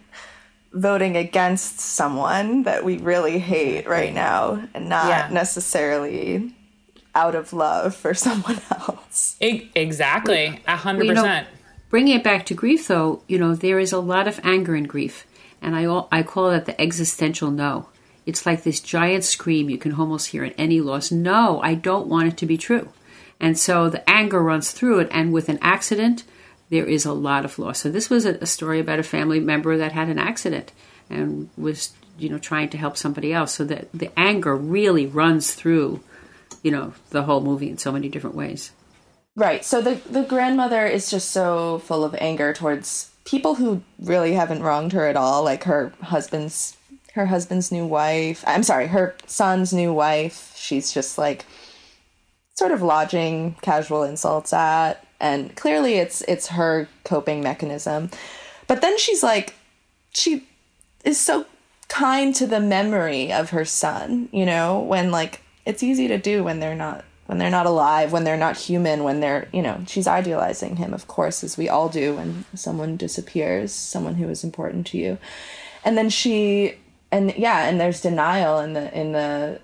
voting 0.72 1.16
against 1.16 1.80
someone 1.80 2.62
that 2.64 2.84
we 2.84 2.98
really 2.98 3.38
hate 3.38 3.88
right 3.88 4.12
now 4.12 4.62
and 4.74 4.88
not 4.88 5.08
Yeah. 5.08 5.28
necessarily 5.32 6.52
out 7.14 7.34
of 7.34 7.52
love 7.52 7.94
for 7.96 8.14
someone 8.26 8.60
else. 8.70 9.36
E- 9.40 9.70
exactly. 9.74 10.60
A 10.66 10.76
hundred 10.76 10.98
Well, 10.98 11.06
you 11.06 11.14
know, 11.14 11.22
percent. 11.22 11.48
Bringing 11.90 12.16
it 12.16 12.22
back 12.24 12.44
to 12.46 12.54
grief, 12.54 12.86
though, 12.86 13.22
you 13.28 13.38
know, 13.38 13.54
there 13.54 13.78
is 13.78 13.92
a 13.92 13.98
lot 14.00 14.28
of 14.28 14.38
anger 14.44 14.76
in 14.76 14.84
grief. 14.84 15.26
And 15.62 15.74
I, 15.74 15.84
al- 15.84 16.08
I 16.12 16.22
call 16.22 16.50
that 16.50 16.66
the 16.66 16.78
existential 16.80 17.50
no. 17.50 17.88
It's 18.26 18.44
like 18.44 18.62
this 18.62 18.78
giant 18.80 19.24
scream 19.24 19.70
you 19.70 19.78
can 19.78 19.94
almost 19.94 20.28
hear 20.28 20.44
in 20.44 20.52
any 20.52 20.82
loss. 20.82 21.10
No, 21.10 21.60
I 21.62 21.74
don't 21.74 22.06
want 22.08 22.28
it 22.28 22.36
to 22.38 22.46
be 22.46 22.58
true. 22.58 22.90
And 23.40 23.58
so 23.58 23.88
the 23.88 24.08
anger 24.08 24.42
runs 24.42 24.70
through 24.70 24.98
it. 25.00 25.08
And 25.10 25.32
with 25.32 25.48
an 25.48 25.58
accident, 25.62 26.24
there 26.70 26.86
is 26.86 27.04
a 27.04 27.12
lot 27.12 27.44
of 27.44 27.58
loss. 27.58 27.80
So 27.80 27.90
this 27.90 28.10
was 28.10 28.24
a, 28.24 28.34
a 28.34 28.46
story 28.46 28.80
about 28.80 28.98
a 28.98 29.04
family 29.04 29.40
member 29.40 29.76
that 29.76 29.92
had 29.92 30.08
an 30.08 30.18
accident 30.18 30.72
and 31.08 31.48
was, 31.56 31.92
you 32.18 32.28
know, 32.28 32.38
trying 32.38 32.68
to 32.70 32.78
help 32.78 32.96
somebody 32.96 33.32
else. 33.32 33.52
So 33.52 33.64
that 33.64 33.88
the 33.92 34.10
anger 34.18 34.56
really 34.56 35.06
runs 35.06 35.54
through, 35.54 36.00
you 36.62 36.70
know, 36.70 36.94
the 37.10 37.22
whole 37.22 37.40
movie 37.40 37.70
in 37.70 37.78
so 37.78 37.92
many 37.92 38.08
different 38.08 38.36
ways. 38.36 38.72
Right. 39.36 39.64
So 39.64 39.80
the 39.80 40.00
the 40.10 40.22
grandmother 40.22 40.84
is 40.84 41.10
just 41.10 41.30
so 41.30 41.78
full 41.78 42.04
of 42.04 42.14
anger 42.18 42.52
towards 42.52 43.10
people 43.24 43.54
who 43.54 43.82
really 44.00 44.32
haven't 44.32 44.62
wronged 44.62 44.92
her 44.92 45.06
at 45.06 45.16
all, 45.16 45.44
like 45.44 45.64
her 45.64 45.92
husband's 46.02 46.76
her 47.14 47.26
husband's 47.26 47.70
new 47.70 47.86
wife. 47.86 48.42
I'm 48.46 48.62
sorry, 48.62 48.88
her 48.88 49.14
son's 49.26 49.72
new 49.72 49.92
wife. 49.92 50.52
She's 50.56 50.92
just 50.92 51.18
like 51.18 51.44
sort 52.56 52.72
of 52.72 52.82
lodging 52.82 53.54
casual 53.62 54.02
insults 54.02 54.52
at 54.52 55.04
and 55.20 55.54
clearly 55.56 55.94
it's 55.94 56.22
it's 56.22 56.48
her 56.48 56.88
coping 57.04 57.42
mechanism. 57.42 58.10
But 58.66 58.80
then 58.80 58.98
she's 58.98 59.22
like 59.22 59.54
she 60.12 60.46
is 61.04 61.18
so 61.18 61.46
kind 61.88 62.34
to 62.34 62.46
the 62.46 62.60
memory 62.60 63.32
of 63.32 63.50
her 63.50 63.64
son, 63.64 64.28
you 64.32 64.46
know, 64.46 64.80
when 64.80 65.10
like 65.10 65.40
it's 65.64 65.82
easy 65.82 66.08
to 66.08 66.18
do 66.18 66.44
when 66.44 66.60
they're 66.60 66.74
not 66.74 67.04
when 67.26 67.36
they're 67.36 67.50
not 67.50 67.66
alive, 67.66 68.10
when 68.10 68.24
they're 68.24 68.38
not 68.38 68.56
human, 68.56 69.04
when 69.04 69.20
they're, 69.20 69.48
you 69.52 69.60
know, 69.60 69.84
she's 69.86 70.06
idealizing 70.06 70.76
him, 70.76 70.94
of 70.94 71.06
course, 71.06 71.44
as 71.44 71.58
we 71.58 71.68
all 71.68 71.90
do 71.90 72.16
when 72.16 72.46
someone 72.54 72.96
disappears, 72.96 73.70
someone 73.70 74.14
who 74.14 74.30
is 74.30 74.42
important 74.42 74.86
to 74.86 74.96
you. 74.96 75.18
And 75.84 75.98
then 75.98 76.08
she 76.08 76.76
and 77.10 77.34
yeah, 77.36 77.68
and 77.68 77.80
there's 77.80 78.00
denial 78.00 78.58
in 78.60 78.72
the 78.72 78.98
in 78.98 79.12
the 79.12 79.60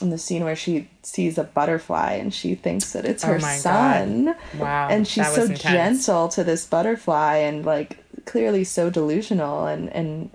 in 0.00 0.10
the 0.10 0.18
scene 0.18 0.44
where 0.44 0.54
she 0.56 0.88
sees 1.02 1.38
a 1.38 1.44
butterfly 1.44 2.12
and 2.12 2.32
she 2.32 2.54
thinks 2.54 2.92
that 2.92 3.04
it's 3.04 3.24
Oh 3.24 3.28
her 3.28 3.38
God. 3.38 3.58
son. 3.58 4.36
Wow, 4.58 4.88
And 4.88 5.06
she's 5.08 5.26
so 5.32 5.42
intense. 5.42 5.60
gentle 5.62 6.28
to 6.28 6.44
this 6.44 6.64
butterfly 6.66 7.36
and 7.38 7.64
like 7.66 7.98
clearly 8.24 8.62
so 8.64 8.90
delusional 8.90 9.66
and 9.66 9.88
and 9.92 10.30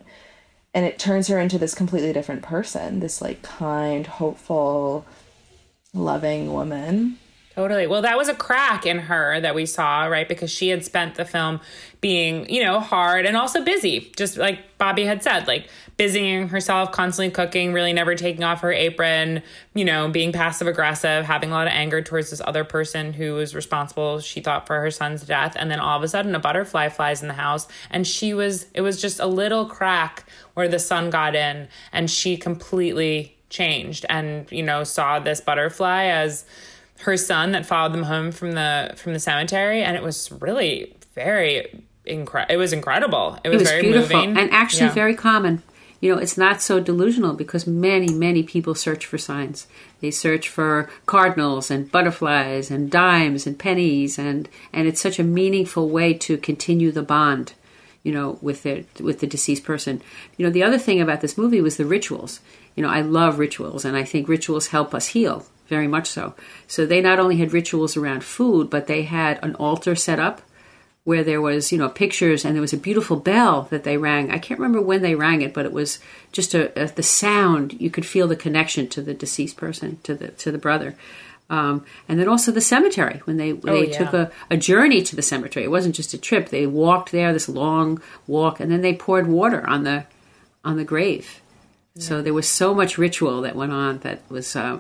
and 0.74 0.86
it 0.86 0.98
turns 1.00 1.28
her 1.28 1.40
into 1.40 1.58
this 1.60 1.76
completely 1.76 2.12
different 2.12 2.42
person 2.42 3.00
this 3.00 3.22
like 3.22 3.42
kind 3.44 4.08
hopeful 4.08 5.06
loving 5.94 6.52
woman 6.52 7.18
Totally. 7.56 7.86
Well, 7.86 8.02
that 8.02 8.18
was 8.18 8.30
a 8.30 8.34
crack 8.34 8.88
in 8.88 8.98
her 8.98 9.40
that 9.40 9.54
we 9.54 9.68
saw, 9.68 10.06
right? 10.06 10.28
Because 10.28 10.50
she 10.50 10.70
had 10.70 10.84
spent 10.84 11.16
the 11.16 11.26
film 11.26 11.62
being, 12.02 12.50
you 12.50 12.64
know, 12.64 12.80
hard 12.80 13.28
and 13.28 13.38
also 13.38 13.64
busy, 13.64 14.12
just 14.18 14.38
like 14.38 14.78
Bobby 14.80 15.06
had 15.06 15.22
said, 15.22 15.48
like 15.48 15.68
busying 15.96 16.50
herself, 16.50 16.92
constantly 16.92 17.30
cooking, 17.30 17.72
really 17.72 17.94
never 17.94 18.16
taking 18.16 18.44
off 18.44 18.62
her 18.62 18.74
apron, 18.74 19.44
you 19.76 19.86
know, 19.86 20.10
being 20.10 20.32
passive 20.32 20.68
aggressive, 20.68 21.26
having 21.26 21.52
a 21.52 21.54
lot 21.54 21.68
of 21.68 21.74
anger 21.74 22.02
towards 22.02 22.32
this 22.32 22.42
other 22.44 22.64
person 22.64 23.14
who 23.14 23.36
was 23.36 23.54
responsible, 23.54 24.20
she 24.20 24.42
thought, 24.42 24.66
for 24.66 24.80
her 24.80 24.90
son's 24.90 25.24
death. 25.24 25.56
And 25.56 25.70
then 25.70 25.80
all 25.80 25.96
of 25.96 26.04
a 26.04 26.08
sudden, 26.08 26.34
a 26.34 26.40
butterfly 26.40 26.90
flies 26.90 27.22
in 27.22 27.28
the 27.28 27.36
house. 27.36 27.68
And 27.92 28.08
she 28.08 28.34
was, 28.34 28.66
it 28.74 28.82
was 28.82 29.00
just 29.00 29.20
a 29.20 29.28
little 29.28 29.68
crack 29.68 30.26
where 30.56 30.68
the 30.68 30.80
sun 30.80 31.12
got 31.12 31.36
in 31.36 31.68
and 31.92 32.10
she 32.10 32.36
completely 32.36 33.38
changed 33.52 34.08
and, 34.10 34.52
you 34.52 34.64
know, 34.64 34.84
saw 34.84 35.20
this 35.20 35.40
butterfly 35.40 36.06
as, 36.06 36.46
her 37.04 37.18
son 37.18 37.52
that 37.52 37.66
followed 37.66 37.94
them 37.94 38.04
home 38.04 38.32
from 38.32 38.52
the 38.54 38.94
from 38.98 39.14
the 39.14 39.20
cemetery 39.20 39.84
and 39.84 39.96
it 39.96 40.04
was 40.04 40.32
really 40.42 40.96
very 41.16 41.84
incredible 42.06 42.54
it 42.54 42.58
was 42.58 42.74
incredible. 42.74 43.40
It 43.44 43.50
was, 43.50 43.56
it 43.58 43.60
was 43.64 43.70
very 43.70 43.82
beautiful 43.84 44.18
moving. 44.18 44.38
and 44.38 44.52
actually 44.52 44.88
Yeah. 44.88 44.94
very 44.94 45.16
common. 45.16 45.62
You 46.02 46.14
know 46.14 46.20
it's 46.22 46.38
not 46.38 46.62
so 46.62 46.80
delusional 46.82 47.34
because 47.34 47.66
many 47.66 48.10
many 48.14 48.44
people 48.44 48.76
search 48.76 49.06
for 49.06 49.18
signs. 49.18 49.68
They 50.02 50.12
search 50.12 50.50
for 50.50 50.90
cardinals 51.06 51.72
and 51.72 51.90
butterflies 51.92 52.70
and 52.70 52.92
dimes 52.92 53.48
and 53.48 53.58
pennies 53.58 54.20
and 54.20 54.50
and 54.74 54.88
it's 54.88 55.00
such 55.02 55.18
a 55.20 55.24
meaningful 55.24 55.90
way 55.90 56.14
to 56.16 56.38
continue 56.38 56.92
the 56.92 57.04
bond 57.04 57.54
you 58.04 58.12
know 58.12 58.38
with 58.42 58.64
the 58.64 58.84
with 59.00 59.20
the 59.20 59.28
deceased 59.28 59.64
person. 59.64 60.02
You 60.38 60.46
know 60.46 60.52
the 60.52 60.64
other 60.64 60.78
thing 60.78 61.00
about 61.00 61.22
this 61.22 61.38
movie 61.38 61.62
was 61.62 61.78
the 61.78 61.86
rituals. 61.86 62.42
You 62.76 62.82
know 62.84 62.90
i 62.90 63.02
love 63.02 63.40
rituals 63.40 63.86
and 63.86 63.96
i 63.96 64.04
think 64.04 64.28
rituals 64.28 64.68
help 64.68 64.94
us 64.96 65.08
heal 65.16 65.46
very 65.76 65.88
much 65.88 66.08
so. 66.08 66.36
So 66.68 66.86
they 66.86 67.02
not 67.02 67.20
only 67.20 67.38
had 67.38 67.54
rituals 67.54 67.98
around 67.98 68.24
food 68.24 68.70
but 68.70 68.88
they 68.88 69.04
had 69.04 69.36
an 69.44 69.56
altar 69.56 69.96
set 69.96 70.20
up 70.20 70.42
where 71.04 71.24
there 71.24 71.42
was 71.42 71.72
you 71.72 71.78
know 71.78 71.90
pictures 71.90 72.46
and 72.46 72.54
there 72.56 72.68
was 72.68 72.78
a 72.78 72.88
beautiful 72.88 73.18
bell 73.18 73.56
that 73.72 73.84
they 73.84 73.98
rang. 73.98 74.32
I 74.32 74.38
can't 74.38 74.60
remember 74.60 74.82
when 74.82 75.02
they 75.02 75.16
rang 75.16 75.42
it 75.42 75.54
but 75.54 75.66
it 75.66 75.74
was 75.74 76.00
just 76.32 76.54
a, 76.54 76.64
a 76.82 76.86
the 76.88 77.04
sound 77.04 77.74
you 77.82 77.90
could 77.90 78.06
feel 78.06 78.28
the 78.28 78.44
connection 78.46 78.88
to 78.90 79.02
the 79.02 79.16
deceased 79.24 79.58
person 79.58 79.90
to 80.04 80.14
the 80.14 80.28
to 80.44 80.52
the 80.52 80.64
brother. 80.68 80.96
Um, 81.50 81.86
and 82.08 82.20
then 82.20 82.30
also 82.30 82.52
the 82.52 82.70
cemetery 82.74 83.22
when 83.26 83.38
they 83.38 83.52
they 83.52 83.90
yeah. 83.90 83.98
took 83.98 84.14
a, 84.14 84.32
a 84.50 84.58
journey 84.58 85.02
to 85.04 85.16
the 85.16 85.22
cemetery. 85.22 85.66
It 85.66 85.76
wasn't 85.78 85.96
just 85.96 86.14
a 86.14 86.18
trip. 86.28 86.50
They 86.50 86.68
walked 86.68 87.12
there 87.12 87.34
this 87.34 87.50
long 87.50 88.02
walk 88.28 88.60
and 88.60 88.72
then 88.72 88.82
they 88.82 88.94
poured 89.06 89.28
water 89.28 89.62
on 89.68 89.84
the 89.84 90.06
on 90.64 90.78
the 90.78 90.90
grave. 90.94 91.42
So 91.96 92.24
there 92.24 92.34
was 92.34 92.50
so 92.50 92.74
much 92.74 92.98
ritual 92.98 93.42
that 93.42 93.56
went 93.56 93.72
on 93.72 94.00
that 94.00 94.20
was 94.30 94.56
uh, 94.56 94.80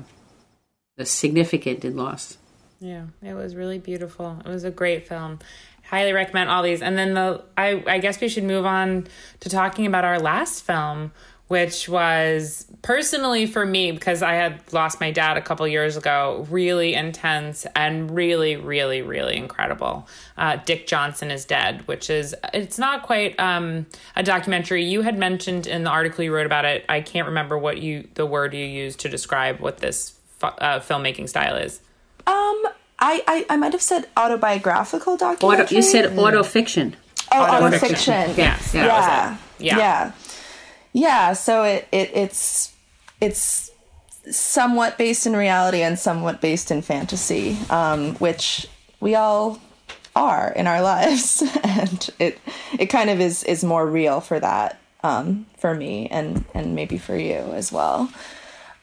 significant 1.00 1.84
in 1.84 1.96
loss 1.96 2.38
Yeah, 2.80 3.06
it 3.22 3.34
was 3.34 3.56
really 3.56 3.80
beautiful. 3.80 4.42
It 4.46 4.50
was 4.50 4.66
a 4.66 4.72
great 4.72 5.08
film. 5.08 5.40
Highly 5.86 6.12
recommend 6.12 6.50
all 6.50 6.64
these. 6.64 6.82
And 6.82 6.98
then 6.98 7.14
the 7.14 7.42
I 7.58 7.82
I 7.88 8.00
guess 8.00 8.20
we 8.20 8.28
should 8.28 8.44
move 8.44 8.66
on 8.66 9.08
to 9.40 9.50
talking 9.50 9.86
about 9.86 10.04
our 10.04 10.20
last 10.20 10.64
film, 10.66 11.14
which 11.48 11.88
was 11.88 12.66
personally 12.82 13.46
for 13.46 13.66
me 13.66 13.94
because 13.94 14.22
I 14.22 14.34
had 14.34 14.62
lost 14.74 15.00
my 15.00 15.12
dad 15.12 15.38
a 15.38 15.42
couple 15.42 15.66
years 15.66 15.96
ago, 15.96 16.46
really 16.50 16.94
intense 16.94 17.66
and 17.74 18.12
really 18.12 18.58
really 18.58 19.02
really 19.02 19.38
incredible. 19.38 20.08
Uh, 20.38 20.58
Dick 20.58 20.86
Johnson 20.86 21.32
is 21.32 21.46
dead, 21.46 21.88
which 21.88 22.10
is 22.10 22.36
it's 22.54 22.78
not 22.78 23.04
quite 23.04 23.40
um, 23.40 23.86
a 24.18 24.24
documentary. 24.24 24.84
You 24.84 25.04
had 25.04 25.18
mentioned 25.18 25.68
in 25.68 25.86
the 25.86 25.90
article 25.90 26.26
you 26.26 26.34
wrote 26.34 26.48
about 26.48 26.66
it. 26.66 26.84
I 26.90 27.00
can't 27.00 27.28
remember 27.28 27.58
what 27.58 27.78
you 27.78 28.10
the 28.16 28.26
word 28.26 28.54
you 28.54 28.66
used 28.66 29.00
to 29.02 29.10
describe 29.10 29.62
what 29.62 29.78
this 29.78 30.20
uh, 30.44 30.80
filmmaking 30.80 31.28
style 31.30 31.56
is. 31.56 31.80
um 32.28 32.60
i 33.00 33.24
i, 33.28 33.46
I 33.50 33.58
might 33.58 33.74
have 33.74 33.82
said 33.82 34.08
autobiographical 34.18 35.14
auto, 35.14 35.34
documentary. 35.36 35.76
you 35.78 35.82
said 35.84 36.18
auto 36.18 36.44
fiction 36.44 36.96
oh 37.32 37.36
Autofiction. 37.36 37.80
autofiction. 37.80 38.38
Yes, 38.38 38.74
yeah. 38.74 38.88
That 38.88 39.30
was 39.32 39.40
yeah. 39.60 39.78
Yeah. 39.78 39.78
yeah. 39.78 40.12
Yeah 40.94 41.34
so 41.34 41.64
it, 41.64 41.88
it 41.92 42.12
it's 42.14 42.74
it's 43.22 43.72
somewhat 44.32 44.98
based 44.98 45.26
in 45.26 45.36
reality 45.36 45.82
and 45.82 45.98
somewhat 46.00 46.40
based 46.42 46.72
in 46.72 46.82
fantasy 46.82 47.58
um, 47.70 48.16
which 48.16 48.68
we 49.00 49.16
all 49.16 49.60
are 50.16 50.54
in 50.56 50.66
our 50.68 50.82
lives. 50.94 51.44
And 51.64 52.10
it 52.20 52.40
it 52.80 52.86
kind 52.88 53.10
of 53.10 53.20
is 53.20 53.44
is 53.44 53.64
more 53.64 53.86
real 53.86 54.22
for 54.22 54.40
that 54.40 54.80
um, 55.04 55.46
for 55.58 55.74
me 55.76 56.08
and 56.10 56.46
and 56.54 56.74
maybe 56.76 56.98
for 56.98 57.18
you 57.18 57.36
as 57.54 57.72
well 57.72 58.10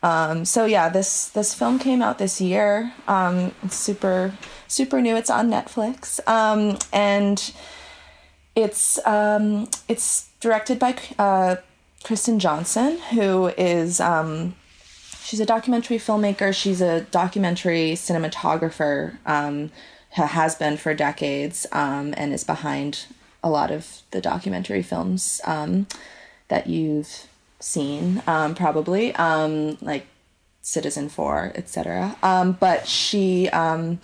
um, 0.03 0.45
so 0.45 0.65
yeah 0.65 0.89
this 0.89 1.29
this 1.29 1.55
film 1.55 1.79
came 1.79 2.03
out 2.03 2.19
this 2.19 2.41
year 2.41 2.93
um, 3.09 3.53
it's 3.63 3.77
super 3.77 4.33
super 4.69 5.01
new 5.01 5.17
it's 5.17 5.31
on 5.31 5.51
netflix 5.51 6.21
um, 6.29 6.79
and 6.93 7.53
it's 8.55 9.05
um, 9.07 9.69
it's 9.89 10.29
directed 10.41 10.79
by 10.79 10.97
uh, 11.19 11.57
Kirsten 12.05 12.39
Johnson, 12.39 12.99
who 13.13 13.49
is 13.59 14.01
um, 14.01 14.55
she's 15.23 15.41
a 15.41 15.47
documentary 15.47 15.99
filmmaker. 15.99 16.55
She's 16.55 16.81
a 16.81 17.03
documentary 17.03 17.93
cinematographer. 17.93 19.19
Um, 19.27 19.71
has 20.13 20.57
been 20.57 20.77
for 20.77 20.93
decades, 20.93 21.67
and 21.71 22.33
is 22.33 22.43
behind 22.43 23.07
a 23.45 23.49
lot 23.49 23.71
of 23.71 24.03
the 24.11 24.21
documentary 24.21 24.83
films 24.83 25.41
that 25.45 26.67
you've 26.67 27.29
seen, 27.61 28.23
um, 28.27 28.55
probably 28.55 29.15
um, 29.15 29.79
like 29.81 30.07
Citizenfour, 30.63 31.57
etc. 31.57 32.17
Um, 32.23 32.53
but 32.53 32.87
she 32.87 33.49
um, 33.51 33.99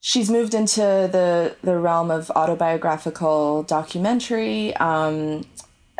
she's 0.00 0.30
moved 0.30 0.54
into 0.54 0.80
the 0.80 1.56
the 1.62 1.78
realm 1.78 2.10
of 2.10 2.30
autobiographical 2.30 3.62
documentary. 3.62 4.74
Um, 4.76 5.44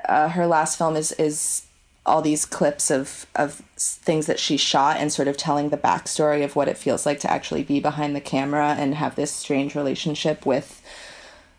uh, 0.08 0.28
her 0.30 0.46
last 0.46 0.78
film 0.78 0.96
is 0.96 1.12
is 1.12 1.62
all 2.06 2.22
these 2.22 2.44
clips 2.44 2.90
of 2.90 3.26
of 3.36 3.62
things 3.76 4.26
that 4.26 4.40
she 4.40 4.56
shot 4.56 4.96
and 4.96 5.12
sort 5.12 5.28
of 5.28 5.36
telling 5.36 5.68
the 5.68 5.76
backstory 5.76 6.42
of 6.42 6.56
what 6.56 6.68
it 6.68 6.78
feels 6.78 7.04
like 7.06 7.20
to 7.20 7.30
actually 7.30 7.62
be 7.62 7.80
behind 7.80 8.16
the 8.16 8.20
camera 8.20 8.74
and 8.78 8.94
have 8.94 9.14
this 9.14 9.30
strange 9.30 9.74
relationship 9.74 10.46
with 10.46 10.82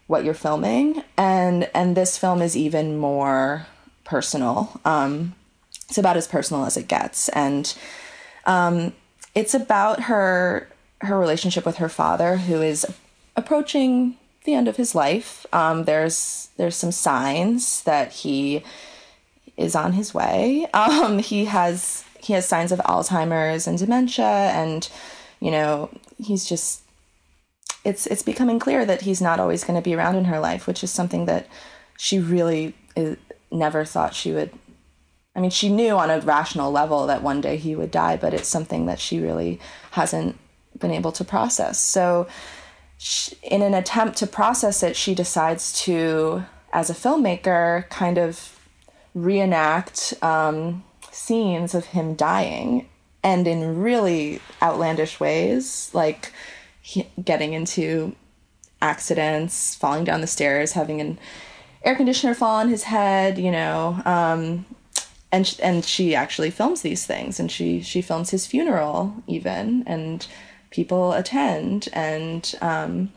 what 0.08 0.26
you're 0.26 0.34
filming. 0.34 1.04
And 1.16 1.70
and 1.74 1.96
this 1.96 2.18
film 2.18 2.42
is 2.42 2.58
even 2.58 2.98
more 2.98 3.68
personal. 4.10 4.82
Um, 4.86 5.36
it's 5.88 5.98
about 5.98 6.18
as 6.18 6.28
personal 6.28 6.66
as 6.66 6.76
it 6.76 6.88
gets, 6.88 7.30
and 7.30 7.74
um, 8.46 8.94
it's 9.36 9.54
about 9.54 10.04
her 10.04 10.68
her 11.02 11.18
relationship 11.18 11.66
with 11.66 11.78
her 11.78 11.90
father, 11.90 12.38
who 12.38 12.62
is 12.62 12.86
approaching 13.36 14.18
the 14.44 14.54
end 14.54 14.68
of 14.68 14.76
his 14.76 14.96
life. 14.96 15.46
Um, 15.54 15.86
there's 15.86 16.50
there's 16.58 16.76
some 16.76 16.92
signs 16.92 17.84
that 17.84 18.12
he 18.12 18.64
is 19.56 19.76
on 19.76 19.94
his 19.94 20.14
way. 20.14 20.68
Um, 20.74 21.20
he 21.20 21.46
has 21.46 22.04
he 22.20 22.34
has 22.34 22.48
signs 22.48 22.72
of 22.72 22.80
Alzheimer's 22.80 23.68
and 23.68 23.78
dementia, 23.78 24.26
and 24.26 24.90
you 25.40 25.52
know 25.52 25.90
he's 26.18 26.46
just 26.46 26.82
it's 27.86 28.08
it's 28.08 28.24
becoming 28.24 28.60
clear 28.60 28.86
that 28.86 29.02
he's 29.02 29.22
not 29.22 29.40
always 29.40 29.64
going 29.64 29.80
to 29.82 29.88
be 29.88 29.96
around 29.96 30.16
in 30.16 30.26
her 30.26 30.40
life, 30.40 30.66
which 30.66 30.84
is 30.84 30.92
something 30.92 31.26
that 31.26 31.48
she 31.98 32.20
really 32.20 32.74
uh 32.98 33.16
never 33.52 33.86
thought 33.86 34.14
she 34.14 34.32
would. 34.32 34.52
I 35.36 35.42
mean, 35.42 35.52
she 35.52 35.70
knew 35.70 35.98
on 35.98 36.10
a 36.10 36.20
rational 36.20 36.72
level 36.72 37.08
that 37.08 37.24
one 37.24 37.42
day 37.42 37.58
he 37.58 37.76
would 37.76 37.92
die, 37.92 38.18
but 38.18 38.34
it's 38.34 38.48
something 38.48 38.88
that 38.88 39.00
she 39.00 39.20
really 39.20 39.60
hasn't 39.92 40.38
been 40.78 40.92
able 40.92 41.12
to 41.14 41.24
process. 41.24 41.80
So, 41.80 42.28
sh 42.98 43.34
in 43.42 43.62
an 43.62 43.74
attempt 43.74 44.18
to 44.18 44.28
process 44.28 44.84
it, 44.84 44.96
she 44.96 45.16
decides 45.16 45.82
to, 45.84 46.44
as 46.74 46.90
a 46.90 46.94
filmmaker, 46.94 47.90
kind 47.90 48.18
of 48.18 48.60
reenact 49.14 50.14
um, 50.22 50.84
scenes 51.12 51.74
of 51.74 51.86
him 51.88 52.16
dying 52.16 52.88
and 53.24 53.48
in 53.48 53.82
really 53.82 54.42
outlandish 54.62 55.20
ways, 55.20 55.90
like 55.94 56.32
he, 56.82 57.08
getting 57.24 57.54
into 57.54 58.16
accidents, 58.82 59.76
falling 59.76 60.04
down 60.04 60.22
the 60.22 60.28
stairs, 60.28 60.74
having 60.74 61.02
an 61.02 61.20
air 61.84 61.96
conditioner 61.96 62.34
fall 62.34 62.56
on 62.56 62.70
his 62.70 62.84
head, 62.84 63.38
you 63.38 63.52
know. 63.52 64.02
Um, 64.06 64.66
and 65.32 65.46
sh- 65.46 65.60
and 65.62 65.86
she 65.86 66.16
actually 66.16 66.50
films 66.50 66.82
these 66.82 67.06
things, 67.06 67.40
and 67.40 67.52
she 67.52 67.82
she 67.82 68.02
films 68.02 68.32
his 68.32 68.48
funeral 68.48 69.14
even, 69.28 69.84
and 69.86 70.26
people 70.72 71.14
attend, 71.14 71.88
and 71.94 72.56
um, 72.62 73.12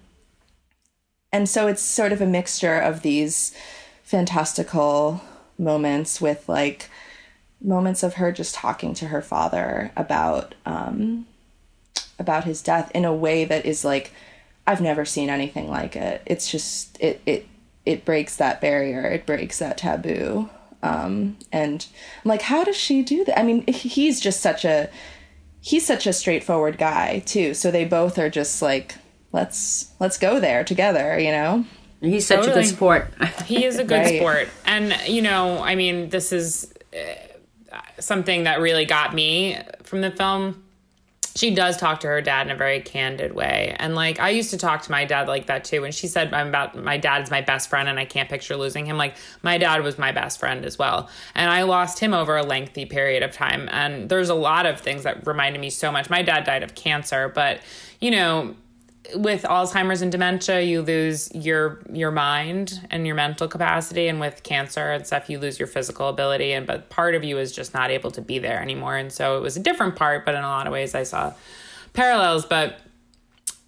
and 1.32 1.48
so 1.48 1.66
it's 1.66 1.82
sort 1.82 2.12
of 2.12 2.20
a 2.20 2.26
mixture 2.26 2.78
of 2.78 3.02
these 3.02 3.54
fantastical 4.02 5.22
moments 5.58 6.20
with 6.20 6.48
like 6.48 6.90
moments 7.62 8.02
of 8.02 8.14
her 8.14 8.32
just 8.32 8.54
talking 8.54 8.92
to 8.92 9.06
her 9.06 9.22
father 9.22 9.92
about 9.96 10.54
um, 10.66 11.26
about 12.18 12.44
his 12.44 12.62
death 12.62 12.90
in 12.94 13.04
a 13.04 13.14
way 13.14 13.44
that 13.44 13.64
is 13.64 13.84
like 13.84 14.12
I've 14.66 14.80
never 14.80 15.04
seen 15.04 15.30
anything 15.30 15.68
like 15.68 15.96
it. 15.96 16.22
It's 16.26 16.50
just 16.50 17.00
it 17.00 17.20
it 17.24 17.46
it 17.84 18.04
breaks 18.04 18.36
that 18.36 18.60
barrier, 18.60 19.04
it 19.04 19.26
breaks 19.26 19.58
that 19.58 19.78
taboo. 19.78 20.48
Um, 20.82 21.36
and 21.52 21.86
I'm 22.24 22.28
like, 22.28 22.42
how 22.42 22.64
does 22.64 22.76
she 22.76 23.02
do 23.02 23.24
that? 23.24 23.38
I 23.38 23.42
mean, 23.42 23.66
he's 23.66 24.20
just 24.20 24.40
such 24.40 24.64
a 24.64 24.88
he's 25.60 25.86
such 25.86 26.06
a 26.06 26.12
straightforward 26.12 26.76
guy 26.76 27.20
too. 27.20 27.54
So 27.54 27.70
they 27.70 27.84
both 27.84 28.18
are 28.18 28.30
just 28.30 28.62
like, 28.62 28.96
let's 29.32 29.92
let's 30.00 30.18
go 30.18 30.40
there 30.40 30.64
together, 30.64 31.18
you 31.18 31.30
know. 31.30 31.64
He's 32.00 32.26
such 32.26 32.40
totally. 32.40 32.52
a 32.52 32.62
good 32.62 32.68
sport. 32.68 33.14
he 33.46 33.64
is 33.64 33.78
a 33.78 33.84
good 33.84 33.94
right. 33.94 34.16
sport, 34.18 34.48
and 34.66 34.96
you 35.06 35.22
know, 35.22 35.62
I 35.62 35.76
mean, 35.76 36.08
this 36.08 36.32
is 36.32 36.72
uh, 36.92 37.78
something 38.00 38.44
that 38.44 38.60
really 38.60 38.84
got 38.84 39.14
me 39.14 39.56
from 39.84 40.00
the 40.00 40.10
film 40.10 40.64
she 41.34 41.54
does 41.54 41.76
talk 41.76 42.00
to 42.00 42.06
her 42.08 42.20
dad 42.20 42.46
in 42.46 42.52
a 42.52 42.56
very 42.56 42.80
candid 42.80 43.34
way. 43.34 43.74
And 43.78 43.94
like 43.94 44.20
I 44.20 44.30
used 44.30 44.50
to 44.50 44.58
talk 44.58 44.82
to 44.82 44.90
my 44.90 45.04
dad 45.04 45.28
like 45.28 45.46
that 45.46 45.64
too. 45.64 45.84
And 45.84 45.94
she 45.94 46.06
said 46.06 46.32
I'm 46.34 46.48
about 46.48 46.76
my 46.76 46.98
dad's 46.98 47.30
my 47.30 47.40
best 47.40 47.70
friend 47.70 47.88
and 47.88 47.98
I 47.98 48.04
can't 48.04 48.28
picture 48.28 48.56
losing 48.56 48.86
him. 48.86 48.96
Like 48.98 49.16
my 49.42 49.58
dad 49.58 49.82
was 49.82 49.98
my 49.98 50.12
best 50.12 50.38
friend 50.38 50.64
as 50.64 50.78
well. 50.78 51.08
And 51.34 51.50
I 51.50 51.62
lost 51.62 51.98
him 51.98 52.12
over 52.12 52.36
a 52.36 52.42
lengthy 52.42 52.84
period 52.84 53.22
of 53.22 53.32
time. 53.32 53.68
And 53.72 54.08
there's 54.08 54.28
a 54.28 54.34
lot 54.34 54.66
of 54.66 54.80
things 54.80 55.04
that 55.04 55.26
reminded 55.26 55.60
me 55.60 55.70
so 55.70 55.90
much. 55.90 56.10
My 56.10 56.22
dad 56.22 56.44
died 56.44 56.62
of 56.62 56.74
cancer, 56.74 57.28
but 57.28 57.60
you 58.00 58.10
know, 58.10 58.56
with 59.14 59.42
Alzheimer's 59.42 60.02
and 60.02 60.12
dementia, 60.12 60.60
you 60.60 60.82
lose 60.82 61.32
your 61.34 61.80
your 61.92 62.10
mind 62.10 62.86
and 62.90 63.06
your 63.06 63.16
mental 63.16 63.48
capacity, 63.48 64.08
and 64.08 64.20
with 64.20 64.42
cancer 64.42 64.92
and 64.92 65.06
stuff, 65.06 65.28
you 65.28 65.38
lose 65.38 65.58
your 65.58 65.66
physical 65.66 66.08
ability. 66.08 66.52
And 66.52 66.66
but 66.66 66.88
part 66.88 67.14
of 67.14 67.24
you 67.24 67.38
is 67.38 67.52
just 67.52 67.74
not 67.74 67.90
able 67.90 68.10
to 68.12 68.20
be 68.20 68.38
there 68.38 68.60
anymore. 68.60 68.96
And 68.96 69.12
so 69.12 69.36
it 69.38 69.40
was 69.40 69.56
a 69.56 69.60
different 69.60 69.96
part, 69.96 70.24
but 70.24 70.34
in 70.34 70.42
a 70.42 70.48
lot 70.48 70.66
of 70.66 70.72
ways, 70.72 70.94
I 70.94 71.02
saw 71.02 71.32
parallels. 71.92 72.46
But 72.46 72.80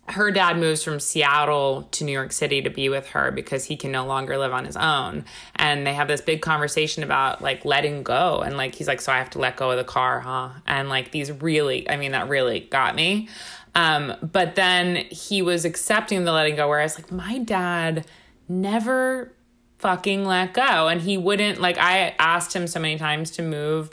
her 0.09 0.31
dad 0.31 0.59
moves 0.59 0.83
from 0.83 1.01
Seattle 1.01 1.89
to 1.93 2.05
New 2.05 2.13
York 2.13 2.33
City 2.33 2.61
to 2.63 2.71
be 2.71 2.89
with 2.89 3.09
her 3.09 3.31
because 3.31 3.65
he 3.65 3.77
can 3.77 3.91
no 3.91 4.05
longer 4.05 4.37
live 4.37 4.53
on 4.53 4.65
his 4.67 4.77
own. 4.77 5.25
And 5.57 5.87
they 5.87 5.95
have 5.95 6.09
this 6.09 6.21
big 6.21 6.43
conversation 6.43 7.03
about 7.03 7.41
like 7.41 7.65
letting 7.65 8.03
go. 8.03 8.41
And 8.41 8.57
like, 8.57 8.75
he's 8.75 8.87
like, 8.87 9.01
So 9.01 9.13
I 9.13 9.19
have 9.19 9.31
to 9.31 9.39
let 9.39 9.57
go 9.57 9.71
of 9.71 9.79
the 9.79 9.85
car, 9.85 10.21
huh? 10.21 10.51
And 10.67 10.89
like, 10.89 11.11
these 11.11 11.33
really, 11.33 11.89
I 11.89 11.97
mean, 11.97 12.13
that 12.13 12.29
really 12.29 12.61
got 12.61 12.95
me. 12.95 13.29
Um, 13.75 14.15
but 14.23 14.55
then 14.55 14.97
he 15.11 15.43
was 15.43 15.65
accepting 15.65 16.25
the 16.25 16.33
letting 16.33 16.57
go, 16.57 16.69
where 16.69 16.81
I 16.81 16.85
was 16.85 16.97
like, 16.97 17.11
my 17.11 17.39
dad 17.39 18.07
never 18.49 19.33
fucking 19.79 20.25
let 20.25 20.55
go. 20.55 20.89
And 20.89 21.01
he 21.01 21.19
wouldn't, 21.19 21.61
like, 21.61 21.77
I 21.79 22.15
asked 22.19 22.55
him 22.55 22.67
so 22.67 22.79
many 22.79 22.99
times 22.99 23.33
to 23.33 23.43
move 23.43 23.91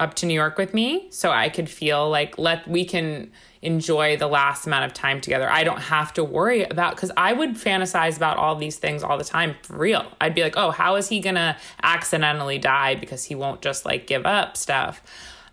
up 0.00 0.14
to 0.14 0.26
New 0.26 0.34
York 0.34 0.58
with 0.58 0.74
me 0.74 1.08
so 1.10 1.30
I 1.30 1.48
could 1.48 1.68
feel 1.68 2.08
like, 2.08 2.38
let, 2.38 2.68
we 2.68 2.84
can 2.84 3.32
enjoy 3.62 4.16
the 4.16 4.28
last 4.28 4.66
amount 4.66 4.84
of 4.84 4.94
time 4.94 5.20
together. 5.20 5.50
I 5.50 5.64
don't 5.64 5.80
have 5.80 6.14
to 6.14 6.22
worry 6.22 6.62
about, 6.62 6.94
because 6.94 7.10
I 7.16 7.32
would 7.32 7.54
fantasize 7.54 8.16
about 8.16 8.36
all 8.36 8.54
these 8.54 8.76
things 8.76 9.02
all 9.02 9.18
the 9.18 9.24
time 9.24 9.56
for 9.62 9.76
real. 9.76 10.06
I'd 10.20 10.34
be 10.34 10.42
like, 10.42 10.56
oh, 10.56 10.70
how 10.70 10.94
is 10.94 11.08
he 11.08 11.18
gonna 11.18 11.56
accidentally 11.82 12.58
die 12.58 12.94
because 12.94 13.24
he 13.24 13.34
won't 13.34 13.60
just 13.60 13.84
like 13.84 14.06
give 14.06 14.24
up 14.26 14.56
stuff? 14.56 15.02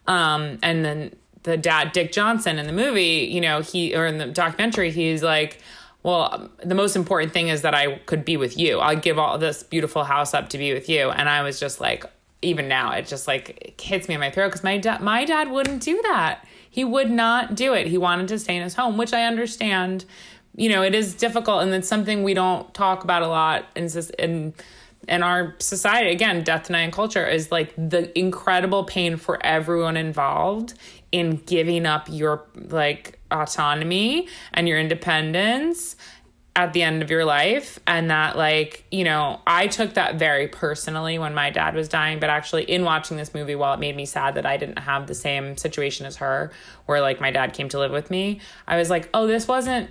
Um, 0.05 0.59
and 0.61 0.85
then 0.85 1.15
the 1.41 1.57
dad 1.57 1.91
Dick 1.91 2.11
Johnson 2.11 2.59
in 2.59 2.67
the 2.67 2.73
movie, 2.73 3.27
you 3.31 3.41
know, 3.41 3.61
he 3.61 3.95
or 3.95 4.05
in 4.05 4.19
the 4.19 4.27
documentary, 4.27 4.91
he's 4.91 5.23
like, 5.23 5.59
well, 6.03 6.51
the 6.63 6.75
most 6.75 6.95
important 6.95 7.33
thing 7.33 7.47
is 7.47 7.63
that 7.63 7.73
I 7.73 7.95
could 8.05 8.23
be 8.23 8.37
with 8.37 8.59
you. 8.59 8.77
I'll 8.77 8.95
give 8.95 9.17
all 9.17 9.39
this 9.39 9.63
beautiful 9.63 10.03
house 10.03 10.35
up 10.35 10.49
to 10.49 10.59
be 10.59 10.71
with 10.71 10.87
you. 10.87 11.09
And 11.09 11.27
I 11.27 11.41
was 11.41 11.59
just 11.59 11.81
like, 11.81 12.05
even 12.45 12.67
now, 12.67 12.91
it 12.91 13.07
just 13.07 13.27
like 13.27 13.79
hits 13.79 14.07
me 14.07 14.13
in 14.13 14.19
my 14.19 14.29
throat 14.29 14.47
because 14.47 14.63
my 14.63 14.77
dad, 14.77 15.01
my 15.01 15.25
dad 15.25 15.49
wouldn't 15.49 15.81
do 15.81 16.01
that. 16.03 16.45
He 16.69 16.83
would 16.83 17.09
not 17.09 17.55
do 17.55 17.73
it. 17.73 17.87
He 17.87 17.97
wanted 17.97 18.27
to 18.29 18.39
stay 18.39 18.55
in 18.55 18.63
his 18.63 18.75
home, 18.75 18.97
which 18.97 19.13
I 19.13 19.23
understand. 19.23 20.05
You 20.55 20.69
know, 20.69 20.83
it 20.83 20.95
is 20.95 21.15
difficult, 21.15 21.63
and 21.63 21.73
it's 21.73 21.87
something 21.87 22.23
we 22.23 22.33
don't 22.33 22.73
talk 22.73 23.03
about 23.03 23.23
a 23.23 23.27
lot 23.27 23.65
in 23.75 23.89
in 24.19 24.53
in 25.07 25.23
our 25.23 25.55
society. 25.59 26.11
Again, 26.11 26.43
death 26.43 26.67
denying 26.67 26.91
culture 26.91 27.25
is 27.25 27.51
like 27.51 27.73
the 27.75 28.17
incredible 28.17 28.83
pain 28.83 29.17
for 29.17 29.43
everyone 29.45 29.97
involved 29.97 30.73
in 31.11 31.37
giving 31.45 31.85
up 31.85 32.07
your 32.09 32.45
like 32.55 33.19
autonomy 33.31 34.27
and 34.53 34.67
your 34.67 34.79
independence 34.79 35.95
at 36.55 36.71
the 36.71 36.81
end 36.81 37.01
of 37.01 37.09
your 37.09 37.25
life 37.25 37.79
and 37.85 38.09
that 38.09 38.37
like 38.37 38.85
you 38.89 39.03
know 39.03 39.41
i 39.45 39.67
took 39.67 39.93
that 39.95 40.15
very 40.15 40.47
personally 40.47 41.19
when 41.19 41.33
my 41.33 41.49
dad 41.49 41.75
was 41.75 41.89
dying 41.89 42.19
but 42.19 42.29
actually 42.29 42.63
in 42.63 42.83
watching 42.83 43.17
this 43.17 43.33
movie 43.33 43.55
while 43.55 43.73
it 43.73 43.79
made 43.79 43.95
me 43.95 44.05
sad 44.05 44.35
that 44.35 44.45
i 44.45 44.55
didn't 44.55 44.79
have 44.79 45.05
the 45.07 45.13
same 45.13 45.57
situation 45.57 46.05
as 46.05 46.15
her 46.17 46.51
where 46.85 47.01
like 47.01 47.19
my 47.19 47.29
dad 47.29 47.53
came 47.53 47.67
to 47.67 47.77
live 47.77 47.91
with 47.91 48.09
me 48.09 48.39
i 48.67 48.77
was 48.77 48.89
like 48.89 49.09
oh 49.13 49.27
this 49.27 49.47
wasn't 49.47 49.89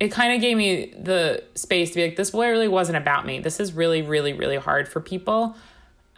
it 0.00 0.10
kind 0.10 0.34
of 0.34 0.40
gave 0.40 0.56
me 0.56 0.92
the 0.98 1.42
space 1.54 1.90
to 1.90 1.96
be 1.96 2.04
like 2.04 2.16
this 2.16 2.32
really 2.32 2.68
wasn't 2.68 2.96
about 2.96 3.26
me 3.26 3.38
this 3.38 3.60
is 3.60 3.74
really 3.74 4.00
really 4.00 4.32
really 4.32 4.56
hard 4.56 4.88
for 4.88 5.00
people 5.00 5.54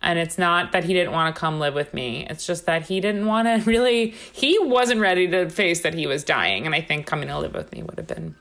and 0.01 0.17
it's 0.17 0.39
not 0.39 0.71
that 0.73 0.85
he 0.85 0.93
didn't 0.93 1.13
want 1.13 1.35
to 1.35 1.41
come 1.41 1.59
live 1.59 1.75
with 1.75 1.93
me. 1.93 2.25
It's 2.31 2.47
just 2.47 2.67
that 2.67 2.87
he 2.87 3.01
didn't 3.01 3.27
want 3.27 3.49
to 3.49 3.69
really, 3.69 4.11
he 4.33 4.57
wasn't 4.61 5.01
ready 5.01 5.27
to 5.27 5.51
face 5.51 5.81
that 5.81 5.93
he 5.93 6.07
was 6.07 6.23
dying. 6.23 6.67
And 6.67 6.75
I 6.75 6.81
think 6.81 7.05
coming 7.05 7.29
to 7.29 7.39
live 7.39 7.53
with 7.53 7.73
me 7.73 7.83
would 7.83 7.99
have 7.99 8.07
been 8.07 8.37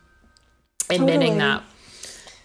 admitting 0.89 1.37
totally. 1.37 1.37
that. 1.39 1.63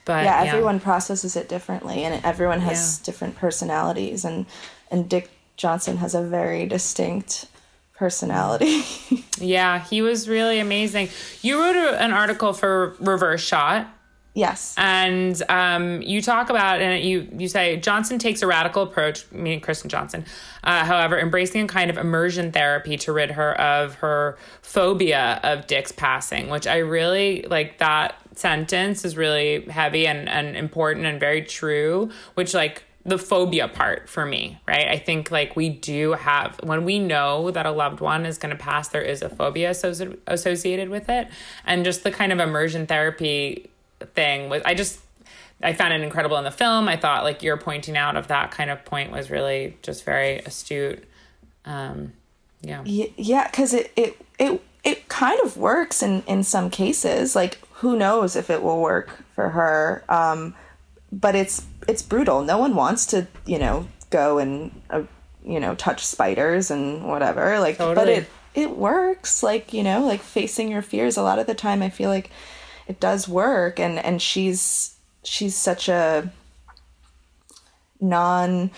But 0.05 0.24
yeah, 0.24 0.43
everyone 0.43 0.76
yeah. 0.76 0.82
processes 0.82 1.36
it 1.36 1.49
differently 1.49 2.05
and 2.05 2.24
everyone 2.24 2.61
has 2.61 2.99
yeah. 2.99 3.05
different 3.05 3.36
personalities. 3.36 4.24
And, 4.24 4.47
and 4.90 5.09
Dick 5.09 5.30
Johnson 5.57 5.99
has 5.99 6.14
a 6.14 6.22
very 6.22 6.66
distinct 6.66 7.47
personality. 7.95 8.82
yeah, 9.38 9.78
he 9.84 10.03
was 10.03 10.28
really 10.28 10.59
amazing. 10.59 11.09
You 11.40 11.61
wrote 11.61 11.76
a, 11.76 12.03
an 12.03 12.12
article 12.12 12.53
for 12.53 12.97
Reverse 12.99 13.43
Shot 13.43 13.86
Yes. 14.35 14.74
And 14.78 15.43
um, 15.51 16.01
you 16.01 16.22
talk 16.22 16.49
about, 16.49 16.80
and 16.80 17.05
you, 17.05 17.28
you 17.37 17.49
say 17.49 17.76
Johnson 17.76 18.18
takes 18.18 18.41
a 18.41 18.47
radical 18.47 18.83
approach, 18.83 19.30
meaning 19.30 19.61
Kirsten 19.61 19.91
Johnson, 19.91 20.24
uh, 20.64 20.87
however, 20.87 21.18
embracing 21.18 21.64
a 21.64 21.68
kind 21.68 21.91
of 21.91 21.99
immersion 21.99 22.51
therapy 22.51 22.97
to 22.99 23.12
rid 23.12 23.33
her 23.33 23.61
of 23.61 23.97
her 23.97 24.39
phobia 24.62 25.39
of 25.43 25.66
Dick's 25.66 25.93
passing, 25.93 26.49
which 26.49 26.66
I 26.66 26.78
really 26.78 27.45
like 27.51 27.76
that 27.78 28.14
sentence 28.35 29.05
is 29.05 29.18
really 29.18 29.66
heavy 29.66 30.07
and, 30.07 30.28
and 30.30 30.57
important 30.57 31.05
and 31.05 31.20
very 31.20 31.43
true, 31.43 32.11
which 32.33 32.55
like 32.55 32.85
the 33.05 33.18
phobia 33.18 33.68
part 33.68 34.09
for 34.09 34.24
me, 34.24 34.59
right? 34.66 34.89
I 34.89 34.97
think 34.97 35.30
like 35.30 35.57
we 35.57 35.68
do 35.68 36.12
have 36.12 36.59
when 36.62 36.85
we 36.85 36.99
know 36.99 37.51
that 37.51 37.66
a 37.66 37.70
loved 37.70 38.01
one 38.01 38.24
is 38.24 38.39
going 38.39 38.57
to 38.57 38.62
pass, 38.62 38.89
there 38.89 39.03
is 39.03 39.22
a 39.22 39.28
phobia 39.28 39.70
associated 39.70 40.89
with 40.89 41.09
it, 41.09 41.28
and 41.66 41.85
just 41.85 42.05
the 42.05 42.12
kind 42.12 42.33
of 42.33 42.39
immersion 42.39 42.87
therapy 42.87 43.68
thing 44.07 44.49
was 44.49 44.63
I 44.65 44.75
just 44.75 45.01
I 45.63 45.73
found 45.73 45.95
it 45.95 46.01
incredible 46.01 46.37
in 46.39 46.45
the 46.45 46.51
film. 46.51 46.89
I 46.89 46.97
thought 46.97 47.25
like 47.25 47.43
you're 47.43 47.57
pointing 47.57 47.97
out 47.97 48.17
of 48.17 48.29
that 48.29 48.51
kind 48.51 48.71
of 48.71 48.85
point 48.85 49.13
was 49.13 49.31
really 49.31 49.77
just 49.83 50.05
very 50.05 50.39
astute. 50.39 51.05
Um, 51.65 52.13
yeah. 52.63 52.83
Yeah, 52.85 53.49
because 53.49 53.73
it, 53.75 53.93
it 53.97 54.21
it 54.39 54.63
it 54.85 55.09
kind 55.09 55.41
of 55.41 55.57
works 55.57 56.03
in 56.03 56.23
in 56.27 56.43
some 56.43 56.71
cases. 56.71 57.37
Like 57.37 57.59
who 57.75 57.97
knows 57.97 58.37
if 58.37 58.51
it 58.51 58.63
will 58.63 58.81
work 58.81 59.25
for 59.35 59.51
her. 59.51 60.05
Um, 60.09 60.55
but 61.13 61.35
it's 61.35 61.67
it's 61.89 62.03
brutal. 62.03 62.43
No 62.43 62.59
one 62.59 62.75
wants 62.75 63.07
to 63.07 63.27
you 63.47 63.59
know 63.59 63.87
go 64.11 64.39
and 64.39 64.81
uh, 64.91 65.03
you 65.45 65.61
know 65.61 65.75
touch 65.75 66.05
spiders 66.05 66.71
and 66.71 67.05
whatever. 67.05 67.61
Like, 67.61 67.79
totally. 67.79 67.95
but 67.95 68.09
it 68.09 68.29
it 68.55 68.77
works. 68.77 69.43
Like 69.43 69.73
you 69.73 69.83
know, 69.83 70.05
like 70.05 70.21
facing 70.21 70.71
your 70.71 70.83
fears. 70.83 71.17
A 71.17 71.23
lot 71.23 71.39
of 71.39 71.47
the 71.47 71.55
time, 71.55 71.83
I 71.83 71.91
feel 71.91 72.11
like 72.11 72.31
it 72.87 73.01
does 73.01 73.28
work 73.28 73.78
and 73.78 73.99
and 73.99 74.20
she's 74.20 74.97
she's 75.24 75.57
such 75.57 75.89
a 75.89 76.30
non 78.01 78.70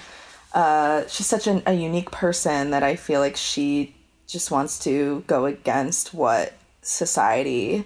uh, 0.54 1.06
she's 1.08 1.26
such 1.26 1.48
an, 1.48 1.62
a 1.66 1.72
unique 1.72 2.12
person 2.12 2.70
that 2.70 2.84
I 2.84 2.94
feel 2.94 3.18
like 3.20 3.36
she 3.36 3.94
just 4.28 4.52
wants 4.52 4.78
to 4.80 5.24
go 5.26 5.46
against 5.46 6.14
what 6.14 6.52
society 6.80 7.84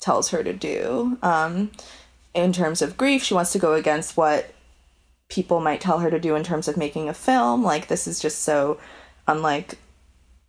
tells 0.00 0.30
her 0.30 0.42
to 0.42 0.54
do. 0.54 1.18
Um, 1.22 1.70
in 2.32 2.54
terms 2.54 2.80
of 2.80 2.96
grief, 2.96 3.22
she 3.22 3.34
wants 3.34 3.52
to 3.52 3.58
go 3.58 3.74
against 3.74 4.16
what 4.16 4.54
people 5.28 5.60
might 5.60 5.80
tell 5.80 5.98
her 5.98 6.10
to 6.10 6.18
do 6.18 6.34
in 6.34 6.42
terms 6.42 6.68
of 6.68 6.76
making 6.78 7.08
a 7.08 7.14
film. 7.14 7.62
Like, 7.62 7.88
this 7.88 8.06
is 8.06 8.18
just 8.18 8.40
so 8.40 8.78
unlike 9.28 9.76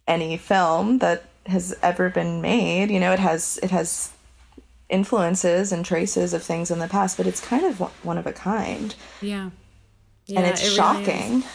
any 0.08 0.38
film 0.38 0.99
that 0.99 1.26
has 1.47 1.78
ever 1.82 2.10
been 2.10 2.41
made. 2.41 2.89
You 2.91 2.99
know, 2.99 3.12
it 3.12 3.20
has 3.20 3.60
it 3.62 3.72
has 3.72 4.14
influences 4.92 5.72
and 5.72 5.86
traces 5.86 6.34
of 6.34 6.44
things 6.44 6.70
in 6.70 6.80
the 6.80 6.88
past, 6.88 7.18
but 7.18 7.26
it's 7.26 7.42
kind 7.42 7.66
of 7.66 7.80
one 8.04 8.18
of 8.18 8.28
a 8.28 8.34
kind. 8.34 8.94
Yeah. 9.22 9.50
yeah 10.26 10.39
and 10.39 10.48
it's 10.48 10.64
it 10.64 10.72
shocking. 10.72 11.32
Really 11.32 11.46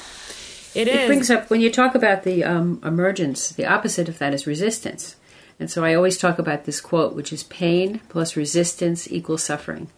it 0.74 0.88
is. 0.88 0.94
It 0.94 1.06
brings 1.06 1.30
up, 1.30 1.48
when 1.48 1.60
you 1.60 1.70
talk 1.70 1.94
about 1.94 2.24
the 2.24 2.44
um, 2.44 2.80
emergence, 2.84 3.50
the 3.50 3.66
opposite 3.66 4.08
of 4.08 4.18
that 4.18 4.34
is 4.34 4.46
resistance. 4.46 5.16
And 5.58 5.70
so 5.70 5.84
I 5.84 5.94
always 5.94 6.18
talk 6.18 6.38
about 6.38 6.64
this 6.64 6.80
quote, 6.80 7.14
which 7.14 7.32
is 7.32 7.44
pain 7.44 8.00
plus 8.08 8.36
resistance 8.36 9.10
equals 9.10 9.42
suffering. 9.42 9.88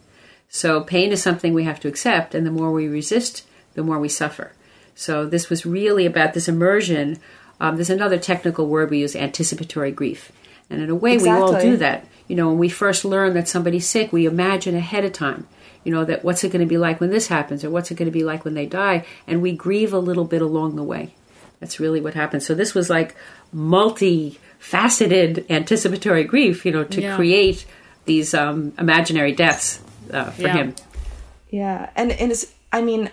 So 0.47 0.81
pain 0.81 1.11
is 1.11 1.21
something 1.21 1.53
we 1.53 1.65
have 1.65 1.79
to 1.81 1.87
accept, 1.87 2.33
and 2.33 2.45
the 2.45 2.51
more 2.51 2.71
we 2.71 2.87
resist, 2.87 3.45
the 3.73 3.83
more 3.83 3.99
we 3.99 4.09
suffer. 4.09 4.53
So 4.95 5.25
this 5.25 5.49
was 5.49 5.65
really 5.65 6.05
about 6.05 6.33
this 6.33 6.47
immersion. 6.47 7.19
Um, 7.59 7.75
there's 7.75 7.89
another 7.89 8.17
technical 8.17 8.67
word 8.67 8.89
we 8.89 8.99
use, 8.99 9.15
anticipatory 9.15 9.91
grief. 9.91 10.31
And 10.69 10.81
in 10.81 10.89
a 10.89 10.95
way, 10.95 11.13
exactly. 11.13 11.41
we 11.41 11.55
all 11.55 11.61
do 11.61 11.77
that 11.77 12.05
you 12.29 12.35
know, 12.37 12.47
when 12.47 12.57
we 12.57 12.69
first 12.69 13.03
learn 13.03 13.33
that 13.33 13.49
somebody's 13.49 13.89
sick, 13.89 14.13
we 14.13 14.25
imagine 14.25 14.75
ahead 14.75 15.03
of 15.03 15.11
time, 15.11 15.47
you 15.83 15.91
know, 15.91 16.05
that 16.05 16.23
what's 16.23 16.43
it 16.45 16.51
going 16.53 16.61
to 16.61 16.65
be 16.65 16.77
like 16.77 17.01
when 17.01 17.09
this 17.09 17.27
happens 17.27 17.65
or 17.65 17.69
what's 17.69 17.91
it 17.91 17.95
going 17.95 18.05
to 18.05 18.17
be 18.19 18.23
like 18.23 18.45
when 18.45 18.53
they 18.53 18.65
die, 18.65 19.03
and 19.27 19.41
we 19.41 19.51
grieve 19.51 19.91
a 19.91 19.99
little 19.99 20.25
bit 20.25 20.41
along 20.41 20.77
the 20.77 20.83
way. 20.83 21.13
That's 21.59 21.79
really 21.81 21.99
what 21.99 22.13
happens. 22.13 22.45
So 22.45 22.53
this 22.55 22.73
was 22.73 22.89
like 22.89 23.15
multi-faceted 23.51 25.45
anticipatory 25.49 26.23
grief, 26.23 26.65
you 26.65 26.71
know, 26.71 26.83
to 26.85 27.01
Yeah. 27.01 27.15
create 27.15 27.65
these 28.05 28.33
um, 28.33 28.73
imaginary 28.77 29.33
deaths 29.33 29.81
uh, 30.11 30.31
for 30.31 30.43
Yeah. 30.43 30.53
him. 30.53 30.75
Yeah, 31.49 31.89
and 31.95 32.11
and 32.11 32.31
it's, 32.31 32.45
I 32.71 32.81
mean, 32.81 33.09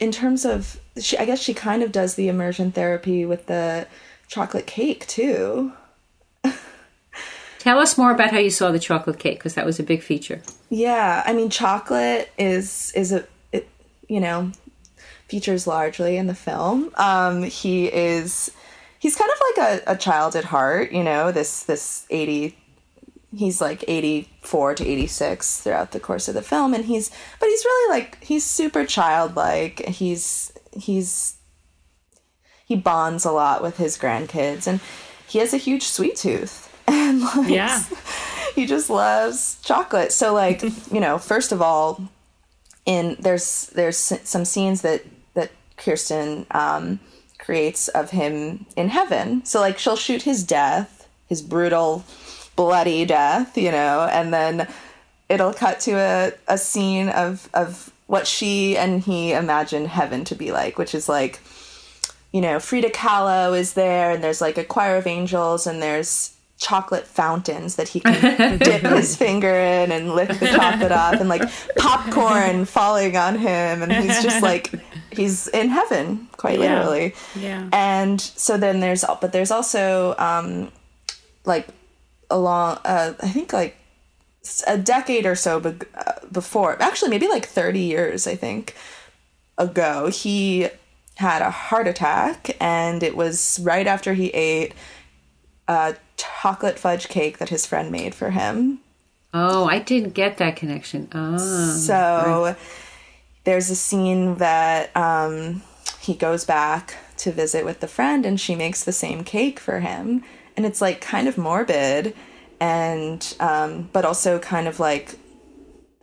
in 0.00 0.12
terms 0.12 0.44
of, 0.44 0.80
she, 1.00 1.18
I 1.18 1.24
guess 1.24 1.40
she 1.40 1.54
kind 1.54 1.82
of 1.82 1.92
does 1.92 2.14
the 2.14 2.28
immersion 2.28 2.72
therapy 2.72 3.24
with 3.26 3.46
the 3.46 3.86
chocolate 4.28 4.66
cake 4.66 5.06
too. 5.06 5.72
Tell 7.58 7.78
us 7.78 7.98
more 7.98 8.12
about 8.12 8.30
how 8.30 8.38
you 8.38 8.50
saw 8.50 8.70
the 8.70 8.78
chocolate 8.78 9.18
cake 9.18 9.38
because 9.38 9.54
that 9.54 9.66
was 9.66 9.78
a 9.78 9.82
big 9.82 10.02
feature. 10.02 10.42
Yeah, 10.70 11.22
I 11.26 11.32
mean, 11.32 11.50
chocolate 11.50 12.30
is 12.38 12.92
is 12.94 13.12
a 13.12 13.26
it, 13.52 13.68
you 14.08 14.20
know 14.20 14.52
features 15.28 15.66
largely 15.66 16.16
in 16.16 16.26
the 16.26 16.34
film. 16.34 16.90
Um, 16.96 17.42
he 17.42 17.86
is 17.86 18.50
he's 18.98 19.14
kind 19.14 19.30
of 19.30 19.40
like 19.48 19.82
a, 19.86 19.92
a 19.92 19.96
child 19.96 20.34
at 20.34 20.44
heart. 20.44 20.90
You 20.92 21.04
know, 21.04 21.30
this 21.30 21.62
this 21.62 22.06
eighty. 22.10 22.58
He's 23.36 23.60
like 23.60 23.84
eighty 23.86 24.30
four 24.40 24.74
to 24.74 24.86
eighty 24.86 25.06
six 25.06 25.60
throughout 25.60 25.92
the 25.92 26.00
course 26.00 26.28
of 26.28 26.34
the 26.34 26.42
film, 26.42 26.74
and 26.74 26.86
he's 26.86 27.10
but 27.38 27.48
he's 27.48 27.64
really 27.64 27.98
like 27.98 28.22
he's 28.24 28.44
super 28.44 28.84
childlike. 28.84 29.86
He's 29.86 30.52
he's 30.72 31.36
he 32.64 32.74
bonds 32.74 33.24
a 33.24 33.30
lot 33.30 33.62
with 33.62 33.76
his 33.76 33.98
grandkids, 33.98 34.66
and 34.66 34.80
he 35.26 35.38
has 35.40 35.52
a 35.52 35.58
huge 35.58 35.84
sweet 35.84 36.16
tooth. 36.16 36.67
And 36.92 37.20
like, 37.20 37.48
Yeah. 37.48 37.82
he 38.54 38.66
just 38.66 38.90
loves 38.90 39.60
chocolate. 39.62 40.12
So 40.12 40.32
like, 40.32 40.62
you 40.92 41.00
know, 41.00 41.18
first 41.18 41.52
of 41.52 41.62
all, 41.62 42.08
in 42.86 43.16
there's 43.20 43.66
there's 43.74 43.98
some 43.98 44.44
scenes 44.44 44.82
that 44.82 45.02
that 45.34 45.50
Kirsten 45.76 46.46
um, 46.50 47.00
creates 47.38 47.88
of 47.88 48.10
him 48.10 48.66
in 48.76 48.88
heaven. 48.88 49.44
So 49.44 49.60
like, 49.60 49.78
she'll 49.78 49.96
shoot 49.96 50.22
his 50.22 50.42
death, 50.42 51.08
his 51.26 51.42
brutal, 51.42 52.04
bloody 52.56 53.04
death, 53.04 53.56
you 53.58 53.70
know, 53.70 54.08
and 54.10 54.32
then 54.32 54.66
it'll 55.28 55.52
cut 55.52 55.80
to 55.80 55.92
a, 55.92 56.32
a 56.48 56.56
scene 56.58 57.10
of 57.10 57.48
of 57.52 57.92
what 58.06 58.26
she 58.26 58.78
and 58.78 59.02
he 59.02 59.32
imagine 59.32 59.84
heaven 59.84 60.24
to 60.24 60.34
be 60.34 60.50
like, 60.50 60.78
which 60.78 60.94
is 60.94 61.08
like 61.08 61.40
you 62.32 62.42
know, 62.42 62.60
Frida 62.60 62.90
Kahlo 62.90 63.58
is 63.58 63.72
there, 63.72 64.10
and 64.10 64.22
there's 64.22 64.40
like 64.40 64.58
a 64.58 64.64
choir 64.64 64.96
of 64.96 65.06
angels, 65.06 65.66
and 65.66 65.82
there's 65.82 66.34
chocolate 66.58 67.06
fountains 67.06 67.76
that 67.76 67.88
he 67.88 68.00
can 68.00 68.58
dip 68.58 68.82
his 68.82 69.16
finger 69.16 69.48
in 69.54 69.90
and 69.92 70.12
lick 70.14 70.28
the 70.28 70.46
chocolate 70.48 70.92
off, 70.92 71.14
and 71.14 71.28
like 71.28 71.42
popcorn 71.76 72.64
falling 72.64 73.16
on 73.16 73.36
him, 73.38 73.82
and 73.82 73.92
he's 73.92 74.22
just 74.22 74.42
like 74.42 74.72
he's 75.10 75.48
in 75.48 75.68
heaven, 75.70 76.28
quite 76.36 76.58
Yeah. 76.58 76.76
literally. 76.80 77.14
Yeah. 77.34 77.68
And 77.72 78.20
so 78.20 78.56
then 78.58 78.80
there's, 78.80 79.04
but 79.20 79.32
there's 79.32 79.50
also 79.50 80.14
um, 80.18 80.70
like 81.44 81.68
along, 82.30 82.78
uh, 82.84 83.14
I 83.20 83.28
think 83.28 83.52
like 83.52 83.76
a 84.66 84.76
decade 84.76 85.26
or 85.26 85.34
so 85.34 85.60
be- 85.60 85.86
uh, 85.94 86.12
before, 86.30 86.80
actually 86.82 87.10
maybe 87.10 87.28
like 87.28 87.46
30 87.46 87.80
years, 87.80 88.26
I 88.26 88.34
think 88.34 88.74
ago, 89.56 90.08
he 90.08 90.68
had 91.16 91.42
a 91.42 91.50
heart 91.50 91.86
attack, 91.88 92.56
and 92.60 93.02
it 93.02 93.16
was 93.16 93.58
right 93.62 93.86
after 93.86 94.14
he 94.14 94.28
ate 94.28 94.72
a 95.68 95.94
chocolate 96.18 96.78
fudge 96.78 97.08
cake 97.08 97.38
that 97.38 97.48
his 97.48 97.64
friend 97.64 97.90
made 97.90 98.14
for 98.14 98.30
him. 98.30 98.80
Oh, 99.32 99.66
I 99.66 99.78
didn't 99.78 100.14
get 100.14 100.38
that 100.38 100.56
connection. 100.56 101.08
Ah, 101.12 101.36
So 101.78 102.56
there's 103.44 103.70
a 103.70 103.76
scene 103.76 104.36
that 104.36 104.94
um, 104.96 105.62
he 106.00 106.14
goes 106.14 106.44
back 106.44 106.94
to 107.18 107.32
visit 107.32 107.64
with 107.64 107.80
the 107.80 107.88
friend, 107.88 108.24
and 108.26 108.40
she 108.40 108.54
makes 108.54 108.84
the 108.84 108.92
same 108.92 109.24
cake 109.24 109.58
for 109.58 109.80
him, 109.80 110.22
and 110.56 110.64
it's 110.66 110.80
like 110.80 111.00
kind 111.00 111.28
of 111.28 111.36
morbid, 111.38 112.14
and 112.60 113.36
um, 113.40 113.88
but 113.92 114.04
also 114.04 114.38
kind 114.38 114.66
of 114.68 114.80
like 114.80 115.16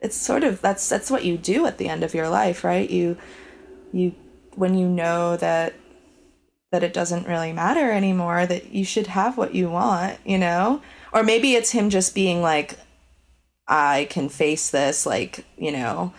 it's 0.02 0.16
sort 0.16 0.44
of 0.44 0.62
that's 0.62 0.88
that's 0.88 1.10
what 1.10 1.26
you 1.26 1.38
do 1.38 1.66
at 1.66 1.78
the 1.78 1.90
end 1.90 2.04
of 2.04 2.14
your 2.14 2.30
life, 2.30 2.64
right? 2.64 2.90
You 2.90 3.18
you 3.92 4.14
when 4.56 4.78
you 4.78 4.88
know 4.88 5.36
that 5.38 5.74
that 6.72 6.84
it 6.84 6.94
doesn't 6.94 7.28
really 7.28 7.54
matter 7.54 7.92
anymore 7.92 8.46
that 8.46 8.72
you 8.72 8.84
should 8.84 9.08
have 9.08 9.38
what 9.38 9.56
you 9.56 9.70
want, 9.70 10.18
you 10.26 10.38
know? 10.38 10.82
Or 11.14 11.24
maybe 11.24 11.54
it's 11.54 11.72
him 11.72 11.90
just 11.90 12.16
being 12.16 12.42
like 12.42 12.78
I 13.68 14.08
can 14.10 14.30
face 14.30 14.70
this, 14.70 15.06
like, 15.06 15.46
you 15.58 15.72
know, 15.72 16.14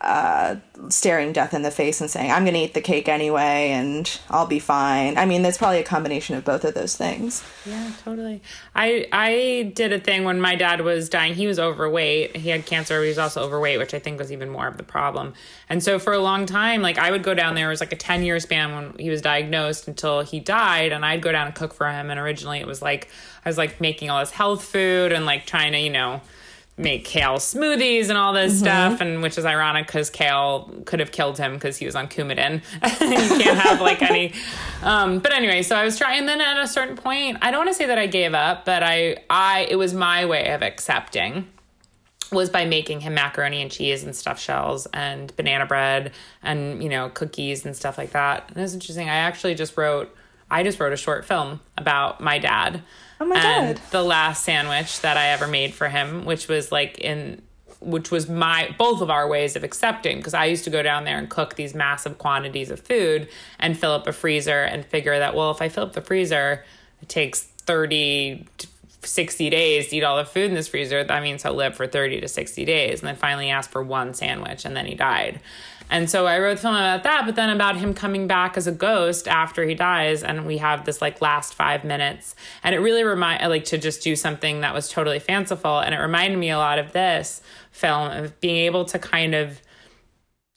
uh, 0.00 0.56
staring 0.88 1.32
death 1.32 1.52
in 1.52 1.60
the 1.60 1.70
face 1.70 2.00
and 2.00 2.10
saying, 2.10 2.30
I'm 2.30 2.44
going 2.44 2.54
to 2.54 2.60
eat 2.60 2.72
the 2.72 2.80
cake 2.80 3.06
anyway 3.06 3.68
and 3.70 4.18
I'll 4.30 4.46
be 4.46 4.58
fine. 4.58 5.18
I 5.18 5.26
mean, 5.26 5.42
there's 5.42 5.58
probably 5.58 5.78
a 5.78 5.84
combination 5.84 6.36
of 6.36 6.44
both 6.44 6.64
of 6.64 6.72
those 6.72 6.96
things. 6.96 7.44
Yeah, 7.66 7.92
totally. 8.02 8.40
I 8.74 9.06
I 9.12 9.72
did 9.74 9.92
a 9.92 10.00
thing 10.00 10.24
when 10.24 10.40
my 10.40 10.56
dad 10.56 10.80
was 10.80 11.10
dying. 11.10 11.34
He 11.34 11.46
was 11.46 11.58
overweight. 11.58 12.36
He 12.36 12.48
had 12.48 12.64
cancer. 12.64 12.98
But 12.98 13.02
he 13.02 13.08
was 13.08 13.18
also 13.18 13.42
overweight, 13.42 13.78
which 13.78 13.92
I 13.92 13.98
think 13.98 14.18
was 14.18 14.32
even 14.32 14.48
more 14.48 14.66
of 14.66 14.78
the 14.78 14.82
problem. 14.82 15.34
And 15.68 15.82
so 15.82 15.98
for 15.98 16.14
a 16.14 16.18
long 16.18 16.46
time, 16.46 16.80
like 16.80 16.96
I 16.96 17.10
would 17.10 17.22
go 17.22 17.34
down 17.34 17.54
there. 17.54 17.66
It 17.66 17.70
was 17.70 17.80
like 17.80 17.92
a 17.92 17.96
ten 17.96 18.22
year 18.22 18.40
span 18.40 18.74
when 18.74 18.98
he 18.98 19.10
was 19.10 19.20
diagnosed 19.20 19.86
until 19.86 20.22
he 20.22 20.40
died, 20.40 20.92
and 20.92 21.04
I'd 21.04 21.20
go 21.20 21.30
down 21.30 21.46
and 21.46 21.54
cook 21.54 21.74
for 21.74 21.90
him. 21.90 22.10
And 22.10 22.18
originally, 22.18 22.60
it 22.60 22.66
was 22.66 22.80
like 22.80 23.08
I 23.44 23.48
was 23.50 23.58
like 23.58 23.82
making 23.82 24.08
all 24.08 24.20
this 24.20 24.30
health 24.30 24.64
food 24.64 25.12
and 25.12 25.26
like 25.26 25.44
trying 25.44 25.72
to, 25.72 25.78
you 25.78 25.90
know 25.90 26.22
make 26.80 27.04
kale 27.04 27.36
smoothies 27.36 28.08
and 28.08 28.16
all 28.16 28.32
this 28.32 28.58
stuff 28.58 29.00
and 29.00 29.22
which 29.22 29.36
is 29.36 29.44
ironic 29.44 29.86
because 29.86 30.08
kale 30.08 30.72
could 30.86 30.98
have 30.98 31.12
killed 31.12 31.36
him 31.36 31.54
because 31.54 31.76
he 31.76 31.86
was 31.86 31.94
on 31.94 32.08
coumadin. 32.08 32.62
You 33.00 33.42
can't 33.42 33.58
have 33.58 33.80
like 33.80 34.02
any 34.02 34.32
um, 34.82 35.18
but 35.18 35.32
anyway 35.32 35.62
so 35.62 35.76
i 35.76 35.84
was 35.84 35.98
trying 35.98 36.20
and 36.20 36.28
then 36.28 36.40
at 36.40 36.58
a 36.62 36.66
certain 36.66 36.96
point 36.96 37.38
i 37.42 37.50
don't 37.50 37.60
want 37.60 37.70
to 37.70 37.74
say 37.74 37.86
that 37.86 37.98
i 37.98 38.06
gave 38.06 38.34
up 38.34 38.64
but 38.64 38.82
i 38.82 39.16
i 39.28 39.66
it 39.70 39.76
was 39.76 39.94
my 39.94 40.26
way 40.26 40.52
of 40.52 40.62
accepting 40.62 41.46
was 42.32 42.48
by 42.48 42.64
making 42.64 43.00
him 43.00 43.14
macaroni 43.14 43.60
and 43.60 43.70
cheese 43.70 44.04
and 44.04 44.14
stuffed 44.14 44.40
shells 44.40 44.86
and 44.92 45.34
banana 45.36 45.66
bread 45.66 46.12
and 46.42 46.82
you 46.82 46.88
know 46.88 47.08
cookies 47.10 47.64
and 47.64 47.76
stuff 47.76 47.98
like 47.98 48.12
that. 48.12 48.48
And 48.48 48.56
it 48.56 48.60
was 48.60 48.74
interesting 48.74 49.08
i 49.08 49.16
actually 49.16 49.54
just 49.54 49.76
wrote 49.76 50.14
i 50.50 50.62
just 50.62 50.78
wrote 50.78 50.92
a 50.92 50.96
short 50.96 51.24
film 51.24 51.60
about 51.76 52.20
my 52.20 52.38
dad 52.38 52.82
Oh 53.20 53.26
my 53.26 53.36
and 53.36 53.76
God. 53.76 53.90
the 53.90 54.02
last 54.02 54.44
sandwich 54.44 55.00
that 55.00 55.16
I 55.16 55.28
ever 55.28 55.46
made 55.46 55.74
for 55.74 55.88
him, 55.88 56.24
which 56.24 56.48
was 56.48 56.72
like 56.72 56.98
in 56.98 57.42
which 57.80 58.10
was 58.10 58.28
my 58.28 58.74
both 58.78 59.00
of 59.00 59.10
our 59.10 59.26
ways 59.26 59.56
of 59.56 59.64
accepting 59.64 60.18
because 60.18 60.34
I 60.34 60.46
used 60.46 60.64
to 60.64 60.70
go 60.70 60.82
down 60.82 61.04
there 61.04 61.18
and 61.18 61.30
cook 61.30 61.54
these 61.54 61.74
massive 61.74 62.18
quantities 62.18 62.70
of 62.70 62.80
food 62.80 63.28
and 63.58 63.78
fill 63.78 63.92
up 63.92 64.06
a 64.06 64.12
freezer 64.12 64.62
and 64.64 64.84
figure 64.84 65.18
that 65.18 65.34
well 65.34 65.50
if 65.50 65.62
I 65.62 65.70
fill 65.70 65.84
up 65.84 65.94
the 65.94 66.02
freezer 66.02 66.64
it 67.00 67.08
takes 67.08 67.40
30 67.40 68.46
to 68.58 68.66
60 69.02 69.50
days 69.50 69.88
to 69.88 69.96
eat 69.96 70.02
all 70.02 70.16
the 70.16 70.24
food 70.24 70.50
in 70.50 70.54
this 70.54 70.68
freezer. 70.68 71.02
That 71.02 71.22
means 71.22 71.42
he'll 71.42 71.54
live 71.54 71.74
for 71.74 71.86
30 71.86 72.20
to 72.20 72.28
60 72.28 72.64
days. 72.64 73.00
And 73.00 73.08
then 73.08 73.16
finally 73.16 73.50
asked 73.50 73.70
for 73.70 73.82
one 73.82 74.14
sandwich 74.14 74.64
and 74.64 74.76
then 74.76 74.86
he 74.86 74.94
died 74.94 75.40
and 75.90 76.08
so 76.08 76.26
I 76.26 76.38
wrote 76.38 76.56
the 76.56 76.62
film 76.62 76.74
about 76.74 77.02
that, 77.02 77.26
but 77.26 77.34
then 77.34 77.50
about 77.50 77.76
him 77.76 77.92
coming 77.92 78.26
back 78.26 78.56
as 78.56 78.66
a 78.66 78.72
ghost 78.72 79.28
after 79.28 79.64
he 79.64 79.74
dies, 79.74 80.22
and 80.22 80.46
we 80.46 80.58
have 80.58 80.84
this 80.84 81.02
like 81.02 81.20
last 81.20 81.54
five 81.54 81.84
minutes, 81.84 82.34
and 82.62 82.74
it 82.74 82.78
really 82.78 83.04
remind 83.04 83.46
like 83.50 83.64
to 83.66 83.78
just 83.78 84.02
do 84.02 84.16
something 84.16 84.60
that 84.60 84.72
was 84.72 84.88
totally 84.88 85.18
fanciful, 85.18 85.80
and 85.80 85.94
it 85.94 85.98
reminded 85.98 86.38
me 86.38 86.50
a 86.50 86.58
lot 86.58 86.78
of 86.78 86.92
this 86.92 87.42
film 87.72 88.10
of 88.10 88.38
being 88.40 88.64
able 88.64 88.84
to 88.86 88.98
kind 88.98 89.34
of 89.34 89.60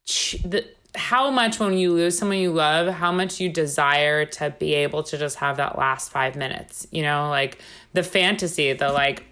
the, 0.06 0.66
how 0.96 1.32
much 1.32 1.60
when 1.60 1.74
you 1.74 1.92
lose 1.92 2.18
someone 2.18 2.38
you 2.38 2.52
love, 2.52 2.94
how 2.94 3.12
much 3.12 3.40
you 3.40 3.50
desire 3.50 4.26
to 4.26 4.52
be 4.60 4.76
able 4.76 5.02
to 5.02 5.18
just 5.18 5.38
have 5.38 5.58
that 5.58 5.78
last 5.78 6.12
five 6.12 6.36
minutes, 6.36 6.86
you 6.92 7.02
know, 7.02 7.30
like 7.30 7.60
the 7.94 8.04
fantasy, 8.04 8.74
the 8.74 8.92
like 8.92 9.24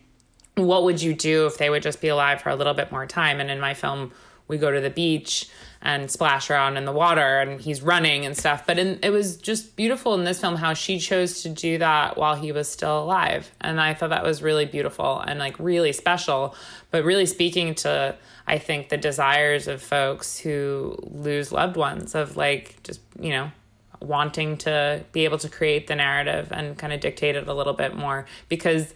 what 0.56 0.84
would 0.84 1.02
you 1.02 1.14
do 1.14 1.46
if 1.46 1.58
they 1.58 1.70
would 1.70 1.84
just 1.84 2.02
be 2.02 2.08
alive 2.08 2.42
for 2.42 2.50
a 2.50 2.56
little 2.56 2.74
bit 2.74 2.92
more 2.92 3.06
time? 3.06 3.40
And 3.40 3.50
in 3.50 3.60
my 3.60 3.74
film, 3.74 4.12
we 4.48 4.58
go 4.58 4.72
to 4.72 4.82
the 4.82 4.90
beach 4.90 5.50
and 5.82 6.12
splash 6.12 6.52
around 6.52 6.78
in 6.78 6.86
the 6.86 6.92
water 6.92 7.40
and 7.40 7.60
he's 7.60 7.82
running 7.82 8.26
and 8.26 8.38
stuff. 8.38 8.66
But 8.68 8.78
in, 8.78 9.00
it 9.02 9.10
was 9.10 9.38
just 9.38 9.76
beautiful 9.76 10.14
in 10.14 10.24
this 10.24 10.40
film 10.40 10.56
how 10.56 10.74
she 10.74 11.00
chose 11.00 11.42
to 11.42 11.50
do 11.50 11.80
that 11.80 12.18
while 12.18 12.36
he 12.36 12.52
was 12.52 12.70
still 12.70 13.04
alive. 13.04 13.52
And 13.60 13.82
I 13.82 13.94
thought 13.94 14.12
that 14.12 14.24
was 14.24 14.44
really 14.44 14.66
beautiful 14.66 15.20
and 15.20 15.40
like 15.40 15.58
really 15.60 15.92
special, 15.92 16.56
but 16.92 17.04
really 17.04 17.26
speaking 17.26 17.74
to, 17.76 18.16
I 18.46 18.60
think, 18.60 18.90
the 18.90 18.98
desires 18.98 19.68
of 19.68 19.82
folks 19.82 20.38
who 20.38 20.98
lose 21.02 21.52
loved 21.52 21.78
ones, 21.78 22.14
of 22.14 22.38
like 22.38 22.82
just, 22.84 23.02
you 23.20 23.32
know, 23.32 23.52
wanting 24.00 24.58
to 24.58 25.04
be 25.12 25.26
able 25.26 25.38
to 25.40 25.50
create 25.50 25.88
the 25.88 25.96
narrative 25.96 26.50
and 26.52 26.78
kind 26.78 26.94
of 26.94 27.00
dictate 27.00 27.36
it 27.36 27.48
a 27.48 27.54
little 27.54 27.74
bit 27.74 27.96
more 27.96 28.26
because 28.50 28.94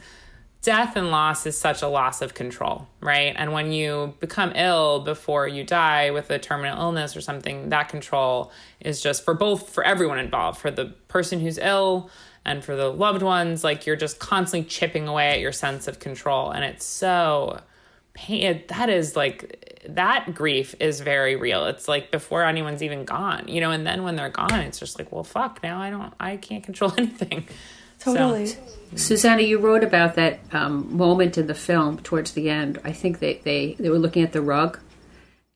death 0.66 0.95
and 0.95 1.11
loss 1.11 1.45
is 1.45 1.55
such 1.55 1.84
a 1.84 1.88
loss 1.88 2.24
of 2.24 2.34
control, 2.34 2.88
right? 2.99 3.36
And 3.38 3.53
when 3.53 3.72
you 3.72 4.16
become 4.20 4.51
ill 4.55 4.99
before 5.01 5.47
you 5.47 5.63
die 5.63 6.09
with 6.09 6.32
a 6.32 6.39
terminal 6.39 6.82
illness 6.82 7.16
or 7.16 7.22
something, 7.22 7.70
that 7.70 7.88
control 7.88 8.51
is 8.80 8.99
just 8.99 9.24
for 9.24 9.36
both 9.36 9.70
for 9.70 9.84
everyone 9.84 10.18
involved, 10.18 10.59
for 10.59 10.72
the 10.72 10.86
person 11.07 11.39
who's 11.39 11.59
ill 11.59 12.09
and 12.45 12.63
for 12.63 12.76
the 12.76 12.91
loved 12.91 13.22
ones 13.22 13.63
like 13.63 13.86
you're 13.86 13.95
just 13.95 14.18
constantly 14.18 14.68
chipping 14.68 15.07
away 15.07 15.30
at 15.30 15.39
your 15.39 15.51
sense 15.51 15.88
of 15.88 15.99
control 15.99 16.51
and 16.51 16.63
it's 16.63 16.86
so 16.86 17.59
pain 18.13 18.63
that 18.68 18.88
is 18.88 19.16
like 19.16 19.82
that 19.89 20.36
grief 20.36 20.76
is 20.80 20.99
very 20.99 21.36
real 21.36 21.66
it's 21.66 21.88
like 21.88 22.11
before 22.11 22.43
anyone's 22.43 22.84
even 22.84 23.03
gone 23.03 23.47
you 23.47 23.59
know 23.59 23.72
and 23.72 23.86
then 23.88 24.03
when 24.03 24.16
they're 24.16 24.30
gone 24.30 24.59
it's 24.59 24.78
just 24.78 24.99
like 24.99 25.11
well 25.11 25.24
fuck 25.24 25.61
now 25.63 25.82
i 25.82 25.89
don't 25.89 26.13
i 26.20 26.38
can't 26.38 26.63
control 26.63 26.93
anything 26.99 27.47
Totally. 27.99 28.47
so, 28.47 28.61
Susanna, 28.96 29.41
you 29.41 29.60
wrote 29.60 29.84
about 29.84 30.16
that 30.16 30.39
um, 30.54 30.96
moment 30.96 31.38
in 31.38 31.48
the 31.48 31.54
film 31.54 31.98
towards 32.00 32.32
the 32.32 32.50
end. 32.50 32.80
I 32.84 32.91
think 32.93 33.20
they, 33.20 33.36
they, 33.43 33.76
they 33.80 33.89
were 33.89 34.00
looking 34.00 34.24
at 34.24 34.32
the 34.32 34.41
rug, 34.41 34.80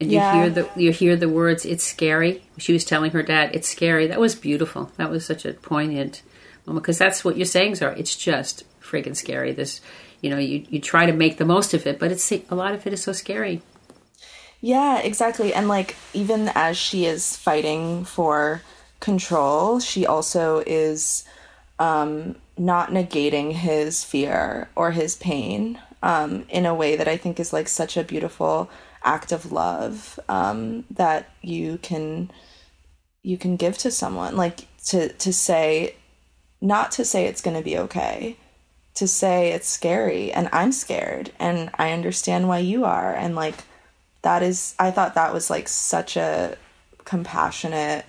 and 0.01 0.11
you 0.11 0.19
Yeah. 0.19 0.31
hear 0.31 0.49
the 0.49 0.69
you 0.75 0.91
hear 0.91 1.15
the 1.15 1.29
words. 1.29 1.65
It's 1.65 1.83
scary. 1.83 2.43
She 2.57 2.73
was 2.73 2.85
telling 2.85 3.11
her 3.11 3.23
dad, 3.23 3.51
"It's 3.53 3.67
scary." 3.69 4.07
That 4.07 4.19
was 4.19 4.35
beautiful. 4.35 4.91
That 4.97 5.09
was 5.09 5.25
such 5.25 5.45
a 5.45 5.53
poignant 5.53 6.21
moment 6.65 6.83
because 6.83 6.97
that's 6.97 7.23
what 7.25 7.37
your 7.37 7.45
sayings 7.45 7.81
are. 7.81 7.91
It's 7.93 8.15
just 8.15 8.63
friggin' 8.81 9.15
scary. 9.15 9.51
This, 9.53 9.81
you 10.21 10.29
know, 10.29 10.37
you 10.37 10.65
you 10.69 10.79
try 10.79 11.05
to 11.05 11.13
make 11.13 11.37
the 11.37 11.45
most 11.45 11.73
of 11.73 11.85
it, 11.87 11.99
but 11.99 12.11
it's 12.11 12.31
a 12.31 12.55
lot 12.55 12.73
of 12.73 12.85
it 12.87 12.93
is 12.93 13.03
so 13.03 13.11
scary. 13.13 13.61
Yeah, 14.61 14.99
exactly. 14.99 15.53
And 15.53 15.67
like 15.67 15.95
even 16.13 16.49
as 16.55 16.77
she 16.77 17.05
is 17.05 17.35
fighting 17.37 18.03
for 18.05 18.61
control, 18.99 19.79
she 19.79 20.05
also 20.05 20.63
is 20.65 21.23
um 21.77 22.35
not 22.59 22.91
negating 22.91 23.53
his 23.53 24.03
fear 24.03 24.69
or 24.75 24.91
his 24.91 25.15
pain 25.15 25.79
um 26.03 26.45
in 26.49 26.65
a 26.65 26.75
way 26.75 26.95
that 26.95 27.07
I 27.07 27.17
think 27.17 27.39
is 27.39 27.53
like 27.53 27.67
such 27.67 27.97
a 27.97 28.03
beautiful 28.03 28.69
act 29.03 29.31
of 29.31 29.51
love 29.51 30.19
um 30.29 30.85
that 30.91 31.31
you 31.41 31.79
can 31.81 32.29
you 33.23 33.37
can 33.37 33.55
give 33.55 33.77
to 33.79 33.91
someone. 33.91 34.35
Like 34.35 34.67
to 34.87 35.09
to 35.13 35.33
say 35.33 35.95
not 36.61 36.91
to 36.91 37.05
say 37.05 37.25
it's 37.25 37.41
going 37.41 37.57
to 37.57 37.63
be 37.63 37.77
okay 37.77 38.37
to 38.95 39.07
say 39.07 39.53
it's 39.53 39.67
scary 39.69 40.29
and 40.29 40.49
I'm 40.51 40.73
scared 40.73 41.31
and 41.39 41.69
I 41.75 41.93
understand 41.93 42.49
why 42.49 42.59
you 42.59 42.83
are. 42.83 43.13
And 43.13 43.33
like 43.33 43.55
that 44.23 44.43
is 44.43 44.75
I 44.77 44.91
thought 44.91 45.15
that 45.15 45.33
was 45.33 45.49
like 45.49 45.69
such 45.69 46.17
a 46.17 46.57
compassionate 47.05 48.05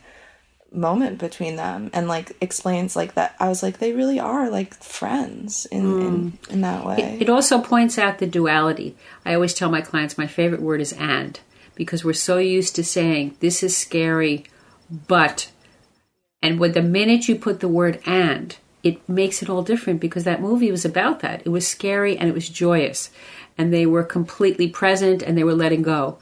moment 0.72 1.18
between 1.18 1.56
them 1.56 1.90
and 1.92 2.06
like 2.06 2.36
explains 2.40 2.94
like 2.94 3.14
that 3.14 3.34
I 3.40 3.48
was 3.48 3.62
like 3.62 3.78
they 3.78 3.92
really 3.92 4.20
are 4.20 4.48
like 4.48 4.74
friends 4.74 5.66
in 5.66 6.00
in, 6.00 6.30
hmm. 6.30 6.52
in 6.52 6.60
that 6.60 6.84
way. 6.86 7.18
It 7.20 7.28
also 7.28 7.60
points 7.60 7.98
out 7.98 8.18
the 8.18 8.26
duality. 8.26 8.96
I 9.24 9.34
always 9.34 9.54
tell 9.54 9.70
my 9.70 9.80
clients 9.80 10.18
my 10.18 10.26
favorite 10.26 10.62
word 10.62 10.80
is 10.80 10.92
and 10.92 11.40
because 11.74 12.04
we're 12.04 12.12
so 12.12 12.38
used 12.38 12.76
to 12.76 12.84
saying 12.84 13.36
this 13.40 13.62
is 13.62 13.76
scary, 13.76 14.44
but 15.08 15.50
and 16.42 16.58
when 16.58 16.72
the 16.72 16.82
minute 16.82 17.28
you 17.28 17.36
put 17.36 17.60
the 17.60 17.68
word 17.68 18.00
and, 18.06 18.56
it 18.82 19.06
makes 19.08 19.42
it 19.42 19.50
all 19.50 19.62
different 19.62 20.00
because 20.00 20.24
that 20.24 20.40
movie 20.40 20.70
was 20.70 20.84
about 20.84 21.20
that. 21.20 21.42
It 21.44 21.50
was 21.50 21.68
scary 21.68 22.16
and 22.16 22.28
it 22.28 22.34
was 22.34 22.48
joyous. 22.48 23.10
And 23.58 23.72
they 23.72 23.84
were 23.84 24.04
completely 24.04 24.68
present 24.68 25.22
and 25.22 25.36
they 25.36 25.44
were 25.44 25.54
letting 25.54 25.82
go. 25.82 26.18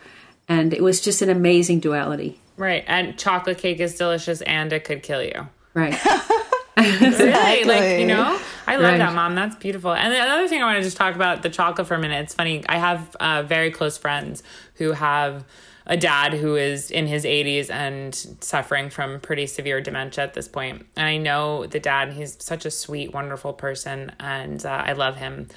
And 0.48 0.72
it 0.72 0.82
was 0.82 1.00
just 1.00 1.22
an 1.22 1.30
amazing 1.30 1.80
duality. 1.80 2.40
Right 2.58 2.84
and 2.86 3.18
chocolate 3.18 3.56
cake 3.58 3.80
is 3.80 3.94
delicious 3.96 4.42
and 4.42 4.72
it 4.72 4.84
could 4.84 5.02
kill 5.02 5.22
you 5.22 5.48
Right. 5.74 5.98
really 6.76 7.64
like 7.64 7.98
you 8.00 8.06
know 8.06 8.38
i 8.66 8.76
love 8.76 8.84
Right. 8.84 8.98
that 8.98 9.14
mom 9.14 9.34
that's 9.34 9.56
beautiful 9.56 9.92
and 9.92 10.12
the 10.12 10.18
other 10.18 10.46
thing 10.48 10.62
i 10.62 10.64
want 10.66 10.76
to 10.76 10.82
just 10.82 10.96
talk 10.96 11.14
about 11.14 11.42
the 11.42 11.48
chocolate 11.50 11.86
for 11.86 11.94
a 11.94 11.98
minute 11.98 12.22
it's 12.22 12.34
funny 12.34 12.62
i 12.68 12.78
have 12.78 13.16
uh, 13.20 13.42
very 13.42 13.70
close 13.70 13.98
friends 13.98 14.42
who 14.74 14.92
have 14.92 15.44
a 15.86 15.96
dad 15.96 16.34
who 16.34 16.54
is 16.54 16.90
in 16.90 17.06
his 17.06 17.24
80s 17.24 17.70
and 17.70 18.14
suffering 18.40 18.90
from 18.90 19.20
pretty 19.20 19.46
severe 19.46 19.80
dementia 19.80 20.22
at 20.22 20.34
this 20.34 20.46
point. 20.46 20.78
point 20.80 20.86
and 20.96 21.06
i 21.06 21.16
know 21.16 21.66
the 21.66 21.80
dad 21.80 22.12
he's 22.12 22.36
such 22.42 22.64
a 22.64 22.70
sweet 22.70 23.12
wonderful 23.12 23.52
person 23.52 24.12
and 24.20 24.64
uh, 24.66 24.82
i 24.86 24.92
love 24.92 25.16
him 25.16 25.48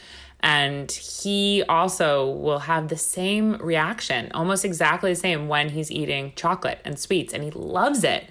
and 0.44 0.92
he 0.92 1.64
also 1.70 2.30
will 2.30 2.60
have 2.60 2.88
the 2.88 2.98
same 2.98 3.58
reaction 3.58 4.32
almost 4.34 4.66
exactly 4.66 5.12
the 5.12 5.20
same 5.20 5.48
when 5.48 5.70
he's 5.70 5.92
eating 5.92 6.34
chocolate 6.36 6.80
and 6.84 6.98
sweets 6.98 7.34
and 7.34 7.44
he 7.44 7.52
loves 7.52 8.04
it 8.04 8.28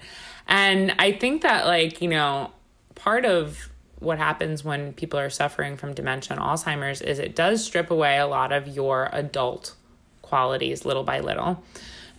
and 0.51 0.93
I 0.99 1.13
think 1.13 1.43
that, 1.43 1.65
like, 1.65 2.01
you 2.01 2.09
know, 2.09 2.51
part 2.95 3.23
of 3.25 3.69
what 3.99 4.17
happens 4.17 4.65
when 4.65 4.91
people 4.93 5.17
are 5.17 5.29
suffering 5.29 5.77
from 5.77 5.93
dementia 5.93 6.35
and 6.35 6.41
Alzheimer's 6.41 7.01
is 7.01 7.19
it 7.19 7.35
does 7.35 7.63
strip 7.63 7.89
away 7.89 8.17
a 8.17 8.27
lot 8.27 8.51
of 8.51 8.67
your 8.67 9.09
adult 9.13 9.75
qualities 10.21 10.85
little 10.85 11.03
by 11.03 11.19
little. 11.21 11.63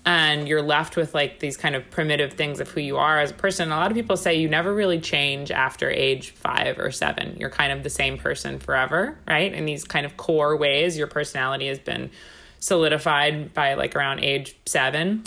And 0.05 0.49
you're 0.49 0.63
left 0.63 0.97
with 0.97 1.15
like 1.15 1.39
these 1.39 1.57
kind 1.57 1.77
of 1.77 1.89
primitive 1.91 2.33
things 2.33 2.59
of 2.59 2.69
who 2.69 2.81
you 2.81 2.97
are 2.97 3.21
as 3.21 3.31
a 3.31 3.35
person. 3.35 3.71
A 3.71 3.77
lot 3.77 3.91
of 3.91 3.97
people 3.97 4.17
say 4.17 4.35
you 4.35 4.49
never 4.49 4.75
really 4.75 5.01
change 5.01 5.53
after 5.53 5.89
age 5.89 6.31
five 6.31 6.79
or 6.81 6.91
seven. 6.91 7.37
You're 7.39 7.51
kind 7.51 7.73
of 7.73 7.85
the 7.85 7.91
same 7.91 8.19
person 8.19 8.59
forever, 8.59 9.17
right? 9.29 9.53
In 9.53 9.65
these 9.65 9.85
kind 9.85 10.05
of 10.05 10.17
core 10.17 10.57
ways, 10.57 10.99
your 10.99 11.07
personality 11.07 11.69
has 11.69 11.79
been 11.79 12.11
solidified 12.59 13.55
by 13.55 13.75
like 13.75 13.95
around 13.95 14.21
age 14.21 14.57
seven. 14.67 15.25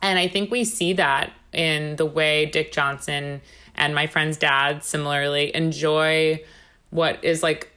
And 0.00 0.18
I 0.18 0.28
think 0.28 0.50
we 0.50 0.64
see 0.64 0.92
that 0.94 1.32
in 1.52 1.96
the 1.96 2.06
way 2.06 2.46
Dick 2.46 2.72
Johnson 2.72 3.40
and 3.74 3.94
my 3.94 4.06
friend's 4.06 4.36
dad 4.36 4.84
similarly 4.84 5.54
enjoy 5.54 6.44
what 6.90 7.24
is 7.24 7.42
like 7.42 7.70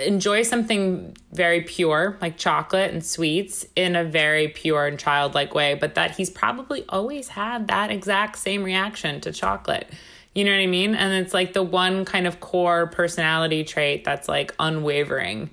enjoy 0.00 0.42
something 0.42 1.16
very 1.32 1.62
pure 1.62 2.16
like 2.20 2.36
chocolate 2.36 2.92
and 2.92 3.04
sweets 3.04 3.66
in 3.76 3.96
a 3.96 4.04
very 4.04 4.48
pure 4.48 4.86
and 4.86 4.98
childlike 4.98 5.54
way 5.54 5.74
but 5.74 5.94
that 5.94 6.12
he's 6.12 6.30
probably 6.30 6.84
always 6.88 7.28
had 7.28 7.68
that 7.68 7.90
exact 7.90 8.38
same 8.38 8.62
reaction 8.62 9.20
to 9.20 9.32
chocolate. 9.32 9.88
You 10.34 10.44
know 10.44 10.52
what 10.52 10.60
i 10.60 10.66
mean? 10.66 10.94
And 10.94 11.12
it's 11.24 11.34
like 11.34 11.52
the 11.52 11.62
one 11.62 12.04
kind 12.04 12.26
of 12.26 12.40
core 12.40 12.86
personality 12.86 13.64
trait 13.64 14.04
that's 14.04 14.28
like 14.28 14.54
unwavering 14.58 15.50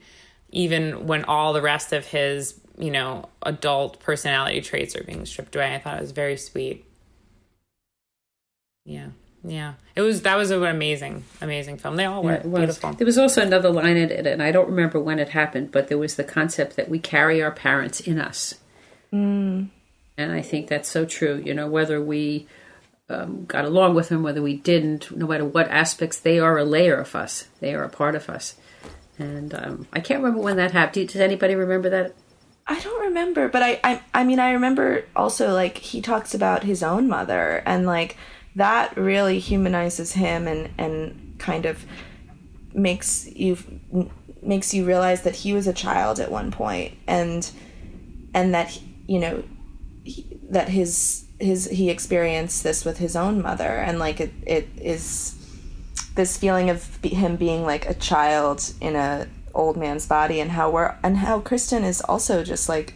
even 0.52 1.08
when 1.08 1.26
all 1.26 1.54
the 1.54 1.62
rest 1.62 1.94
of 1.94 2.06
his 2.06 2.60
you 2.78 2.92
know 2.92 3.28
adult 3.44 4.00
personality 4.00 4.62
traits 4.62 4.96
are 4.96 5.04
being 5.04 5.26
stripped 5.26 5.56
away. 5.56 5.76
I 5.76 5.80
thought 5.80 5.98
it 5.98 6.02
was 6.02 6.12
very 6.12 6.38
sweet. 6.38 6.86
Yeah 8.86 9.10
yeah 9.50 9.74
it 9.96 10.02
was 10.02 10.22
that 10.22 10.36
was 10.38 10.52
an 10.52 10.64
amazing 10.64 11.24
amazing 11.42 11.78
film 11.78 11.96
they 11.96 12.06
all 12.06 12.22
were 12.24 12.34
It 12.34 12.46
was. 12.46 12.60
beautiful 12.60 12.94
There 12.94 13.06
was 13.06 13.18
also 13.18 13.42
another 13.42 13.70
line 13.70 13.98
in 13.98 14.12
it, 14.12 14.28
and 14.28 14.44
I 14.44 14.52
don't 14.52 14.70
remember 14.70 15.00
when 15.00 15.20
it 15.20 15.30
happened, 15.30 15.72
but 15.72 15.88
there 15.88 15.98
was 15.98 16.16
the 16.16 16.24
concept 16.24 16.76
that 16.76 16.90
we 16.90 17.00
carry 17.00 17.42
our 17.42 17.52
parents 17.52 18.00
in 18.00 18.20
us. 18.20 18.56
And 19.12 20.32
I 20.32 20.42
think 20.42 20.68
that's 20.68 20.90
so 20.90 21.06
true. 21.06 21.42
You 21.44 21.54
know, 21.54 21.68
whether 21.68 22.02
we 22.02 22.48
um, 23.10 23.46
got 23.46 23.66
along 23.66 23.96
with 23.96 24.10
them, 24.10 24.22
whether 24.24 24.42
we 24.42 24.56
didn't, 24.58 25.16
no 25.16 25.28
matter 25.28 25.46
what 25.46 25.68
aspects, 25.70 26.20
they 26.20 26.40
are 26.40 26.58
a 26.58 26.66
layer 26.66 26.96
of 26.96 27.16
us. 27.16 27.48
They 27.60 27.74
are 27.74 27.84
a 27.84 27.90
part 27.90 28.16
of 28.16 28.30
us. 28.30 28.56
And 29.18 29.54
um, 29.54 29.88
I 29.94 30.00
can't 30.00 30.22
remember 30.22 30.44
when 30.44 30.58
that 30.58 30.72
happened. 30.72 31.08
Does 31.10 31.22
anybody 31.22 31.56
remember 31.56 31.90
that? 31.90 32.14
I 32.68 32.80
don't 32.82 33.02
remember, 33.02 33.48
but 33.48 33.64
I, 33.64 33.80
I 33.84 34.02
I 34.14 34.24
mean 34.26 34.40
I 34.40 34.52
remember 34.52 35.06
also 35.16 35.54
like 35.54 35.78
he 35.78 36.02
talks 36.02 36.34
about 36.36 36.64
his 36.64 36.84
own 36.84 37.08
mother 37.08 37.64
and 37.66 37.86
like 37.86 38.18
that 38.58 38.96
really 38.98 39.40
humanizes 39.40 40.14
him 40.14 40.48
and 40.48 40.70
and 40.78 41.36
kind 41.40 41.66
of 41.66 41.86
makes 42.74 43.28
you 43.28 43.58
makes 44.42 44.74
you 44.74 44.86
realize 44.86 45.24
that 45.24 45.38
he 45.38 45.54
was 45.54 45.68
a 45.68 45.74
child 45.74 46.20
at 46.20 46.30
one 46.30 46.52
point 46.52 46.94
and 47.08 47.52
and 48.34 48.54
that 48.54 48.80
you 49.08 49.20
know 49.20 49.44
he, 50.04 50.40
that 50.50 50.70
his 50.70 51.26
his 51.40 51.66
he 51.70 51.90
experienced 51.90 52.64
this 52.64 52.86
with 52.86 52.98
his 52.98 53.16
own 53.16 53.42
mother. 53.42 53.64
And 53.64 54.00
like 54.00 54.20
it 54.20 54.32
it 54.46 54.68
is 54.78 55.36
this 56.16 56.38
feeling 56.38 56.70
of 56.70 56.98
him 57.04 57.36
being 57.36 57.64
like 57.64 57.88
a 57.88 57.94
child 57.94 58.74
in 58.82 58.96
a 58.96 59.28
old 59.54 59.78
man's 59.78 60.06
body 60.06 60.40
and 60.40 60.52
how 60.52 60.70
we're 60.70 60.96
and 61.04 61.18
how 61.18 61.42
Kirsten 61.42 61.84
is 61.84 62.02
also 62.02 62.44
just 62.44 62.70
like 62.70 62.94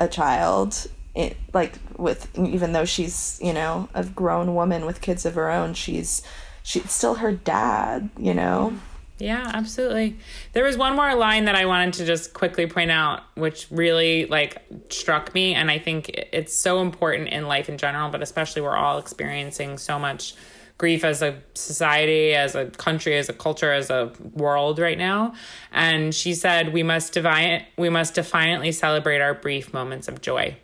a 0.00 0.08
child 0.08 0.86
it, 1.14 1.36
like 1.52 1.74
with 1.98 2.36
even 2.38 2.72
though 2.72 2.84
she's 2.84 3.38
you 3.42 3.52
know 3.52 3.88
a 3.94 4.04
grown 4.04 4.54
woman 4.54 4.86
with 4.86 5.00
kids 5.00 5.26
of 5.26 5.34
her 5.34 5.50
own 5.50 5.74
she's 5.74 6.22
she's 6.62 6.90
still 6.90 7.16
her 7.16 7.32
dad 7.32 8.08
you 8.18 8.32
know 8.32 8.72
Yeah, 9.18 9.50
absolutely. 9.52 10.16
There 10.52 10.62
was 10.62 10.76
one 10.76 10.94
more 10.94 11.12
line 11.16 11.46
that 11.46 11.56
I 11.56 11.66
wanted 11.66 11.94
to 11.94 12.06
just 12.06 12.34
quickly 12.34 12.68
point 12.68 12.92
out, 12.92 13.22
which 13.34 13.66
really 13.68 14.26
like 14.26 14.62
struck 14.90 15.34
me, 15.34 15.54
and 15.54 15.72
I 15.72 15.78
think 15.80 16.08
it's 16.32 16.54
so 16.54 16.80
important 16.80 17.30
in 17.30 17.48
life 17.48 17.68
in 17.68 17.78
general, 17.78 18.10
but 18.10 18.22
especially 18.22 18.62
we're 18.62 18.76
all 18.76 18.98
experiencing 18.98 19.76
so 19.78 19.98
much 19.98 20.34
grief 20.78 21.02
as 21.02 21.20
a 21.22 21.42
society, 21.54 22.32
as 22.34 22.54
a 22.54 22.66
country, 22.66 23.16
as 23.16 23.28
a 23.28 23.32
culture, 23.32 23.72
as 23.72 23.90
a 23.90 24.12
world 24.34 24.78
right 24.78 24.98
now. 24.98 25.34
And 25.72 26.14
she 26.14 26.32
said, 26.34 26.72
"We 26.72 26.84
must 26.84 27.12
define 27.12 27.64
we 27.76 27.88
must 27.90 28.14
defiantly 28.14 28.70
celebrate 28.70 29.20
our 29.20 29.34
brief 29.34 29.74
moments 29.74 30.06
of 30.06 30.20
joy." 30.20 30.56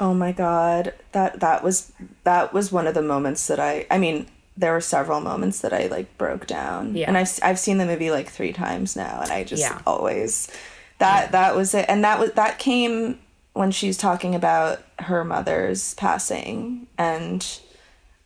Oh 0.00 0.14
my 0.14 0.32
god 0.32 0.92
that 1.12 1.40
that 1.40 1.62
was 1.62 1.92
that 2.24 2.52
was 2.52 2.70
one 2.72 2.86
of 2.86 2.94
the 2.94 3.02
moments 3.02 3.46
that 3.48 3.58
i 3.60 3.86
i 3.90 3.98
mean 3.98 4.26
there 4.56 4.72
were 4.72 4.80
several 4.80 5.20
moments 5.20 5.60
that 5.60 5.72
i 5.72 5.86
like 5.86 6.16
broke 6.18 6.46
down 6.46 6.94
Yeah. 6.94 7.06
and 7.08 7.16
i've 7.18 7.38
i've 7.42 7.58
seen 7.58 7.78
the 7.78 7.86
movie 7.86 8.10
like 8.10 8.28
3 8.28 8.52
times 8.52 8.96
now 8.96 9.20
and 9.22 9.30
i 9.32 9.44
just 9.44 9.62
Yeah. 9.62 9.80
always 9.86 10.50
that 10.98 11.32
that 11.32 11.54
was 11.56 11.74
it 11.74 11.86
and 11.88 12.02
that 12.04 12.18
was 12.18 12.32
that 12.32 12.58
came 12.58 13.18
when 13.54 13.70
she's 13.70 13.96
talking 13.96 14.34
about 14.34 14.80
her 15.00 15.24
mother's 15.24 15.94
passing 15.94 16.86
and 16.96 17.46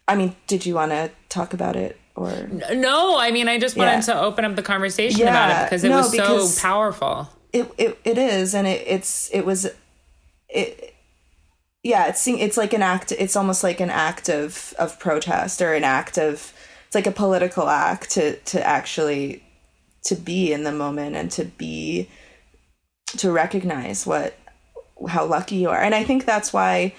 i 0.09 0.15
mean 0.15 0.35
did 0.47 0.65
you 0.67 0.75
want 0.75 0.93
to 0.93 1.11
talk 1.29 1.53
about 1.55 1.77
it 1.77 1.99
or 2.15 2.31
No, 2.75 3.17
I 3.19 3.31
mean, 3.31 3.49
I 3.49 3.59
just 3.59 3.75
wanted 3.75 3.93
Yeah. 3.93 4.01
to 4.13 4.21
open 4.21 4.45
up 4.45 4.55
the 4.55 4.63
conversation 4.63 5.21
Yeah, 5.21 5.29
about 5.31 5.51
it 5.63 5.65
because 5.71 5.83
it 5.83 5.89
no, 5.89 5.97
was 5.97 6.11
because- 6.11 6.55
so 6.59 6.61
powerful. 6.61 7.31
it 7.55 7.73
it, 7.79 7.99
it 8.05 8.19
is 8.19 8.55
and 8.55 8.67
it, 8.67 8.85
it's 8.87 9.31
it 9.33 9.47
was 9.47 9.67
it 10.51 10.95
yeah 11.83 12.07
it's 12.07 12.27
it's 12.29 12.57
like 12.57 12.73
an 12.73 12.83
act 12.83 13.13
it's 13.13 13.37
almost 13.37 13.63
like 13.63 13.81
an 13.81 13.91
act 13.91 14.29
of 14.29 14.75
of 14.79 14.99
protest 14.99 15.61
or 15.61 15.75
an 15.75 15.85
act 15.85 16.19
of 16.19 16.53
it's 16.87 16.95
like 16.95 17.07
a 17.07 17.13
political 17.13 17.69
act 17.69 18.11
to 18.11 18.37
to 18.41 18.65
actually 18.67 19.43
to 20.05 20.15
be 20.15 20.53
in 20.53 20.65
the 20.65 20.73
moment 20.73 21.17
and 21.17 21.31
to 21.31 21.45
be 21.45 22.09
to 23.17 23.31
recognize 23.31 24.07
what 24.07 24.37
how 25.09 25.25
lucky 25.25 25.57
you 25.57 25.69
are. 25.71 25.81
And 25.81 25.95
i 25.95 26.05
think 26.05 26.25
that's 26.25 26.53
why 26.53 26.95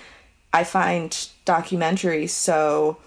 i 0.51 0.63
find 0.63 1.11
documentaries 1.45 2.29
so 2.29 2.97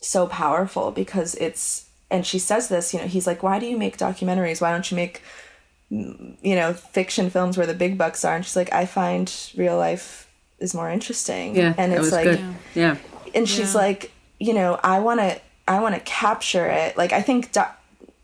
so 0.00 0.26
powerful 0.26 0.90
because 0.90 1.34
it's 1.36 1.88
and 2.10 2.26
she 2.26 2.38
says 2.38 2.68
this 2.68 2.92
you 2.92 3.00
know 3.00 3.06
he's 3.06 3.26
like 3.26 3.42
why 3.42 3.58
do 3.58 3.66
you 3.66 3.78
make 3.78 3.96
documentaries? 3.96 4.60
Why 4.60 4.70
don't 4.70 4.90
you 4.90 4.96
make 4.96 5.22
you 5.90 6.54
know 6.56 6.72
fiction 6.72 7.30
films 7.30 7.56
where 7.56 7.66
the 7.66 7.74
big 7.74 7.98
bucks 7.98 8.24
are? 8.24 8.36
And 8.36 8.44
she's 8.44 8.56
like 8.56 8.72
i 8.72 8.86
find 8.86 9.32
real 9.56 9.76
life 9.76 10.23
is 10.58 10.74
more 10.74 10.90
interesting. 10.90 11.56
Yeah, 11.56 11.74
and 11.76 11.92
that 11.92 11.96
it's 11.96 12.04
was 12.06 12.12
like 12.12 12.24
good. 12.24 12.54
Yeah. 12.74 12.96
and 13.34 13.48
she's 13.48 13.74
like 13.74 14.12
you 14.38 14.52
know 14.52 14.78
i 14.82 14.98
want 14.98 15.20
to 15.20 15.40
i 15.68 15.80
want 15.80 15.94
to 15.94 16.00
capture 16.02 16.66
it. 16.66 16.96
Like 16.96 17.12
i 17.12 17.22
think 17.22 17.52
doc- 17.52 17.78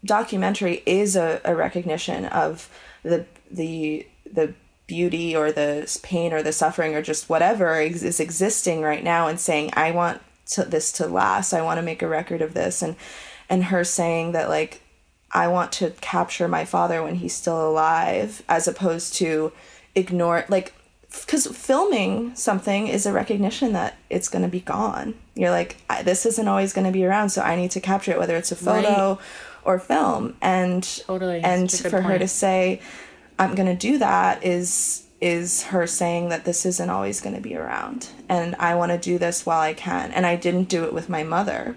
documentary 0.05 0.83
is 0.87 1.16
a, 1.16 1.41
a 1.45 1.55
recognition 1.55 2.26
of 2.26 2.68
the 3.03 3.26
the 3.51 4.07
the 4.33 4.55
beauty 4.87 5.37
or 5.37 5.53
the 5.53 5.99
pain 6.03 6.33
or 6.33 6.43
the 6.43 6.53
suffering 6.53 6.95
or 6.97 7.03
just 7.03 7.28
whatever 7.28 7.74
ex- 7.76 8.03
is 8.03 8.18
existing 8.18 8.83
right 8.83 9.05
now 9.05 9.28
and 9.28 9.39
saying 9.39 9.70
i 9.74 9.91
want 9.93 10.20
to, 10.51 10.64
this 10.64 10.91
to 10.93 11.07
last. 11.07 11.53
I 11.55 11.62
want 11.62 11.78
to 11.78 11.83
make 11.83 12.03
a 12.03 12.09
record 12.09 12.43
of 12.43 12.55
this. 12.55 12.83
And 12.83 12.97
and 13.49 13.64
her 13.64 13.85
saying 13.85 14.33
that 14.33 14.49
like 14.49 14.83
i 15.33 15.47
want 15.47 15.72
to 15.72 15.91
capture 16.01 16.49
my 16.49 16.64
father 16.64 17.03
when 17.03 17.16
he's 17.16 17.35
still 17.35 17.68
alive 17.68 18.43
as 18.49 18.66
opposed 18.66 19.14
to 19.14 19.53
ignore 19.95 20.45
like 20.49 20.74
because 21.11 21.46
filming 21.46 22.34
something 22.34 22.86
is 22.86 23.06
a 23.06 23.12
recognition 23.12 23.72
that 23.72 23.96
it's 24.08 24.28
going 24.28 24.42
to 24.42 24.48
be 24.48 24.61
gone. 24.61 25.14
You're 25.34 25.50
like, 25.50 25.76
I, 25.88 26.02
this 26.02 26.24
isn't 26.26 26.46
always 26.46 26.72
going 26.72 26.86
to 26.86 26.92
be 26.92 27.04
around, 27.04 27.30
so 27.30 27.42
I 27.42 27.56
need 27.56 27.72
to 27.72 27.80
capture 27.80 28.12
it, 28.12 28.18
whether 28.18 28.36
it's 28.36 28.52
a 28.52 28.56
photo 28.56 29.18
or 29.64 29.78
film. 29.78 30.36
And 30.40 30.82
Totally. 31.06 31.40
and 31.40 31.70
Such 31.70 31.80
a 31.80 31.82
good 31.84 31.90
for 31.90 32.02
her 32.02 32.18
to 32.18 32.28
say, 32.28 32.80
I'm 33.38 33.54
going 33.54 33.68
to 33.68 33.74
do 33.74 33.98
that 33.98 34.44
is 34.44 35.04
is 35.20 35.64
her 35.64 35.86
saying 35.86 36.30
that 36.30 36.46
this 36.46 36.64
isn't 36.64 36.88
always 36.88 37.20
going 37.20 37.34
to 37.34 37.42
be 37.42 37.54
around, 37.54 38.08
and 38.28 38.54
I 38.56 38.74
want 38.74 38.90
to 38.92 38.98
do 38.98 39.18
this 39.18 39.44
while 39.44 39.61
I 39.61 39.74
can. 39.74 40.12
And 40.12 40.24
I 40.24 40.36
didn't 40.36 40.64
do 40.64 40.84
it 40.84 40.94
with 40.94 41.11
my 41.11 41.22
mother. 41.22 41.76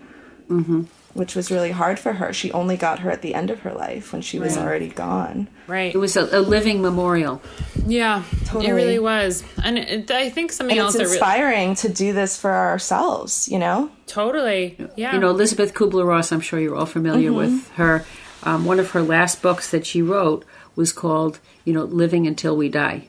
Mm-hmm. 0.49 0.83
Which 1.13 1.35
was 1.35 1.51
really 1.51 1.69
hard 1.69 1.99
for 1.99 2.13
her. 2.13 2.33
She 2.33 2.51
only 2.53 2.75
got 2.75 2.99
her 2.99 3.11
at 3.11 3.21
the 3.21 3.35
end 3.35 3.51
of 3.51 3.59
her 3.59 3.71
life 3.71 4.11
when 4.13 4.23
she 4.23 4.39
was 4.39 4.57
already 4.57 4.89
gone. 4.89 5.47
Right. 5.67 5.93
It 5.93 5.99
was 5.99 6.17
a, 6.17 6.39
a 6.39 6.41
living 6.41 6.81
memorial. 6.81 7.39
yeah. 7.85 8.23
Totally. 8.45 8.67
It 8.67 8.73
really 8.73 8.99
was. 8.99 9.43
And 9.63 9.77
it, 9.77 10.09
I 10.09 10.31
think 10.31 10.51
something 10.51 10.75
And 10.75 10.83
else 10.83 10.95
it's 10.95 10.97
that 10.97 11.03
really. 11.05 11.17
inspiring 11.17 11.75
to 11.75 11.89
do 11.89 12.13
this 12.13 12.39
for 12.39 12.51
ourselves, 12.51 13.47
you 13.47 13.59
know? 13.59 13.91
Totally. 14.07 14.75
Yeah. 14.95 15.13
You 15.13 15.19
know, 15.19 15.29
Elizabeth 15.29 15.75
Kubler 15.75 16.05
Ross, 16.05 16.31
I'm 16.31 16.41
sure 16.41 16.59
you're 16.59 16.75
all 16.75 16.87
familiar 16.87 17.31
with 17.31 17.69
her. 17.73 18.05
Um, 18.41 18.65
one 18.65 18.79
of 18.79 18.89
her 18.91 19.03
last 19.03 19.41
books 19.43 19.69
that 19.69 19.85
she 19.85 20.01
wrote 20.01 20.43
was 20.75 20.91
called, 20.91 21.39
you 21.63 21.73
know, 21.73 21.83
Living 21.83 22.25
Until 22.25 22.57
We 22.57 22.69
Die. 22.69 23.07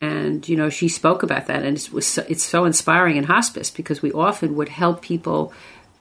And, 0.00 0.48
you 0.48 0.56
know, 0.56 0.70
she 0.70 0.88
spoke 0.88 1.22
about 1.24 1.46
that. 1.48 1.64
And 1.64 1.76
it 1.76 1.92
was 1.92 2.06
so, 2.06 2.24
it's 2.28 2.44
so 2.44 2.64
inspiring 2.64 3.16
in 3.16 3.24
hospice 3.24 3.70
because 3.70 4.00
we 4.02 4.12
often 4.12 4.54
would 4.54 4.68
help 4.70 5.02
people 5.02 5.52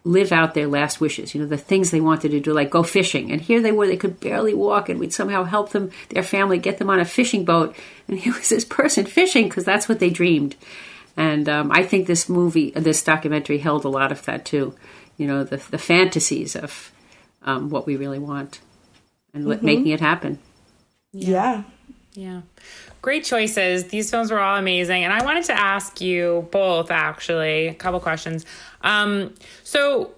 live 0.03 0.31
out 0.31 0.53
their 0.53 0.67
last 0.67 1.01
wishes, 1.01 1.35
you 1.35 1.41
know, 1.41 1.47
the 1.47 1.57
things 1.57 1.91
they 1.91 2.01
wanted 2.01 2.31
to 2.31 2.39
do, 2.39 2.53
like 2.53 2.69
go 2.69 2.83
fishing. 2.83 3.31
And 3.31 3.41
here 3.41 3.61
they 3.61 3.71
were, 3.71 3.87
they 3.87 3.97
could 3.97 4.19
barely 4.19 4.53
walk, 4.53 4.89
and 4.89 4.99
we'd 4.99 5.13
somehow 5.13 5.43
help 5.43 5.71
them, 5.71 5.91
their 6.09 6.23
family, 6.23 6.57
get 6.57 6.77
them 6.77 6.89
on 6.89 6.99
a 6.99 7.05
fishing 7.05 7.45
boat. 7.45 7.75
And 8.07 8.17
here 8.17 8.33
was 8.33 8.49
this 8.49 8.65
person 8.65 9.05
fishing 9.05 9.49
because 9.49 9.65
that's 9.65 9.89
what 9.89 9.99
they 9.99 10.09
dreamed. 10.09 10.55
And 11.17 11.49
um, 11.49 11.71
I 11.71 11.83
think 11.83 12.07
this 12.07 12.29
movie, 12.29 12.71
this 12.71 13.03
documentary, 13.03 13.57
held 13.57 13.83
a 13.83 13.89
lot 13.89 14.11
of 14.11 14.23
that 14.25 14.45
too. 14.45 14.73
You 15.17 15.27
know, 15.27 15.43
the 15.43 15.57
the 15.57 15.77
fantasies 15.77 16.55
of 16.55 16.93
um, 17.41 17.69
what 17.69 17.85
we 17.85 17.97
really 17.97 18.19
want 18.19 18.61
and 19.33 19.45
let 19.45 19.63
making 19.63 19.87
it 19.87 19.99
happen. 19.99 20.39
Yeah. 21.11 21.63
Yeah. 22.13 22.41
Great 23.01 23.23
choices. 23.23 23.85
These 23.85 24.11
films 24.11 24.31
were 24.31 24.39
all 24.39 24.57
amazing. 24.57 25.03
And 25.03 25.13
I 25.13 25.23
wanted 25.23 25.45
to 25.45 25.57
ask 25.57 26.01
you 26.01 26.47
both, 26.51 26.91
actually, 26.91 27.67
a 27.67 27.73
couple 27.73 27.99
questions. 27.99 28.45
Um, 28.81 29.33
so, 29.63 30.11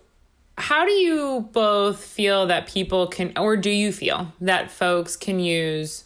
how 0.57 0.86
do 0.86 0.91
you 0.91 1.49
both 1.53 2.03
feel 2.03 2.47
that 2.47 2.67
people 2.67 3.07
can, 3.07 3.34
or 3.38 3.57
do 3.57 3.69
you 3.69 3.91
feel 3.91 4.34
that 4.41 4.69
folks 4.69 5.15
can 5.15 5.39
use 5.39 6.03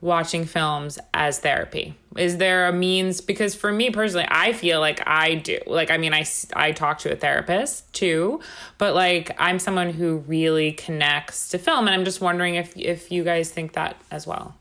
watching 0.00 0.44
films 0.44 0.98
as 1.12 1.38
therapy? 1.38 1.94
Is 2.16 2.38
there 2.38 2.66
a 2.66 2.72
means? 2.72 3.20
Because 3.20 3.54
for 3.54 3.72
me 3.72 3.90
personally, 3.90 4.26
I 4.28 4.52
feel 4.52 4.80
like 4.80 5.02
I 5.06 5.34
do. 5.34 5.58
Like, 5.66 5.90
I 5.90 5.98
mean, 5.98 6.14
I, 6.14 6.24
I 6.54 6.72
talk 6.72 6.98
to 7.00 7.12
a 7.12 7.16
therapist 7.16 7.92
too, 7.92 8.40
but 8.78 8.94
like, 8.94 9.34
I'm 9.38 9.58
someone 9.58 9.90
who 9.90 10.18
really 10.18 10.72
connects 10.72 11.50
to 11.50 11.58
film. 11.58 11.86
And 11.86 11.94
I'm 11.94 12.04
just 12.04 12.20
wondering 12.20 12.54
if, 12.54 12.76
if 12.76 13.12
you 13.12 13.22
guys 13.24 13.50
think 13.50 13.72
that 13.72 13.96
as 14.10 14.26
well. 14.26 14.54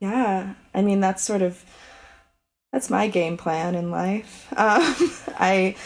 Yeah. 0.00 0.54
I 0.74 0.82
mean, 0.82 1.00
that's 1.00 1.22
sort 1.24 1.42
of 1.42 1.64
that's 2.72 2.90
my 2.90 3.08
game 3.08 3.36
plan 3.36 3.74
in 3.74 3.90
life. 3.90 4.46
Um, 4.56 4.94
I 5.38 5.76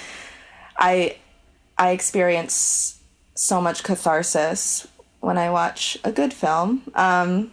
I 0.76 1.16
I 1.78 1.90
experience 1.90 3.00
so 3.34 3.60
much 3.60 3.82
catharsis 3.82 4.86
when 5.20 5.38
I 5.38 5.50
watch 5.50 5.98
a 6.04 6.12
good 6.12 6.32
film. 6.32 6.82
Um, 6.94 7.50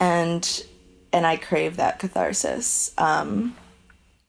and 0.00 0.64
and 1.12 1.26
I 1.26 1.36
crave 1.36 1.76
that 1.76 1.98
catharsis. 1.98 2.92
Um, 2.98 3.56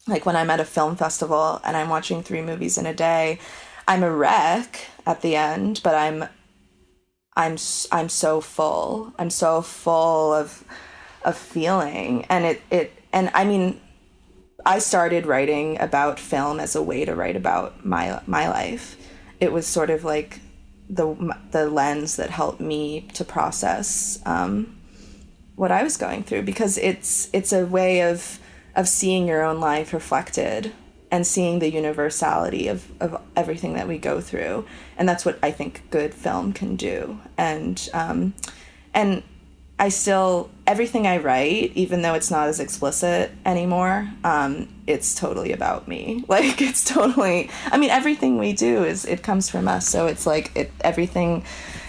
like 0.08 0.26
when 0.26 0.36
I'm 0.36 0.50
at 0.50 0.60
a 0.60 0.66
film 0.66 0.96
festival 0.96 1.62
and 1.64 1.78
I'm 1.78 1.90
watching 1.90 2.24
three 2.24 2.42
movies 2.42 2.78
in 2.78 2.86
a 2.86 2.94
day, 2.94 3.40
I'm 3.88 4.04
a 4.04 4.12
wreck 4.12 4.88
at 5.06 5.22
the 5.22 5.36
end, 5.36 5.82
but 5.84 5.96
I'm 5.96 6.24
I'm 7.36 7.58
I'm 7.92 8.10
so 8.10 8.42
full. 8.42 9.14
I'm 9.20 9.30
so 9.30 9.62
full 9.62 10.34
of 10.34 10.64
of 11.24 11.38
feeling. 11.38 12.26
And 12.30 12.46
it 12.46 12.62
it 12.70 12.94
and 13.12 13.32
I 13.34 13.46
mean 13.46 13.80
I 14.66 14.80
started 14.80 15.26
writing 15.26 15.80
about 15.80 16.20
film 16.20 16.60
as 16.60 16.76
a 16.76 16.84
way 16.84 17.06
to 17.06 17.16
write 17.16 17.36
about 17.36 17.86
my 17.86 18.22
my 18.28 18.50
life. 18.50 18.98
It 19.40 19.52
was 19.52 19.66
sort 19.66 19.90
of 19.90 20.04
like 20.04 20.42
the 20.90 21.36
the 21.52 21.70
lens 21.70 22.16
that 22.18 22.30
helped 22.30 22.60
me 22.60 23.08
to 23.14 23.24
process 23.24 24.20
um, 24.26 24.76
what 25.56 25.72
I 25.72 25.84
was 25.84 25.98
going 25.98 26.24
through 26.24 26.44
because 26.44 26.78
it's 26.78 27.30
it's 27.32 27.54
a 27.54 27.66
way 27.66 28.02
of 28.02 28.40
of 28.76 28.88
seeing 28.88 29.28
your 29.28 29.44
own 29.44 29.60
life 29.60 29.94
reflected 29.94 30.72
and 31.12 31.26
seeing 31.26 31.60
the 31.60 31.72
universality 31.72 32.68
of, 32.68 32.86
of 33.02 33.20
everything 33.36 33.74
that 33.74 33.88
we 33.88 33.98
go 33.98 34.22
through. 34.22 34.66
And 34.96 35.10
that's 35.10 35.26
what 35.26 35.40
I 35.42 35.52
think 35.52 35.90
good 35.90 36.14
film 36.14 36.54
can 36.54 36.76
do. 36.76 37.20
And 37.38 37.90
um, 37.94 38.34
and 38.94 39.24
I 39.80 39.88
still 39.90 40.50
everything 40.68 41.08
I 41.08 41.18
write, 41.18 41.72
even 41.74 42.02
though 42.02 42.14
it's 42.14 42.30
not 42.30 42.50
as 42.50 42.60
explicit 42.60 43.32
anymore, 43.46 44.08
um, 44.26 44.68
it's 44.86 45.16
totally 45.16 45.54
about 45.54 45.88
me. 45.88 46.26
Like 46.28 46.62
it's 46.62 46.84
totally. 46.84 47.50
I 47.72 47.78
mean, 47.78 47.90
everything 47.90 48.38
we 48.38 48.54
do 48.54 48.84
is 48.84 49.06
it 49.06 49.24
comes 49.24 49.50
from 49.50 49.68
us. 49.68 49.88
So 49.88 50.06
it's 50.06 50.28
like 50.28 50.56
it 50.56 50.72
everything, 50.82 51.44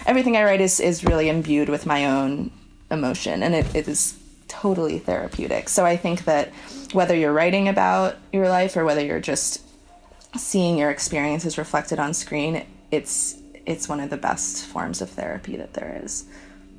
everything 0.05 0.35
I 0.37 0.43
write 0.43 0.61
is 0.61 0.79
is 0.79 1.03
really 1.03 1.29
imbued 1.29 1.69
with 1.69 1.85
my 1.85 2.05
own 2.05 2.49
emotion, 2.89 3.43
and 3.43 3.53
it, 3.53 3.75
it 3.75 3.87
is 3.87 4.17
totally 4.47 4.99
therapeutic. 4.99 5.69
So 5.69 5.85
I 5.85 5.95
think 5.97 6.25
that 6.25 6.49
whether 6.93 7.15
you're 7.15 7.33
writing 7.33 7.67
about 7.67 8.15
your 8.33 8.49
life 8.49 8.75
or 8.75 8.83
whether 8.83 9.03
you're 9.03 9.21
just 9.21 9.61
seeing 10.37 10.77
your 10.77 10.89
experiences 10.89 11.57
reflected 11.57 11.99
on 11.99 12.13
screen, 12.13 12.65
it's 12.89 13.37
it's 13.65 13.87
one 13.87 13.99
of 13.99 14.09
the 14.09 14.17
best 14.17 14.65
forms 14.65 15.01
of 15.01 15.09
therapy 15.09 15.55
that 15.57 15.73
there 15.73 16.01
is. 16.03 16.25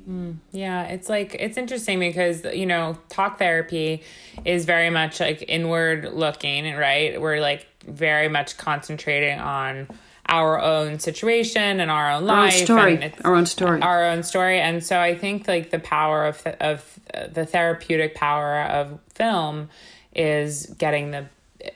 Mm, 0.09 0.37
yeah, 0.51 0.83
it's 0.85 1.07
like 1.07 1.35
it's 1.39 1.57
interesting 1.57 1.99
because 1.99 2.43
you 2.45 2.65
know 2.65 2.97
talk 3.09 3.39
therapy 3.39 4.03
is 4.43 4.65
very 4.65 4.89
much 4.89 5.19
like 5.19 5.45
inward 5.47 6.13
looking, 6.13 6.73
right? 6.75 7.19
We're 7.21 7.39
like 7.39 7.65
very 7.87 8.27
much 8.27 8.57
concentrating 8.57 9.39
on 9.39 9.87
our 10.27 10.59
own 10.61 10.99
situation 10.99 11.79
and 11.79 11.91
our 11.91 12.11
own 12.11 12.25
life, 12.25 12.37
Our 12.37 12.45
own 12.45 12.65
story. 12.65 12.95
and 13.01 13.13
Our 13.23 13.35
own 13.35 13.45
story. 13.45 13.81
our 13.81 14.05
own 14.05 14.23
story. 14.23 14.59
And 14.59 14.83
so 14.83 14.99
I 14.99 15.15
think 15.17 15.47
like 15.47 15.69
the 15.69 15.79
power 15.79 16.25
of 16.25 16.43
th- 16.43 16.55
of 16.59 16.99
the 17.31 17.45
therapeutic 17.45 18.15
power 18.15 18.61
of 18.63 18.99
film 19.13 19.69
is 20.15 20.65
getting 20.77 21.11
the 21.11 21.25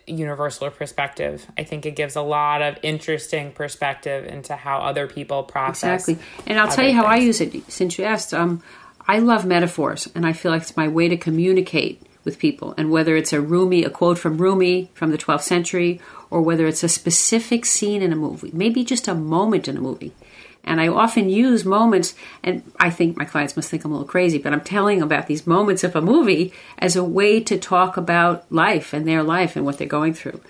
universal 0.05 0.69
perspective. 0.69 1.45
I 1.57 1.63
think 1.63 1.85
it 1.85 1.95
gives 1.95 2.15
a 2.15 2.21
lot 2.21 2.61
of 2.61 2.77
interesting 2.83 3.51
perspective 3.51 4.25
into 4.25 4.55
how 4.55 4.79
other 4.79 5.07
people 5.07 5.43
process. 5.43 6.07
Exactly. 6.07 6.25
And 6.45 6.59
I'll 6.59 6.71
tell 6.71 6.85
you 6.85 6.93
how 6.93 7.05
I 7.05 7.17
use 7.17 7.41
it 7.41 7.71
since 7.71 7.97
you 7.97 8.05
asked. 8.05 8.33
Um, 8.33 8.61
I 9.07 9.19
love 9.19 9.45
metaphors, 9.45 10.09
and 10.15 10.25
I 10.25 10.33
feel 10.33 10.51
like 10.51 10.63
it's 10.63 10.75
my 10.75 10.87
way 10.87 11.07
to 11.07 11.17
communicate 11.17 12.01
with 12.25 12.39
people. 12.39 12.73
And 12.77 12.91
whether 12.91 13.15
it's 13.15 13.31
a 13.31 13.39
Rumi, 13.39 13.85
a 13.85 13.89
quote 13.89 14.19
from 14.19 14.37
Rumi 14.37 14.91
from 14.93 15.11
the 15.11 15.17
12th 15.17 15.43
century, 15.43 16.01
or 16.29 16.41
whether 16.41 16.67
it's 16.67 16.83
a 16.83 16.89
specific 16.89 17.65
scene 17.65 18.01
in 18.01 18.11
a 18.11 18.17
movie, 18.17 18.51
maybe 18.53 18.83
just 18.83 19.07
a 19.07 19.15
moment 19.15 19.69
in 19.69 19.77
a 19.77 19.81
movie. 19.81 20.11
And 20.63 20.81
I 20.81 20.89
often 20.89 21.29
use 21.29 21.63
moments, 21.63 22.13
and 22.43 22.61
I 22.79 22.89
think 22.89 23.15
my 23.17 23.25
clients 23.25 23.55
must 23.55 23.69
think 23.69 23.85
I'm 23.85 23.91
a 23.91 23.93
little 23.95 24.07
crazy, 24.07 24.37
but 24.37 24.51
I'm 24.51 24.61
telling 24.61 25.01
about 25.01 25.27
these 25.27 25.47
moments 25.47 25.83
of 25.83 25.95
a 25.95 26.01
movie 26.01 26.53
as 26.77 26.95
a 26.95 27.03
way 27.03 27.39
to 27.41 27.57
talk 27.57 27.95
about 27.95 28.51
life 28.51 28.93
and 28.93 29.07
their 29.07 29.23
life 29.23 29.55
and 29.55 29.63
what 29.65 29.77
they're 29.77 29.87
going 29.87 30.13
through. 30.13 30.41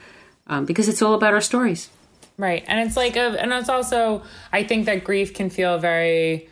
Um, 0.48 0.66
because 0.66 0.88
it's 0.88 1.02
all 1.02 1.14
about 1.14 1.34
our 1.34 1.42
stories. 1.42 1.90
Right. 2.38 2.64
And 2.68 2.88
it's 2.88 2.96
like, 2.96 3.16
a, 3.16 3.42
and 3.42 3.52
it's 3.52 3.70
also, 3.70 4.24
I 4.52 4.64
think 4.64 4.86
that 4.86 5.04
grief 5.04 5.34
can 5.34 5.50
feel 5.50 5.78
very 5.78 6.50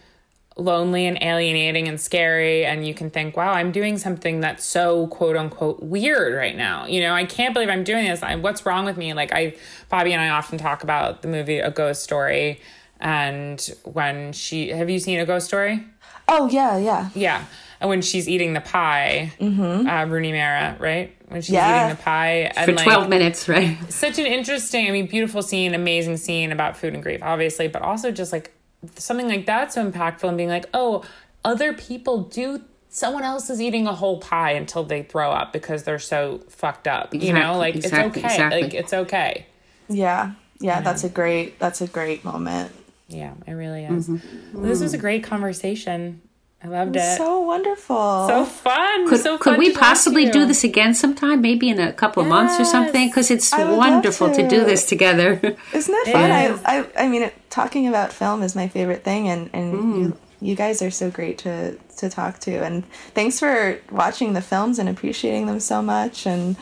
lonely 0.57 1.05
and 1.05 1.17
alienating 1.21 1.87
and 1.87 1.99
scary. 1.99 2.65
And 2.65 2.87
you 2.87 2.93
can 2.93 3.09
think, 3.09 3.37
wow, 3.37 3.51
I'm 3.51 3.71
doing 3.71 3.97
something 3.97 4.39
that's 4.39 4.63
so 4.63 5.07
quote 5.07 5.35
unquote 5.35 5.83
weird 5.83 6.33
right 6.33 6.55
now. 6.55 6.87
You 6.87 7.01
know, 7.01 7.13
I 7.13 7.25
can't 7.25 7.53
believe 7.53 7.69
I'm 7.69 7.83
doing 7.83 8.05
this. 8.05 8.23
I, 8.23 8.35
what's 8.35 8.65
wrong 8.65 8.85
with 8.85 8.97
me? 8.97 9.13
Like, 9.13 9.31
I, 9.33 9.55
Bobby 9.89 10.13
and 10.13 10.21
I 10.21 10.29
often 10.29 10.57
talk 10.57 10.83
about 10.83 11.21
the 11.21 11.27
movie 11.27 11.59
A 11.59 11.71
Ghost 11.71 12.03
Story. 12.03 12.61
And 13.05 13.61
when 13.83 14.33
she, 14.33 14.69
have 14.69 14.89
you 14.89 14.97
seen 14.97 15.19
A 15.19 15.27
Ghost 15.27 15.45
Story? 15.45 15.85
Oh, 16.27 16.49
yeah, 16.49 16.75
yeah. 16.79 17.09
Yeah. 17.13 17.45
And 17.79 17.87
when 17.87 18.01
she's 18.01 18.27
eating 18.27 18.53
the 18.53 18.61
pie, 18.61 19.31
mm-hmm. 19.39 19.87
uh, 19.87 20.05
Rooney 20.05 20.31
Mara, 20.31 20.75
right? 20.79 21.15
When 21.27 21.39
she's 21.43 21.51
Yeah. 21.53 21.85
eating 21.85 21.95
the 21.97 22.01
pie. 22.01 22.51
And 22.55 22.65
For 22.65 22.73
like, 22.73 22.83
12 22.83 23.07
minutes, 23.07 23.47
right? 23.47 23.77
such 23.93 24.17
an 24.17 24.25
interesting, 24.25 24.87
I 24.87 24.91
mean, 24.91 25.05
beautiful 25.05 25.43
scene, 25.43 25.75
amazing 25.75 26.17
scene 26.17 26.51
about 26.51 26.77
food 26.77 26.95
and 26.95 27.03
grief, 27.03 27.19
obviously, 27.21 27.67
but 27.67 27.83
also 27.83 28.09
just 28.09 28.31
like 28.31 28.51
something 28.95 29.27
like 29.27 29.45
that 29.45 29.71
so 29.71 29.87
impactful 29.87 30.27
and 30.27 30.35
being 30.35 30.49
like, 30.49 30.65
oh, 30.73 31.03
other 31.43 31.73
people 31.73 32.23
do. 32.23 32.61
Someone 32.89 33.21
else 33.21 33.51
is 33.51 33.61
eating 33.61 33.85
a 33.85 33.93
whole 33.93 34.17
pie 34.19 34.53
until 34.53 34.83
they 34.83 35.03
throw 35.03 35.29
up 35.29 35.53
because 35.53 35.83
they're 35.83 35.99
so 35.99 36.39
fucked 36.49 36.87
up. 36.87 37.13
You 37.13 37.33
know, 37.33 37.55
like 37.59 37.75
exactly, 37.75 38.07
it's 38.07 38.17
okay. 38.17 38.33
exactly. 38.33 38.61
Like 38.63 38.73
it's 38.73 38.93
okay. 38.93 39.45
Yeah. 39.89 40.31
Yeah, 40.59 40.81
that's 40.81 41.03
a 41.03 41.09
great 41.09 41.59
that's 41.59 41.81
a 41.81 41.87
great 41.87 42.23
moment. 42.25 42.71
Yeah, 43.07 43.33
it 43.45 43.51
really 43.53 43.85
is. 43.85 44.09
Well, 44.09 44.19
this 44.63 44.81
was 44.81 44.93
a 44.93 44.97
great 44.97 45.23
conversation. 45.23 46.21
I 46.63 46.67
loved 46.67 46.95
it. 46.95 47.17
So 47.17 47.41
wonderful. 47.41 48.27
So 48.27 48.45
fun. 48.45 49.07
Could, 49.07 49.19
so 49.19 49.37
could 49.37 49.59
we 49.59 49.67
to 49.67 49.73
talk 49.73 49.81
to 49.81 49.85
possibly 49.85 50.25
do 50.31 50.47
this 50.47 50.63
again 50.63 50.95
sometime? 50.95 51.41
Maybe 51.41 51.69
in 51.69 51.79
a 51.79 51.93
couple 51.93 52.23
of 52.23 52.29
months 52.29 52.59
or 52.59 52.65
something? 52.65 53.07
Because 53.07 53.29
it's 53.29 53.53
I 53.53 53.59
would 53.59 53.69
love 53.71 53.77
wonderful 53.77 54.33
to. 54.33 54.47
do 54.47 54.65
this 54.65 54.85
together. 54.87 55.33
Isn't 55.73 55.95
it 55.95 56.11
fun? 56.11 56.31
is. 56.31 56.61
I, 56.65 56.79
I 56.79 57.03
I 57.05 57.07
mean, 57.07 57.21
it, 57.23 57.33
talking 57.51 57.87
about 57.87 58.11
film 58.11 58.41
is 58.41 58.55
my 58.55 58.67
favorite 58.67 59.03
thing, 59.03 59.27
and 59.29 59.49
and 59.53 59.73
Mm. 59.75 59.97
you, 59.99 60.17
you 60.45 60.55
guys 60.55 60.81
are 60.81 60.91
so 60.91 61.09
great 61.09 61.39
to 61.39 61.77
to 61.97 62.09
talk 62.09 62.39
to, 62.39 62.51
and 62.63 62.85
thanks 63.13 63.39
for 63.39 63.79
watching 63.89 64.33
the 64.33 64.41
films 64.41 64.79
and 64.79 64.89
appreciating 64.89 65.45
them 65.45 65.59
so 65.61 65.81
much, 65.81 66.25
and 66.27 66.55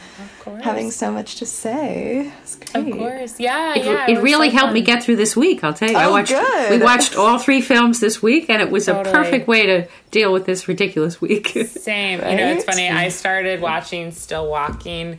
having 0.61 0.91
so 0.91 1.11
much 1.11 1.37
to 1.37 1.45
say. 1.45 2.31
It's 2.43 2.55
Of 2.75 2.89
course. 2.91 3.39
Yeah. 3.39 3.73
It, 3.75 3.83
yeah. 3.85 4.05
it 4.09 4.15
was 4.15 4.23
really 4.23 4.49
so 4.51 4.57
helped 4.57 4.73
me 4.73 4.81
get 4.81 5.03
through 5.03 5.15
this 5.15 5.35
week. 5.35 5.63
I'll 5.63 5.73
tell 5.73 5.89
you. 5.89 5.97
I 5.97 6.05
Oh, 6.05 6.11
watched. 6.11 6.29
good. 6.31 6.69
We 6.79 6.85
watched 6.85 7.15
all 7.15 7.39
three 7.39 7.61
films 7.61 7.99
this 7.99 8.21
week, 8.21 8.49
and 8.49 8.61
it 8.61 8.69
was 8.69 8.87
a 8.87 9.01
perfect 9.03 9.47
way 9.47 9.65
to 9.65 9.87
deal 10.11 10.31
with 10.31 10.45
this 10.45 10.67
ridiculous 10.67 11.19
week. 11.19 11.47
Same. 11.67 12.19
You 12.19 12.35
know, 12.37 12.47
it's 12.53 12.65
funny. 12.65 12.89
I 12.89 13.09
started 13.09 13.59
watching 13.59 14.11
Still 14.11 14.47
Walking 14.49 15.17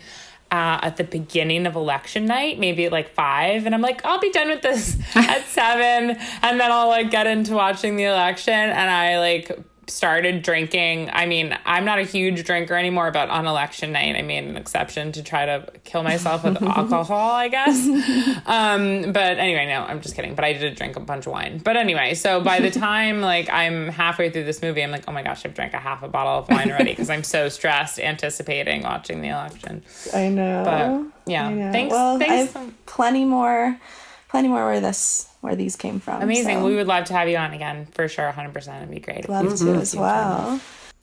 uh, 0.54 0.78
at 0.82 0.96
the 0.96 1.02
beginning 1.02 1.66
of 1.66 1.74
election 1.74 2.26
night, 2.26 2.60
maybe 2.60 2.84
at 2.84 2.92
like 2.92 3.12
five, 3.12 3.66
and 3.66 3.74
I'm 3.74 3.80
like, 3.80 4.04
I'll 4.04 4.20
be 4.20 4.30
done 4.30 4.48
with 4.50 4.62
this 4.62 4.96
at 5.16 5.44
seven, 5.46 6.16
and 6.42 6.60
then 6.60 6.70
I'll 6.70 6.86
like 6.86 7.10
get 7.10 7.26
into 7.26 7.54
watching 7.54 7.96
the 7.96 8.04
election, 8.04 8.54
and 8.54 8.88
I 8.88 9.18
like 9.18 9.50
started 9.88 10.42
drinking. 10.42 11.10
I 11.12 11.26
mean, 11.26 11.56
I'm 11.64 11.84
not 11.84 11.98
a 11.98 12.02
huge 12.02 12.44
drinker 12.44 12.74
anymore, 12.74 13.10
but 13.10 13.28
on 13.28 13.46
election 13.46 13.92
night, 13.92 14.16
I 14.16 14.22
made 14.22 14.44
an 14.44 14.56
exception 14.56 15.12
to 15.12 15.22
try 15.22 15.46
to 15.46 15.66
kill 15.84 16.02
myself 16.02 16.44
with 16.44 16.62
alcohol, 16.62 17.30
I 17.32 17.48
guess. 17.48 17.86
Um, 18.46 19.12
but 19.12 19.38
anyway, 19.38 19.66
no, 19.66 19.82
I'm 19.82 20.00
just 20.00 20.14
kidding. 20.14 20.34
But 20.34 20.44
I 20.44 20.52
did 20.54 20.76
drink 20.76 20.96
a 20.96 21.00
bunch 21.00 21.26
of 21.26 21.32
wine. 21.32 21.58
But 21.58 21.76
anyway, 21.76 22.14
so 22.14 22.40
by 22.40 22.60
the 22.60 22.70
time 22.86 23.20
like 23.20 23.48
I'm 23.50 23.88
halfway 23.88 24.30
through 24.30 24.44
this 24.44 24.62
movie, 24.62 24.82
I'm 24.82 24.90
like, 24.90 25.04
oh 25.08 25.12
my 25.12 25.22
gosh, 25.22 25.44
I've 25.44 25.54
drank 25.54 25.74
a 25.74 25.78
half 25.78 26.02
a 26.02 26.08
bottle 26.08 26.38
of 26.38 26.48
wine 26.48 26.70
already 26.70 26.90
because 26.90 27.10
I'm 27.10 27.24
so 27.24 27.48
stressed 27.48 27.98
anticipating 27.98 28.82
watching 28.82 29.20
the 29.20 29.28
election. 29.28 29.82
I 30.12 30.28
know. 30.28 30.62
But 30.64 31.30
yeah, 31.30 31.46
I 31.46 31.52
know. 31.52 31.72
thanks. 31.72 31.92
Well, 31.92 32.16
I 32.16 32.26
thanks. 32.26 32.52
have 32.52 32.86
plenty 32.86 33.24
more, 33.24 33.78
plenty 34.28 34.48
more 34.48 34.64
where 34.66 34.80
this 34.80 35.28
where 35.44 35.54
these 35.54 35.76
came 35.76 36.00
from. 36.00 36.22
Amazing. 36.22 36.58
so 36.60 36.64
We 36.66 36.74
would 36.74 36.86
love 36.86 37.04
to 37.04 37.12
have 37.12 37.28
you 37.28 37.36
on 37.36 37.52
again 37.52 37.86
for 37.92 38.08
sure. 38.08 38.32
100%. 38.32 38.76
It'd 38.78 38.90
be 38.90 38.98
great. 38.98 39.28
love 39.28 39.54
to 39.58 39.74
as 39.74 39.94
well. 39.94 40.58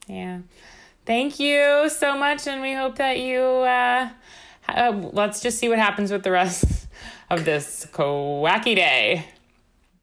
Yeah. 0.07 0.39
Thank 1.05 1.39
you 1.39 1.89
so 1.89 2.17
much. 2.17 2.47
And 2.47 2.59
we 2.59 2.73
hope 2.73 2.95
that 2.95 3.19
you, 3.19 3.39
uh, 3.39 4.09
uh, 4.67 5.09
let's 5.13 5.41
just 5.41 5.59
see 5.59 5.69
what 5.69 5.77
happens 5.77 6.11
with 6.11 6.23
the 6.23 6.31
rest 6.31 6.87
of 7.29 7.45
this 7.45 7.85
wacky 7.93 8.75
day. 8.75 9.25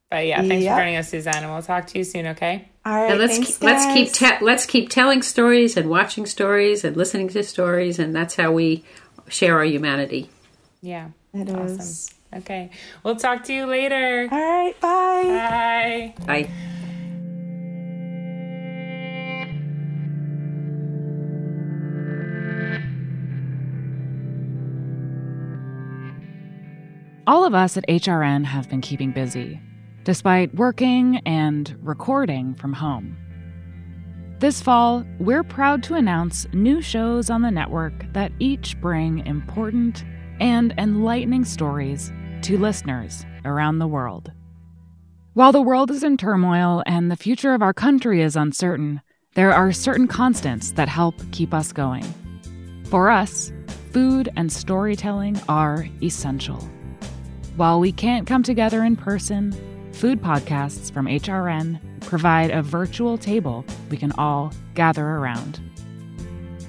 But 0.08 0.26
yeah, 0.26 0.40
thanks 0.40 0.64
Yep. 0.64 0.74
for 0.74 0.80
joining 0.80 0.96
us, 0.96 1.08
Suzanne, 1.08 1.42
and 1.42 1.52
we'll 1.52 1.60
talk 1.62 1.88
to 1.88 1.98
you 1.98 2.04
soon, 2.04 2.28
okay? 2.28 2.68
All 2.86 2.94
right. 2.94 3.10
And 3.10 3.18
let's 3.20 3.34
thanks, 3.34 3.58
keep, 3.58 3.62
let's 3.62 3.86
keep 3.92 4.12
te- 4.12 4.42
let's 4.44 4.64
keep 4.66 4.88
telling 4.88 5.20
stories 5.20 5.76
and 5.76 5.90
watching 5.90 6.24
stories 6.24 6.82
and 6.84 6.96
listening 6.96 7.28
to 7.30 7.42
stories, 7.42 7.98
and 7.98 8.14
that's 8.14 8.36
how 8.36 8.50
we 8.52 8.84
share 9.28 9.56
our 9.58 9.64
humanity. 9.64 10.30
Yeah. 10.80 11.08
It 11.34 11.50
awesome. 11.50 11.80
is. 11.80 12.14
Okay. 12.34 12.70
We'll 13.04 13.16
talk 13.16 13.44
to 13.44 13.54
you 13.54 13.66
later. 13.66 14.28
All 14.30 14.38
right. 14.38 14.80
Bye. 14.80 16.14
Bye. 16.18 16.24
Bye. 16.26 16.50
All 27.26 27.44
of 27.44 27.54
us 27.54 27.76
at 27.76 27.86
HRN 27.88 28.44
have 28.46 28.70
been 28.70 28.80
keeping 28.80 29.12
busy, 29.12 29.60
despite 30.04 30.54
working 30.54 31.18
and 31.26 31.76
recording 31.82 32.54
from 32.54 32.72
home. 32.72 33.18
This 34.38 34.62
fall, 34.62 35.04
we're 35.18 35.42
proud 35.42 35.82
to 35.84 35.94
announce 35.94 36.46
new 36.54 36.80
shows 36.80 37.28
on 37.28 37.42
the 37.42 37.50
network 37.50 37.92
that 38.14 38.32
each 38.38 38.80
bring 38.80 39.26
important 39.26 40.04
and 40.40 40.72
enlightening 40.78 41.44
stories 41.44 42.12
to 42.42 42.58
listeners 42.58 43.24
around 43.44 43.78
the 43.78 43.86
world. 43.86 44.32
While 45.34 45.52
the 45.52 45.62
world 45.62 45.90
is 45.90 46.02
in 46.02 46.16
turmoil 46.16 46.82
and 46.86 47.10
the 47.10 47.16
future 47.16 47.54
of 47.54 47.62
our 47.62 47.72
country 47.72 48.22
is 48.22 48.36
uncertain, 48.36 49.02
there 49.34 49.52
are 49.52 49.72
certain 49.72 50.08
constants 50.08 50.72
that 50.72 50.88
help 50.88 51.14
keep 51.30 51.54
us 51.54 51.72
going. 51.72 52.04
For 52.86 53.10
us, 53.10 53.52
food 53.92 54.28
and 54.36 54.52
storytelling 54.52 55.40
are 55.48 55.86
essential. 56.02 56.58
While 57.56 57.80
we 57.80 57.92
can't 57.92 58.26
come 58.26 58.42
together 58.42 58.84
in 58.84 58.96
person, 58.96 59.52
food 59.92 60.20
podcasts 60.20 60.92
from 60.92 61.06
HRN 61.06 61.80
provide 62.00 62.50
a 62.50 62.62
virtual 62.62 63.18
table 63.18 63.64
we 63.90 63.96
can 63.96 64.12
all 64.12 64.52
gather 64.74 65.04
around. 65.04 65.60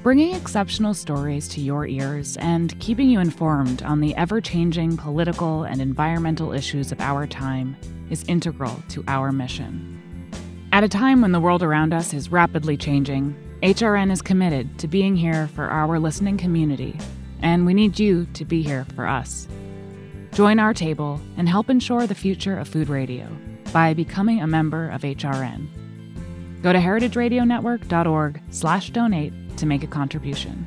Bringing 0.01 0.33
exceptional 0.33 0.93
stories 0.93 1.49
to 1.49 1.59
your 1.59 1.85
ears 1.85 2.37
and 2.37 2.79
keeping 2.79 3.09
you 3.09 3.19
informed 3.19 3.83
on 3.83 3.99
the 3.99 4.15
ever 4.15 4.39
changing 4.39 4.95
political 4.95 5.65
and 5.65 5.81
environmental 5.81 6.53
issues 6.53 6.93
of 6.93 7.01
our 7.01 7.27
time 7.27 7.75
is 8.09 8.23
integral 8.29 8.81
to 8.89 9.03
our 9.09 9.33
mission. 9.33 10.01
At 10.71 10.85
a 10.85 10.87
time 10.87 11.21
when 11.21 11.33
the 11.33 11.41
world 11.41 11.63
around 11.63 11.93
us 11.93 12.13
is 12.13 12.31
rapidly 12.31 12.77
changing, 12.77 13.35
HRN 13.61 14.09
is 14.09 14.21
committed 14.21 14.79
to 14.79 14.87
being 14.87 15.17
here 15.17 15.49
for 15.49 15.65
our 15.65 15.99
listening 15.99 16.37
community, 16.37 16.97
and 17.41 17.65
we 17.65 17.73
need 17.73 17.99
you 17.99 18.25
to 18.35 18.45
be 18.45 18.61
here 18.61 18.85
for 18.95 19.05
us. 19.05 19.49
Join 20.31 20.59
our 20.59 20.73
table 20.73 21.19
and 21.35 21.49
help 21.49 21.69
ensure 21.69 22.07
the 22.07 22.15
future 22.15 22.57
of 22.57 22.69
food 22.69 22.87
radio 22.87 23.27
by 23.73 23.93
becoming 23.93 24.41
a 24.41 24.47
member 24.47 24.89
of 24.91 25.01
HRN. 25.01 25.67
Go 26.61 26.71
to 26.71 26.79
heritageradionetwork.org/donate 26.79 29.33
to 29.59 29.65
make 29.65 29.83
a 29.83 29.87
contribution. 29.87 30.65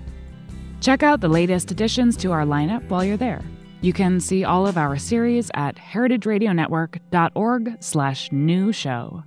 Check 0.81 1.03
out 1.03 1.21
the 1.21 1.29
latest 1.29 1.71
additions 1.71 2.17
to 2.19 2.33
our 2.33 2.45
lineup 2.45 2.89
while 2.89 3.05
you're 3.05 3.17
there. 3.17 3.43
You 3.83 3.93
can 3.93 4.21
see 4.21 4.45
all 4.45 4.67
of 4.67 4.79
our 4.79 4.97
series 4.97 5.51
at 5.55 5.77
heritageradionetwork.org/new 5.77 8.73
show. 8.73 9.25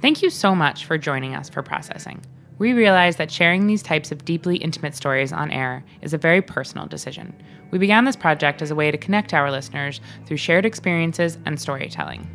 Thank 0.00 0.22
you 0.22 0.30
so 0.30 0.54
much 0.54 0.84
for 0.84 0.96
joining 0.98 1.34
us 1.34 1.48
for 1.48 1.62
processing. 1.62 2.20
We 2.58 2.72
realize 2.72 3.16
that 3.16 3.30
sharing 3.30 3.66
these 3.66 3.82
types 3.84 4.10
of 4.10 4.24
deeply 4.24 4.56
intimate 4.56 4.96
stories 4.96 5.32
on 5.32 5.52
air 5.52 5.84
is 6.02 6.12
a 6.12 6.18
very 6.18 6.42
personal 6.42 6.86
decision. 6.86 7.32
We 7.70 7.78
began 7.78 8.04
this 8.04 8.16
project 8.16 8.62
as 8.62 8.72
a 8.72 8.74
way 8.74 8.90
to 8.90 8.98
connect 8.98 9.32
our 9.32 9.50
listeners 9.50 10.00
through 10.26 10.38
shared 10.38 10.66
experiences 10.66 11.38
and 11.44 11.60
storytelling. 11.60 12.28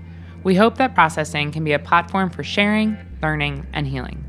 We 0.44 0.56
hope 0.56 0.78
that 0.78 0.96
processing 0.96 1.52
can 1.52 1.64
be 1.64 1.74
a 1.74 1.80
platform 1.80 2.30
for 2.30 2.44
sharing, 2.44 2.98
learning, 3.22 3.66
and 3.74 3.88
healing. 3.88 4.24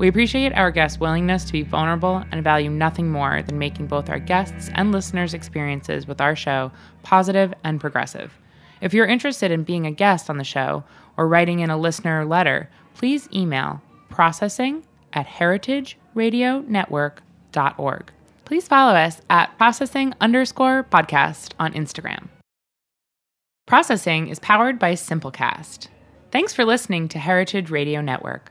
We 0.00 0.08
appreciate 0.08 0.52
our 0.54 0.70
guests' 0.70 0.98
willingness 0.98 1.44
to 1.44 1.52
be 1.52 1.60
vulnerable 1.60 2.24
and 2.32 2.42
value 2.42 2.70
nothing 2.70 3.10
more 3.10 3.42
than 3.42 3.58
making 3.58 3.88
both 3.88 4.08
our 4.08 4.18
guests' 4.18 4.70
and 4.74 4.92
listeners' 4.92 5.34
experiences 5.34 6.08
with 6.08 6.22
our 6.22 6.34
show 6.34 6.72
positive 7.02 7.52
and 7.64 7.78
progressive. 7.78 8.32
If 8.80 8.94
you're 8.94 9.04
interested 9.04 9.50
in 9.50 9.62
being 9.62 9.84
a 9.84 9.90
guest 9.90 10.30
on 10.30 10.38
the 10.38 10.44
show 10.44 10.84
or 11.18 11.28
writing 11.28 11.60
in 11.60 11.68
a 11.68 11.76
listener 11.76 12.24
letter, 12.24 12.70
please 12.94 13.28
email 13.34 13.82
processing 14.08 14.84
at 15.12 15.26
heritageradionetwork.org. 15.26 18.12
Please 18.46 18.66
follow 18.66 18.94
us 18.94 19.20
at 19.28 19.58
processing 19.58 20.14
underscore 20.18 20.82
podcast 20.82 21.52
on 21.58 21.74
Instagram. 21.74 22.28
Processing 23.66 24.28
is 24.28 24.38
powered 24.38 24.78
by 24.78 24.94
Simplecast. 24.94 25.88
Thanks 26.30 26.54
for 26.54 26.64
listening 26.64 27.06
to 27.08 27.18
Heritage 27.18 27.68
Radio 27.68 28.00
Network, 28.00 28.50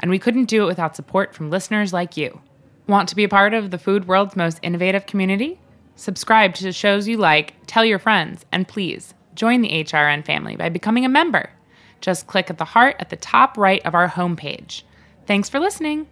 And 0.00 0.10
we 0.10 0.18
couldn't 0.18 0.44
do 0.44 0.62
it 0.62 0.66
without 0.66 0.96
support 0.96 1.34
from 1.34 1.50
listeners 1.50 1.92
like 1.92 2.16
you. 2.16 2.40
Want 2.86 3.08
to 3.08 3.16
be 3.16 3.24
a 3.24 3.28
part 3.28 3.54
of 3.54 3.70
the 3.70 3.78
food 3.78 4.06
world's 4.06 4.36
most 4.36 4.60
innovative 4.62 5.06
community? 5.06 5.58
Subscribe 5.96 6.54
to 6.54 6.72
shows 6.72 7.08
you 7.08 7.16
like, 7.16 7.54
tell 7.66 7.84
your 7.84 7.98
friends, 7.98 8.44
and 8.52 8.68
please 8.68 9.14
join 9.34 9.62
the 9.62 9.84
HRN 9.84 10.24
family 10.24 10.56
by 10.56 10.68
becoming 10.68 11.04
a 11.04 11.08
member. 11.08 11.50
Just 12.00 12.26
click 12.26 12.50
at 12.50 12.58
the 12.58 12.64
heart 12.64 12.96
at 12.98 13.10
the 13.10 13.16
top 13.16 13.56
right 13.56 13.84
of 13.84 13.94
our 13.94 14.08
homepage. 14.08 14.82
Thanks 15.26 15.48
for 15.48 15.58
listening. 15.58 16.06